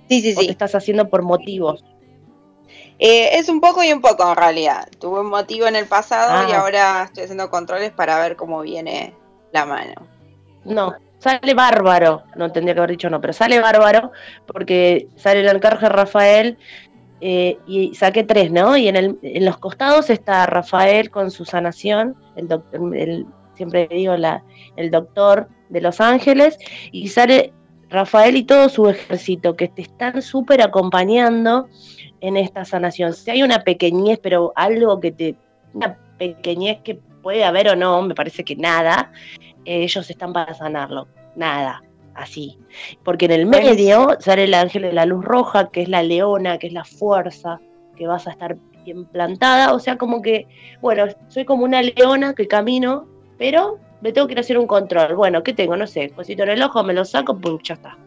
sí, 0.10 0.22
sí, 0.22 0.34
sí. 0.34 0.45
te 0.45 0.52
estás 0.52 0.76
haciendo 0.76 1.10
por 1.10 1.24
motivos. 1.24 1.84
Eh, 3.04 3.39
es 3.39 3.49
un 3.49 3.60
poco 3.60 3.84
y 3.84 3.91
un 3.91 3.99
poco 3.99 4.30
en 4.30 4.36
realidad. 4.36 4.88
Tuve 4.99 5.22
un 5.22 5.30
motivo 5.30 5.66
en 5.66 5.76
el 5.76 5.88
pasado 5.88 6.47
y 6.47 6.52
ah. 6.52 6.62
ahora 6.62 7.04
estoy 7.06 7.24
haciendo 7.24 7.49
controles 7.49 7.91
para 7.91 8.20
ver 8.20 8.36
cómo 8.36 8.62
viene 8.62 9.16
la 9.52 9.66
mano. 9.66 10.08
No, 10.66 10.93
sale 11.18 11.56
bárbaro. 11.56 12.22
No 12.36 12.52
tendría 12.52 12.76
que 12.76 12.80
haber 12.82 12.91
dicho 12.91 13.10
no, 13.10 13.20
pero 13.20 13.34
sale 13.34 13.60
bárbaro 13.60 14.12
porque 14.45 15.08
sale 15.16 15.39
el 15.39 15.49
arcángel 15.49 15.89
Rafael 15.89 16.60
eh, 17.22 17.58
y 17.66 17.95
saqué 17.95 18.24
tres, 18.24 18.52
¿no? 18.52 18.78
Y 18.78 18.88
en, 18.88 18.95
el, 18.95 19.18
en 19.24 19.45
los 19.45 19.58
costados 19.58 20.12
está 20.12 20.45
Rafael 20.45 21.10
con 21.10 21.32
su 21.32 21.43
sanación, 21.43 22.16
el, 22.36 22.47
doctor, 22.47 22.82
siempre 23.56 23.88
digo 23.89 24.16
la, 24.16 24.43
el 24.76 24.91
doctor 24.91 25.49
de 25.70 25.82
los 25.82 25.99
ángeles, 26.02 26.60
y 26.91 27.08
sale 27.08 27.52
Rafael 27.89 28.38
y 28.38 28.43
todo 28.43 28.70
su 28.70 28.88
ejército 28.89 29.56
que 29.56 29.70
te 29.70 29.82
están 29.82 30.22
súper 30.22 30.62
acompañando 30.62 31.68
en 32.22 32.38
esta 32.38 32.65
sanación. 32.65 33.13
Si 33.13 33.30
hay 33.32 33.43
una 33.43 33.63
pequeñez, 33.63 34.19
pero 34.22 34.53
algo 34.55 34.99
que 34.99 35.11
te, 35.11 35.36
una 35.74 35.97
pequeñez 36.17 36.80
que 36.84 36.95
puede 36.95 37.43
haber 37.43 37.69
o 37.69 37.76
no, 37.76 38.01
me 38.01 38.15
parece 38.15 38.43
que 38.43 38.55
nada, 38.55 39.11
ellos 39.65 40.09
están 40.09 40.34
para 40.34 40.53
sanarlo, 40.53 41.07
nada, 41.36 41.84
así. 42.13 42.57
Porque 43.03 43.26
en 43.26 43.32
el 43.32 43.45
medio 43.45 44.17
sale 44.19 44.45
el 44.45 44.53
ángel 44.53 44.84
de 44.84 44.93
la 44.93 45.05
luz 45.05 45.24
roja, 45.24 45.69
que 45.69 45.82
es 45.82 45.89
la 45.89 46.03
leona, 46.03 46.57
que 46.57 46.67
es 46.67 46.74
la 46.74 46.84
fuerza, 46.84 47.59
que 47.95 48.07
vas 48.07 48.28
a 48.28 48.32
estar 48.32 48.55
bien 48.84 49.05
plantada, 49.05 49.74
o 49.74 49.80
sea, 49.80 49.97
como 49.97 50.22
que, 50.22 50.47
bueno, 50.82 51.05
soy 51.28 51.45
como 51.45 51.63
una 51.63 51.82
leona 51.82 52.34
que 52.34 52.47
camino, 52.47 53.07
pero 53.38 53.78
me 54.01 54.11
tengo 54.11 54.28
que 54.28 54.34
ir 54.34 54.38
a 54.39 54.41
hacer 54.41 54.57
un 54.57 54.67
control. 54.67 55.15
Bueno, 55.15 55.43
¿qué 55.43 55.53
tengo? 55.53 55.78
No 55.78 55.88
sé, 55.88 56.09
cosito 56.09 56.43
en 56.43 56.49
el 56.49 56.63
ojo, 56.63 56.84
me 56.84 56.93
lo 56.93 57.05
saco, 57.05 57.39
ya 57.63 57.76
está. 57.76 57.97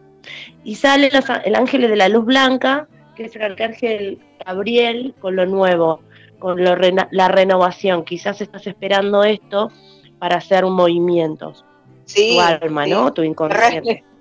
Y 0.63 0.75
sale 0.75 1.09
el 1.45 1.55
ángel 1.55 1.81
de 1.81 1.95
la 1.95 2.09
luz 2.09 2.25
blanca, 2.25 2.87
que 3.15 3.25
es 3.25 3.35
el 3.35 3.41
arcángel 3.41 4.19
Gabriel 4.45 5.15
con 5.19 5.35
lo 5.35 5.45
nuevo, 5.45 6.01
con 6.39 6.63
la 6.63 7.27
renovación. 7.27 8.05
Quizás 8.05 8.41
estás 8.41 8.67
esperando 8.67 9.23
esto 9.23 9.71
para 10.19 10.37
hacer 10.37 10.65
un 10.65 10.73
movimiento. 10.73 11.53
Sí, 12.05 12.33
tu 12.35 12.41
alma, 12.41 12.85
¿no? 12.85 13.13
Tu 13.13 13.23
inconsciente. 13.23 14.03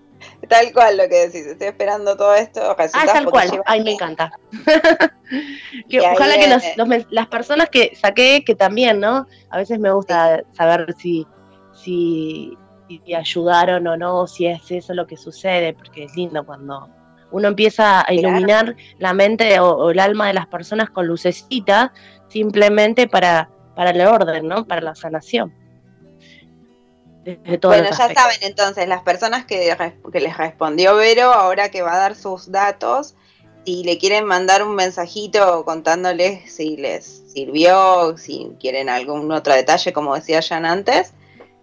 Tal 0.48 0.72
cual 0.72 0.96
lo 0.96 1.08
que 1.08 1.26
decís, 1.26 1.46
estoy 1.46 1.68
esperando 1.68 2.16
todo 2.16 2.34
esto. 2.34 2.60
Ah, 2.78 3.06
tal 3.06 3.26
cual, 3.26 3.62
ay, 3.66 3.82
me 3.82 3.92
encanta. 3.92 4.32
ojalá 6.12 6.34
que 6.36 7.04
las 7.10 7.26
personas 7.28 7.68
que 7.70 7.94
saqué, 7.94 8.42
que 8.44 8.54
también, 8.54 9.00
¿no? 9.00 9.26
A 9.50 9.58
veces 9.58 9.78
me 9.78 9.92
gusta 9.92 10.42
saber 10.52 10.94
si, 10.98 11.26
si, 11.74 12.56
ayudaron 13.14 13.86
o 13.86 13.96
no, 13.96 14.26
si 14.26 14.46
es 14.46 14.70
eso 14.70 14.94
lo 14.94 15.06
que 15.06 15.16
sucede, 15.16 15.74
porque 15.74 16.04
es 16.04 16.16
lindo 16.16 16.44
cuando 16.44 16.88
uno 17.30 17.48
empieza 17.48 18.06
a 18.06 18.12
iluminar 18.12 18.76
la 18.98 19.12
mente 19.12 19.58
o, 19.60 19.90
el 19.90 19.98
alma 19.98 20.28
de 20.28 20.34
las 20.34 20.46
personas 20.46 20.90
con 20.90 21.06
lucecita, 21.06 21.92
simplemente 22.28 23.08
para, 23.08 23.50
para 23.74 23.90
el 23.90 24.00
orden, 24.00 24.48
¿no? 24.48 24.66
Para 24.66 24.80
la 24.80 24.94
sanación 24.94 25.52
bueno, 27.62 27.88
ya 27.90 28.14
saben 28.14 28.36
entonces, 28.42 28.86
las 28.88 29.02
personas 29.02 29.44
que, 29.44 29.74
que, 30.12 30.20
les 30.20 30.36
respondió 30.36 30.94
Vero, 30.96 31.32
ahora 31.32 31.70
que 31.70 31.82
va 31.82 31.94
a 31.94 31.98
dar 31.98 32.14
sus 32.14 32.50
datos, 32.50 33.14
si 33.64 33.82
le 33.82 33.98
quieren 33.98 34.24
mandar 34.24 34.62
un 34.62 34.74
mensajito 34.74 35.64
contándoles 35.64 36.52
si 36.52 36.76
les 36.76 37.22
sirvió, 37.32 38.16
si 38.18 38.50
quieren 38.60 38.88
algún 38.88 39.30
otro 39.32 39.54
detalle, 39.54 39.92
como 39.92 40.14
decía 40.14 40.42
Jan 40.42 40.66
antes, 40.66 41.12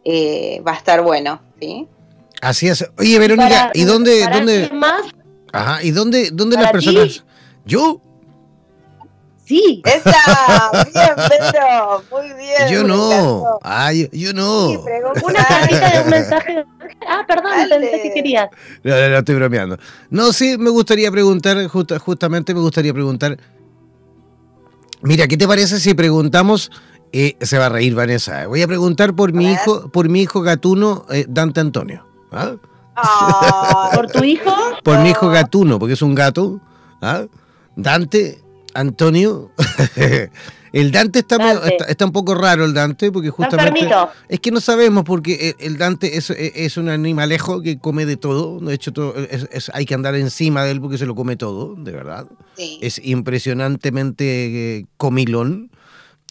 eh, 0.03 0.62
va 0.68 0.74
a 0.74 0.78
estar 0.78 1.01
bueno, 1.03 1.41
¿sí? 1.59 1.88
Así 2.41 2.68
es. 2.68 2.89
Oye, 2.97 3.20
Verónica, 3.20 3.70
¿y 3.76 3.84
dónde, 3.84 4.28
dónde? 4.28 4.70
Más? 4.74 5.03
Ajá, 5.51 5.83
¿y 5.83 5.91
dónde, 5.91 6.29
dónde 6.31 6.57
las 6.57 6.71
personas? 6.71 7.23
¿Yo? 7.65 8.01
Sí. 9.45 9.81
Esa, 9.85 10.71
bien, 10.93 11.09
Pedro, 11.15 12.03
muy 12.09 12.33
bien. 12.37 12.69
Yo 12.71 12.83
no, 12.85 13.59
ay, 13.63 14.09
yo 14.13 14.33
no. 14.33 14.69
Sí, 14.69 14.79
una 15.23 15.43
cartita 15.43 15.89
de 15.89 16.03
un 16.03 16.09
mensaje. 16.09 16.65
Ah, 17.05 17.25
perdón, 17.27 17.51
pensé 17.69 18.01
que 18.01 18.13
querías. 18.13 18.49
No, 18.83 18.95
no, 18.95 19.09
no, 19.09 19.17
estoy 19.17 19.35
bromeando. 19.35 19.77
No, 20.09 20.31
sí, 20.31 20.57
me 20.57 20.69
gustaría 20.69 21.11
preguntar, 21.11 21.67
justamente 21.67 22.53
me 22.53 22.61
gustaría 22.61 22.93
preguntar. 22.93 23.37
Mira, 25.01 25.27
¿qué 25.27 25.35
te 25.35 25.47
parece 25.47 25.79
si 25.79 25.93
preguntamos? 25.95 26.71
Eh, 27.11 27.35
se 27.41 27.57
va 27.57 27.65
a 27.65 27.69
reír 27.69 27.93
Vanessa. 27.93 28.47
Voy 28.47 28.61
a 28.61 28.67
preguntar 28.67 29.13
por 29.15 29.33
mi 29.33 29.51
hijo, 29.51 29.89
por 29.91 30.07
mi 30.07 30.21
hijo 30.21 30.41
gatuno 30.41 31.05
eh, 31.09 31.25
Dante 31.27 31.59
Antonio. 31.59 32.07
¿ah? 32.31 32.55
¿Por 33.93 34.11
tu 34.11 34.23
hijo? 34.23 34.53
Por 34.83 34.99
mi 34.99 35.09
hijo 35.09 35.29
gatuno, 35.29 35.79
porque 35.79 35.93
es 35.93 36.01
un 36.01 36.15
gato. 36.15 36.59
¿ah? 37.01 37.25
Dante 37.75 38.41
Antonio, 38.73 39.51
el 40.73 40.91
Dante 40.91 41.19
está, 41.19 41.37
está, 41.87 42.05
un 42.05 42.11
poco 42.11 42.33
raro, 42.35 42.63
el 42.65 42.73
Dante, 42.73 43.11
porque 43.11 43.29
justamente... 43.29 43.89
Es 44.29 44.39
que 44.39 44.51
no 44.51 44.61
sabemos, 44.61 45.03
porque 45.03 45.55
el, 45.59 45.77
Dante 45.77 46.17
es, 46.17 46.29
es, 46.29 46.77
un 46.77 46.89
animalejo 46.89 47.61
que 47.61 47.79
come 47.79 48.05
de 48.05 48.17
todo. 48.17 48.59
De 48.59 48.73
hecho, 48.73 48.93
todo, 48.93 49.13
hay 49.73 49.85
que 49.85 49.93
andar 49.93 50.15
encima 50.15 50.63
de 50.63 50.71
él 50.71 50.81
porque 50.81 50.97
se 50.97 51.05
lo 51.05 51.15
come 51.15 51.35
todo, 51.35 51.75
de 51.75 51.91
verdad. 51.91 52.27
Es 52.57 53.01
impresionantemente 53.03 54.77
eh, 54.77 54.85
comilón. 54.97 55.71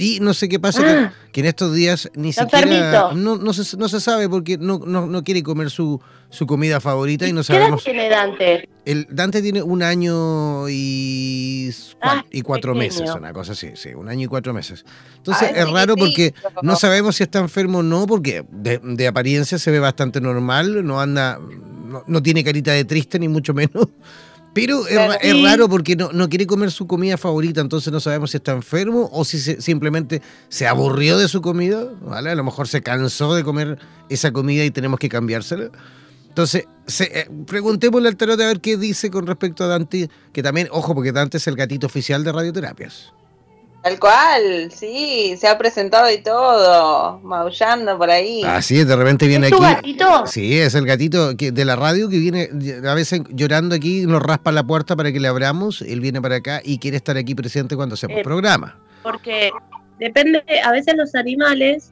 Y 0.01 0.19
no 0.21 0.33
sé 0.33 0.49
qué 0.49 0.59
pasa, 0.59 0.83
ah. 0.83 1.13
que, 1.31 1.41
en 1.41 1.47
estos 1.47 1.75
días 1.75 2.11
ni 2.15 2.33
siquiera. 2.33 3.13
No, 3.15 3.37
no, 3.37 3.53
se, 3.53 3.77
no 3.77 3.87
se 3.89 4.01
sabe 4.01 4.31
porque 4.31 4.57
no, 4.57 4.79
no, 4.79 5.23
quiere 5.25 5.43
comer 5.43 5.69
su, 5.69 6.01
su 6.31 6.47
comida 6.47 6.81
favorita 6.81 7.29
y 7.29 7.35
no 7.35 7.43
sabemos. 7.43 7.85
¿Qué 7.85 7.91
edad 7.91 7.99
tiene 7.99 8.09
Dante? 8.09 8.69
El 8.87 9.07
Dante 9.11 9.43
tiene 9.43 9.63
un 9.63 9.83
año 9.83 10.71
y, 10.71 11.71
ah, 12.01 12.25
y 12.31 12.41
cuatro 12.41 12.75
meses, 12.75 13.11
una 13.15 13.35
cosa 13.35 13.53
así, 13.53 13.73
sí, 13.75 13.91
un 13.91 14.09
año 14.09 14.25
y 14.25 14.29
cuatro 14.29 14.55
meses. 14.55 14.87
Entonces 15.19 15.53
es 15.55 15.71
raro 15.71 15.97
porque 15.97 16.33
no 16.63 16.77
sabemos 16.77 17.17
si 17.17 17.25
está 17.25 17.39
enfermo 17.41 17.79
o 17.79 17.83
no, 17.83 18.07
porque 18.07 18.45
de, 18.51 18.81
de 18.83 19.07
apariencia 19.07 19.59
se 19.59 19.71
ve 19.71 19.81
bastante 19.81 20.23
normal, 20.23 20.83
no 20.83 20.99
anda, 20.99 21.39
no, 21.39 22.05
no 22.07 22.23
tiene 22.23 22.43
carita 22.43 22.73
de 22.73 22.87
triste 22.87 23.19
ni 23.19 23.29
mucho 23.29 23.53
menos. 23.53 23.89
Pero 24.53 24.87
es, 24.87 25.43
raro 25.43 25.69
porque 25.69 25.95
no, 25.95 26.11
no, 26.13 26.29
quiere 26.29 26.47
comer 26.47 26.73
su 26.73 26.87
comida 26.87 27.17
favorita, 27.17 27.61
entonces 27.61 27.93
no 27.93 28.01
sabemos 28.01 28.33
si 28.33 28.39
está 28.39 28.53
enfermo 28.53 29.09
o 29.13 29.25
si 29.25 29.39
simplemente 29.39 30.23
se 30.49 30.67
aburrió 30.67 31.19
de 31.19 31.29
su 31.29 31.41
comida, 31.41 31.87
¿vale? 32.03 32.31
A 32.31 32.35
lo 32.35 32.43
mejor 32.43 32.67
se 32.67 32.83
cansó 32.83 33.35
de 33.35 33.45
comer 33.45 33.79
esa 34.09 34.33
comida 34.33 34.65
y 34.65 34.73
tenemos 34.73 34.99
que 34.99 35.09
cambiársela. 35.09 35.71
Entonces, 36.29 36.65
se, 36.87 37.05
eh, 37.05 37.29
preguntémosle 37.47 38.09
al 38.09 38.17
tarot 38.17 38.41
a 38.41 38.47
ver 38.47 38.61
qué 38.61 38.77
dice 38.77 39.11
con 39.11 39.27
respecto 39.27 39.63
a 39.63 39.69
Dante, 39.69 40.11
que 40.33 40.43
también, 40.43 40.69
ojo, 40.73 40.95
porque 40.95 41.13
Dante 41.13 41.39
es 41.39 41.47
el 41.47 41.55
gatito 41.55 41.87
oficial 41.87 42.25
de 42.25 42.33
radioterapias. 42.33 43.13
Tal 43.83 43.99
cual, 43.99 44.71
sí, 44.71 45.37
se 45.39 45.49
ha 45.49 45.57
presentado 45.57 46.11
y 46.11 46.19
todo, 46.19 47.19
maullando 47.21 47.97
por 47.97 48.11
ahí. 48.11 48.43
Así 48.45 48.79
es, 48.79 48.87
de 48.87 48.95
repente 48.95 49.27
viene 49.27 49.47
¿Es 49.47 49.53
aquí. 49.55 49.63
gatito? 49.63 50.27
Sí, 50.27 50.59
es 50.59 50.75
el 50.75 50.85
gatito 50.85 51.33
de 51.33 51.65
la 51.65 51.77
radio 51.77 52.11
que 52.11 52.19
viene 52.19 52.51
a 52.87 52.95
veces 52.95 53.23
llorando 53.31 53.75
aquí, 53.75 54.05
nos 54.07 54.23
raspa 54.23 54.53
la 54.53 54.65
puerta 54.65 54.97
para 54.97 55.13
que 55.13 55.19
le 55.19 55.29
abramos, 55.29 55.81
él 55.81 56.01
viene 56.01 56.21
para 56.21 56.37
acá 56.37 56.61
y 56.63 56.79
quiere 56.79 56.99
estar 56.99 57.17
aquí 57.17 57.35
presente 57.35 57.75
cuando 57.75 57.95
hacemos 57.95 58.19
eh, 58.19 58.23
programa. 58.23 58.79
Porque 59.03 59.51
depende, 59.99 60.45
a 60.63 60.73
veces 60.73 60.95
los 60.95 61.15
animales 61.15 61.91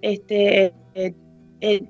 este, 0.00 0.72
eh, 0.94 1.14
eh, 1.60 1.82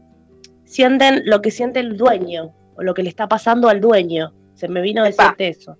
sienten 0.64 1.22
lo 1.26 1.42
que 1.42 1.52
siente 1.52 1.78
el 1.78 1.96
dueño 1.96 2.52
o 2.76 2.82
lo 2.82 2.92
que 2.92 3.04
le 3.04 3.08
está 3.08 3.28
pasando 3.28 3.68
al 3.68 3.80
dueño. 3.80 4.32
Se 4.54 4.66
me 4.66 4.80
vino 4.80 5.02
a 5.02 5.04
decirte 5.04 5.46
eso. 5.46 5.76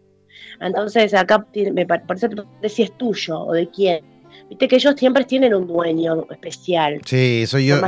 Entonces 0.61 1.15
acá 1.15 1.47
me 1.73 1.87
parece 1.87 2.29
que 2.61 2.69
si 2.69 2.83
es 2.83 2.97
tuyo 2.97 3.41
o 3.41 3.53
de 3.53 3.69
quién. 3.69 4.05
Viste 4.49 4.69
que 4.69 4.77
ellos 4.77 4.95
siempre 4.97 5.25
tienen 5.25 5.55
un 5.55 5.67
dueño 5.67 6.27
especial. 6.31 7.01
Sí, 7.05 7.47
soy 7.47 7.67
yo. 7.67 7.81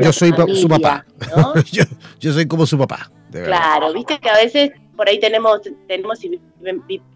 Yo, 0.00 0.12
soy 0.12 0.32
su 0.54 0.68
papá. 0.68 1.04
yo, 2.20 2.32
soy 2.32 2.46
como 2.46 2.66
su 2.66 2.78
papá. 2.78 3.10
claro, 3.30 3.92
viste 3.92 4.18
que 4.18 4.28
a 4.28 4.36
veces 4.36 4.70
por 4.96 5.08
ahí 5.08 5.20
tenemos, 5.20 5.60
tenemos 5.86 6.18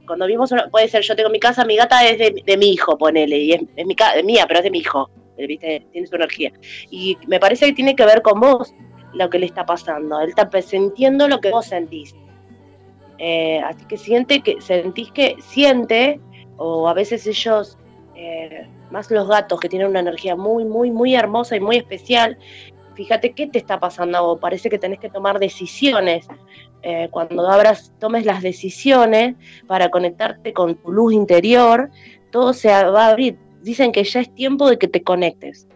cuando 0.06 0.26
vimos, 0.26 0.54
puede 0.70 0.88
ser, 0.88 1.02
yo 1.02 1.16
tengo 1.16 1.30
mi 1.30 1.40
casa, 1.40 1.64
mi 1.64 1.76
gata 1.76 2.06
es 2.06 2.18
de, 2.18 2.56
mi 2.56 2.72
hijo, 2.72 2.96
ponele, 2.96 3.36
y 3.38 3.52
es, 3.52 3.62
mi, 3.84 3.96
mía, 4.24 4.44
pero 4.46 4.60
es 4.60 4.64
de 4.64 4.70
mi 4.70 4.78
hijo, 4.78 5.10
¿viste? 5.36 5.86
tiene 5.90 6.06
su 6.06 6.14
energía. 6.14 6.52
Y 6.90 7.18
me 7.26 7.40
parece 7.40 7.66
que 7.66 7.72
tiene 7.72 7.96
que 7.96 8.06
ver 8.06 8.22
con 8.22 8.38
vos 8.38 8.72
lo 9.14 9.28
que 9.28 9.40
le 9.40 9.46
está 9.46 9.66
pasando. 9.66 10.20
Él 10.20 10.28
está 10.28 10.48
sintiendo 10.62 11.26
lo 11.26 11.40
que 11.40 11.50
vos 11.50 11.66
sentís. 11.66 12.14
Eh, 13.18 13.60
así 13.64 13.84
que 13.84 13.96
siente 13.96 14.40
que 14.40 14.60
sentís 14.60 15.10
que 15.12 15.36
siente, 15.40 16.20
o 16.56 16.88
a 16.88 16.94
veces 16.94 17.26
ellos, 17.26 17.78
eh, 18.14 18.68
más 18.90 19.10
los 19.10 19.28
gatos 19.28 19.60
que 19.60 19.68
tienen 19.68 19.88
una 19.88 20.00
energía 20.00 20.36
muy, 20.36 20.64
muy, 20.64 20.90
muy 20.90 21.14
hermosa 21.14 21.56
y 21.56 21.60
muy 21.60 21.76
especial, 21.76 22.38
fíjate 22.94 23.32
qué 23.32 23.46
te 23.46 23.58
está 23.58 23.80
pasando 23.80 24.38
Parece 24.40 24.68
que 24.68 24.78
tenés 24.78 24.98
que 24.98 25.08
tomar 25.08 25.38
decisiones. 25.38 26.26
Eh, 26.82 27.08
cuando 27.10 27.48
abras, 27.48 27.92
tomes 28.00 28.26
las 28.26 28.42
decisiones 28.42 29.36
para 29.66 29.88
conectarte 29.88 30.52
con 30.52 30.74
tu 30.76 30.92
luz 30.92 31.12
interior, 31.12 31.90
todo 32.30 32.52
se 32.52 32.68
va 32.68 33.06
a 33.06 33.10
abrir. 33.10 33.38
Dicen 33.62 33.92
que 33.92 34.02
ya 34.02 34.20
es 34.20 34.34
tiempo 34.34 34.68
de 34.68 34.78
que 34.78 34.88
te 34.88 35.02
conectes. 35.02 35.68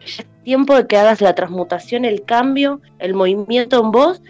Ya 0.00 0.22
es 0.22 0.44
tiempo 0.44 0.76
de 0.76 0.86
que 0.86 0.98
hagas 0.98 1.20
la 1.22 1.34
transmutación, 1.34 2.04
el 2.04 2.24
cambio, 2.24 2.80
el 2.98 3.14
movimiento 3.14 3.80
en 3.80 3.90
vos 3.90 4.22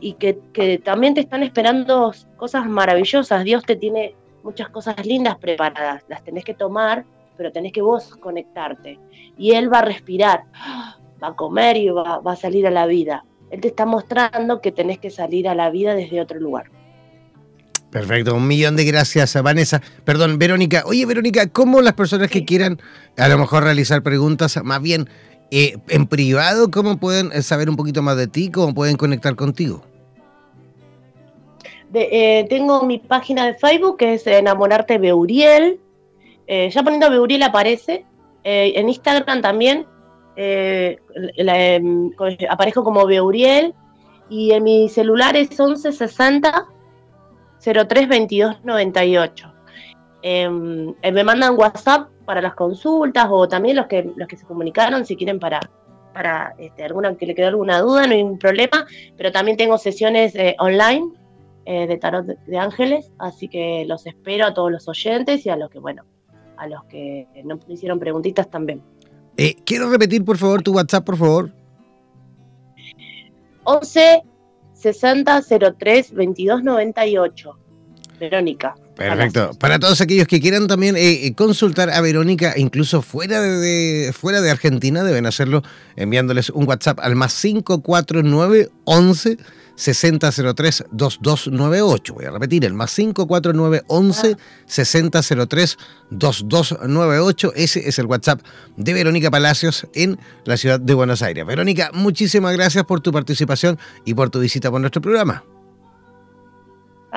y 0.00 0.14
que, 0.14 0.80
también 0.84 1.14
te 1.14 1.20
están 1.20 1.42
esperando 1.42 2.12
cosas 2.36 2.66
maravillosas. 2.66 3.44
Dios 3.44 3.64
te 3.64 3.76
tiene 3.76 4.14
muchas 4.42 4.68
cosas 4.68 5.04
lindas 5.04 5.36
preparadas, 5.38 6.04
las 6.08 6.22
tenés 6.22 6.44
que 6.44 6.54
tomar, 6.54 7.04
pero 7.36 7.52
tenés 7.52 7.72
que 7.72 7.82
vos 7.82 8.16
conectarte. 8.16 8.98
Y 9.36 9.52
Él 9.52 9.72
va 9.72 9.80
a 9.80 9.82
respirar, 9.82 10.44
va 11.22 11.28
a 11.28 11.36
comer 11.36 11.76
y 11.76 11.88
va, 11.88 12.18
va 12.18 12.32
a 12.32 12.36
salir 12.36 12.66
a 12.66 12.70
la 12.70 12.86
vida. 12.86 13.24
Él 13.50 13.60
te 13.60 13.68
está 13.68 13.86
mostrando 13.86 14.60
que 14.60 14.72
tenés 14.72 14.98
que 14.98 15.10
salir 15.10 15.48
a 15.48 15.54
la 15.54 15.70
vida 15.70 15.94
desde 15.94 16.20
otro 16.20 16.38
lugar. 16.38 16.66
Perfecto, 17.90 18.34
un 18.34 18.46
millón 18.46 18.76
de 18.76 18.84
gracias 18.84 19.34
a 19.34 19.40
Vanessa. 19.40 19.80
Perdón, 20.04 20.38
Verónica. 20.38 20.82
Oye, 20.84 21.06
Verónica, 21.06 21.46
¿cómo 21.46 21.80
las 21.80 21.94
personas 21.94 22.30
que 22.30 22.44
quieran 22.44 22.78
a 23.16 23.28
lo 23.28 23.38
mejor 23.38 23.64
realizar 23.64 24.02
preguntas, 24.02 24.60
más 24.62 24.82
bien 24.82 25.08
eh, 25.50 25.78
en 25.88 26.06
privado, 26.06 26.70
cómo 26.70 26.98
pueden 26.98 27.32
eh, 27.32 27.42
saber 27.42 27.70
un 27.70 27.76
poquito 27.76 28.02
más 28.02 28.16
de 28.16 28.26
ti, 28.26 28.50
cómo 28.50 28.74
pueden 28.74 28.96
conectar 28.96 29.34
contigo? 29.34 29.82
Eh, 31.94 32.46
tengo 32.50 32.82
mi 32.84 32.98
página 32.98 33.46
de 33.46 33.54
Facebook 33.54 33.96
que 33.96 34.14
es 34.14 34.26
Enamorarte 34.26 34.98
Beuriel. 34.98 35.80
ya 36.46 36.82
poniendo 36.82 37.08
Beuriel 37.10 37.42
aparece. 37.42 38.04
en 38.44 38.88
Instagram 38.88 39.40
también 39.40 39.86
em, 40.36 42.10
aparezco 42.50 42.84
como 42.84 43.06
Beuriel. 43.06 43.74
Y 44.28 44.52
en 44.52 44.64
mi 44.64 44.90
celular 44.90 45.34
es 45.34 45.48
1160 45.48 46.66
03 47.60 48.08
22 48.08 48.56
98. 48.64 49.52
me 50.22 51.24
mandan 51.24 51.56
WhatsApp 51.56 52.10
para 52.28 52.42
las 52.42 52.54
consultas 52.54 53.26
o 53.30 53.48
también 53.48 53.74
los 53.74 53.86
que, 53.86 54.12
los 54.14 54.28
que 54.28 54.36
se 54.36 54.44
comunicaron 54.44 55.06
si 55.06 55.16
quieren 55.16 55.40
para, 55.40 55.60
para 56.12 56.54
este, 56.58 56.84
alguna 56.84 57.16
que 57.16 57.24
le 57.24 57.34
quede 57.34 57.46
alguna 57.46 57.80
duda, 57.80 58.06
no 58.06 58.12
hay 58.12 58.18
ningún 58.18 58.38
problema, 58.38 58.86
pero 59.16 59.32
también 59.32 59.56
tengo 59.56 59.78
sesiones 59.78 60.34
eh, 60.34 60.54
online 60.58 61.10
eh, 61.64 61.86
de 61.86 61.96
tarot 61.96 62.26
de, 62.26 62.58
ángeles, 62.58 63.10
así 63.16 63.48
que 63.48 63.86
los 63.86 64.06
espero 64.06 64.44
a 64.44 64.52
todos 64.52 64.70
los 64.70 64.86
oyentes 64.88 65.46
y 65.46 65.48
a 65.48 65.56
los 65.56 65.70
que, 65.70 65.78
bueno, 65.78 66.04
a 66.58 66.66
los 66.66 66.84
que 66.84 67.26
no 67.46 67.58
hicieron 67.66 67.98
preguntitas 67.98 68.50
también. 68.50 68.82
Eh, 69.38 69.56
quiero 69.64 69.88
repetir, 69.88 70.22
por 70.22 70.36
favor, 70.36 70.62
tu 70.62 70.74
WhatsApp, 70.74 71.06
por 71.06 71.16
favor. 71.16 71.50
11 73.64 74.22
6003 74.74 76.10
2298. 76.10 77.58
Verónica. 78.18 78.74
Perfecto. 78.96 79.52
Para 79.60 79.78
todos 79.78 80.00
aquellos 80.00 80.26
que 80.26 80.40
quieran 80.40 80.66
también 80.66 80.96
eh, 80.96 81.26
eh, 81.26 81.34
consultar 81.34 81.90
a 81.90 82.00
Verónica, 82.00 82.54
incluso 82.56 83.00
fuera 83.02 83.40
de, 83.40 84.12
fuera 84.12 84.40
de 84.40 84.50
Argentina, 84.50 85.04
deben 85.04 85.26
hacerlo 85.26 85.62
enviándoles 85.96 86.50
un 86.50 86.66
WhatsApp 86.66 86.98
al 87.00 87.14
más 87.14 87.40
549 87.40 88.70
11 88.84 89.38
6003 89.78 90.84
2298. 90.90 92.14
Voy 92.14 92.24
a 92.24 92.32
repetir, 92.32 92.64
el 92.64 92.74
más 92.74 92.92
549 92.94 93.84
11 93.86 94.36
6003 94.66 95.78
2298. 96.10 97.52
Ese 97.54 97.88
es 97.88 97.98
el 98.00 98.06
WhatsApp 98.06 98.40
de 98.76 98.92
Verónica 98.92 99.30
Palacios 99.30 99.86
en 99.94 100.18
la 100.44 100.56
ciudad 100.56 100.80
de 100.80 100.94
Buenos 100.94 101.22
Aires. 101.22 101.46
Verónica, 101.46 101.90
muchísimas 101.94 102.52
gracias 102.54 102.84
por 102.84 103.00
tu 103.00 103.12
participación 103.12 103.78
y 104.04 104.14
por 104.14 104.30
tu 104.30 104.40
visita 104.40 104.70
por 104.70 104.80
nuestro 104.80 105.00
programa. 105.00 105.44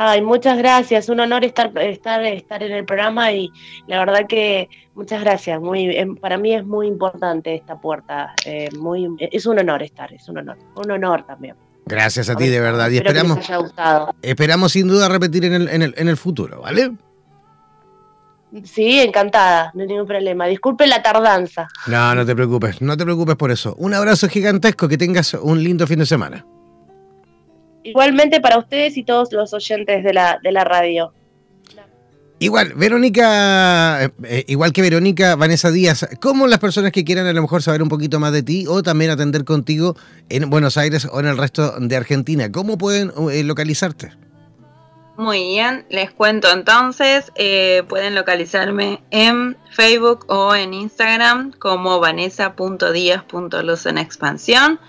Ay, 0.04 0.24
muchas 0.24 0.58
gracias, 0.58 1.10
un 1.10 1.20
honor 1.20 1.46
estar, 1.46 1.72
estar, 1.78 2.26
estar 2.26 2.64
en 2.64 2.72
el 2.72 2.86
programa 2.86 3.32
y 3.34 3.52
la 3.86 4.00
verdad 4.00 4.26
que 4.28 4.68
muchas 4.96 5.22
gracias. 5.22 5.62
Muy, 5.62 5.96
em, 5.96 6.16
para 6.16 6.40
mí 6.40 6.56
es 6.56 6.66
muy 6.66 6.88
importante 6.88 7.54
esta 7.54 7.80
puerta, 7.80 8.34
eh, 8.44 8.70
muy, 8.80 9.08
es 9.20 9.46
un 9.46 9.60
honor 9.60 9.84
estar, 9.84 10.12
es 10.12 10.28
un 10.28 10.40
honor, 10.40 10.58
un 10.74 10.90
honor 10.90 11.24
también. 11.28 11.56
Gracias 11.86 12.32
a 12.32 12.36
ti, 12.36 12.48
de 12.48 12.60
verdad. 12.60 12.90
Y 12.90 12.98
esperamos, 12.98 13.38
esperamos 14.24 14.72
sin 14.72 14.88
duda 14.88 15.08
repetir 15.08 15.46
en 15.46 15.54
el, 15.54 15.70
en, 15.70 15.84
el, 15.84 15.94
en 15.96 16.08
el 16.08 16.18
futuro, 16.18 16.62
¿vale? 16.62 16.94
Sí, 18.64 19.02
encantada, 19.02 19.70
no 19.76 19.84
hay 19.84 19.88
ningún 19.88 20.08
problema. 20.08 20.48
Disculpe 20.48 20.88
la 20.88 21.04
tardanza. 21.04 21.68
No, 21.86 22.16
no 22.16 22.26
te 22.26 22.36
preocupes, 22.36 22.82
no 22.82 22.98
te 22.98 23.04
preocupes 23.04 23.36
por 23.36 23.52
eso. 23.52 23.76
Un 23.78 23.94
abrazo 23.94 24.28
gigantesco, 24.28 24.88
que 24.88 24.98
tengas 24.98 25.36
un 25.36 25.64
lindo 25.64 25.86
fin 25.86 26.00
de 26.00 26.08
semana. 26.08 26.44
Igualmente 27.84 28.42
para 28.42 28.58
ustedes 28.58 28.98
y 28.98 29.04
todos 29.04 29.32
los 29.34 29.54
oyentes 29.54 30.04
de 30.04 30.14
la, 30.14 30.40
de 30.42 30.52
la 30.52 30.64
radio. 30.64 31.14
Igual, 32.42 32.74
Verónica, 32.74 34.04
eh, 34.04 34.10
eh, 34.24 34.46
igual 34.48 34.74
que 34.74 34.82
Verónica, 34.82 35.36
Vanessa 35.36 35.70
Díaz, 35.70 36.08
¿cómo 36.20 36.48
las 36.48 36.58
personas 36.58 36.92
que 36.92 37.06
quieran 37.06 37.28
a 37.28 37.34
lo 37.34 37.42
mejor 37.44 37.62
saber 37.62 37.84
un 37.84 37.88
poquito 37.88 38.20
más 38.20 38.34
de 38.34 38.42
ti 38.42 38.66
o 38.68 38.82
también 38.82 39.12
atender 39.12 39.46
contigo 39.46 39.96
en 40.28 40.50
Buenos 40.50 40.76
Aires 40.76 41.06
o 41.06 41.20
en 41.20 41.28
el 41.28 41.38
resto 41.38 41.80
de 41.80 41.96
Argentina, 41.96 42.52
cómo 42.52 42.80
pueden 42.80 43.12
eh, 43.32 43.44
localizarte? 43.44 44.12
Muy 45.18 45.50
bien, 45.50 45.86
les 45.92 46.10
cuento 46.10 46.52
entonces, 46.52 47.32
pueden 47.88 48.16
localizarme 48.16 49.04
en 49.12 49.56
Facebook 49.70 50.26
o 50.28 50.56
en 50.56 50.74
Instagram 50.74 51.52
como 51.52 52.00
vanessa.díaz.luz 52.00 53.86
en 53.86 54.00
expansión. 54.00 54.80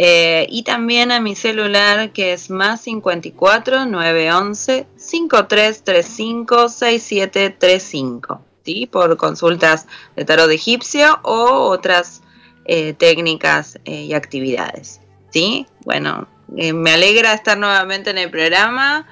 Eh, 0.00 0.46
y 0.48 0.62
también 0.62 1.10
a 1.10 1.18
mi 1.18 1.34
celular 1.34 2.12
que 2.12 2.32
es 2.32 2.50
más 2.50 2.82
54 2.82 3.84
911 3.84 4.86
5335 4.96 6.68
6735, 6.68 8.40
¿sí? 8.64 8.86
Por 8.86 9.16
consultas 9.16 9.88
de 10.14 10.24
tarot 10.24 10.52
egipcio 10.52 11.18
o 11.24 11.68
otras 11.68 12.22
eh, 12.64 12.92
técnicas 12.92 13.80
eh, 13.84 14.02
y 14.02 14.14
actividades, 14.14 15.00
¿sí? 15.30 15.66
Bueno, 15.84 16.28
me 16.46 16.92
alegra 16.92 17.32
estar 17.32 17.58
nuevamente 17.58 18.10
en 18.10 18.18
el 18.18 18.30
programa 18.30 19.04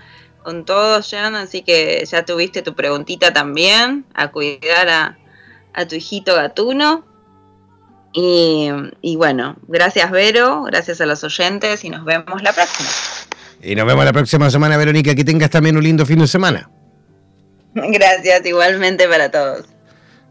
con 0.45 0.65
todos, 0.65 1.11
Jan, 1.11 1.35
así 1.35 1.63
que 1.63 2.05
ya 2.09 2.25
tuviste 2.25 2.63
tu 2.63 2.77
preguntita 2.77 3.33
también, 3.33 4.07
a 4.15 4.31
cuidar 4.31 4.89
a, 4.89 5.19
a 5.73 5.89
tu 5.89 5.97
hijito 5.97 6.37
gatuno. 6.37 7.16
Y, 8.19 9.17
bueno, 9.17 9.57
gracias 9.69 10.11
Vero, 10.11 10.63
gracias 10.63 11.03
a 11.03 11.07
los 11.07 11.23
oyentes 11.23 11.85
y 11.85 11.91
nos 11.91 12.03
vemos 12.07 12.43
la 12.43 12.55
próxima. 12.55 12.89
Y 13.63 13.75
nos 13.75 13.87
vemos 13.87 14.07
la 14.07 14.13
próxima 14.15 14.51
semana, 14.51 14.79
Verónica. 14.79 15.15
Que 15.15 15.23
tengas 15.23 15.51
también 15.51 15.77
un 15.77 15.83
lindo 15.83 16.07
fin 16.07 16.19
de 16.21 16.27
semana. 16.27 16.71
Gracias, 17.75 18.47
igualmente 18.47 19.07
para 19.07 19.31
todos. 19.31 19.67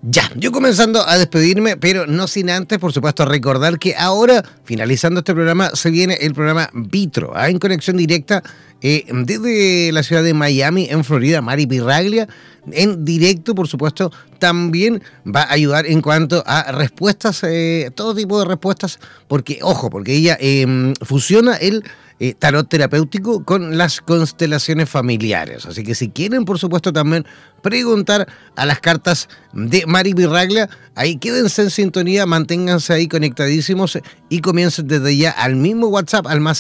Ya, 0.02 0.32
yo 0.36 0.52
comenzando 0.52 1.08
a 1.08 1.18
despedirme, 1.18 1.78
pero 1.78 2.06
no 2.08 2.28
sin 2.28 2.50
antes, 2.50 2.78
por 2.80 2.94
supuesto, 2.94 3.26
recordar 3.26 3.78
que 3.80 3.96
ahora, 3.96 4.44
finalizando 4.64 5.20
este 5.20 5.34
programa, 5.34 5.72
se 5.74 5.90
viene 5.90 6.16
el 6.22 6.34
programa 6.34 6.70
Vitro, 6.74 7.34
¿ah? 7.36 7.50
en 7.50 7.58
conexión 7.60 7.98
directa 7.98 8.44
eh, 8.88 9.04
desde 9.12 9.92
la 9.92 10.04
ciudad 10.04 10.22
de 10.22 10.36
Miami, 10.36 10.86
en 10.92 11.04
Florida, 11.04 11.42
Mari 11.42 11.66
Pirraglia, 11.66 12.28
en 12.72 13.04
directo, 13.04 13.56
por 13.56 13.68
supuesto, 13.68 14.12
también 14.38 15.02
va 15.26 15.42
a 15.42 15.54
ayudar 15.54 15.88
en 15.88 16.04
cuanto 16.04 16.44
a 16.46 16.72
respuestas, 16.72 17.42
eh, 17.46 17.90
todo 17.96 18.14
tipo 18.14 18.38
de 18.38 18.46
respuestas, 18.46 19.00
porque, 19.28 19.58
ojo, 19.64 19.90
porque 19.90 20.14
ella 20.14 20.38
em, 20.40 20.94
fusiona 21.02 21.56
el 21.56 21.84
eh, 22.18 22.34
tarot 22.34 22.70
terapéutico 22.70 23.44
con 23.44 23.78
las 23.78 24.00
constelaciones 24.00 24.90
familiares. 24.90 25.66
Así 25.66 25.84
que 25.84 25.96
si 25.96 26.10
quieren, 26.10 26.46
por 26.46 26.60
supuesto, 26.60 26.94
también 26.94 27.26
preguntar 27.62 28.26
a 28.56 28.66
las 28.66 28.80
cartas 28.80 29.28
de 29.52 29.86
Mari 29.86 30.14
Virraglia, 30.14 30.70
ahí 30.96 31.18
quédense 31.18 31.64
en 31.64 31.72
sintonía, 31.72 32.26
manténganse 32.26 32.94
ahí 32.94 33.08
conectadísimos 33.10 34.00
y 34.30 34.40
comiencen 34.40 34.88
desde 34.88 35.18
ya 35.18 35.32
al 35.32 35.58
mismo 35.58 35.88
WhatsApp, 35.88 36.28
al 36.28 36.40
más 36.40 36.58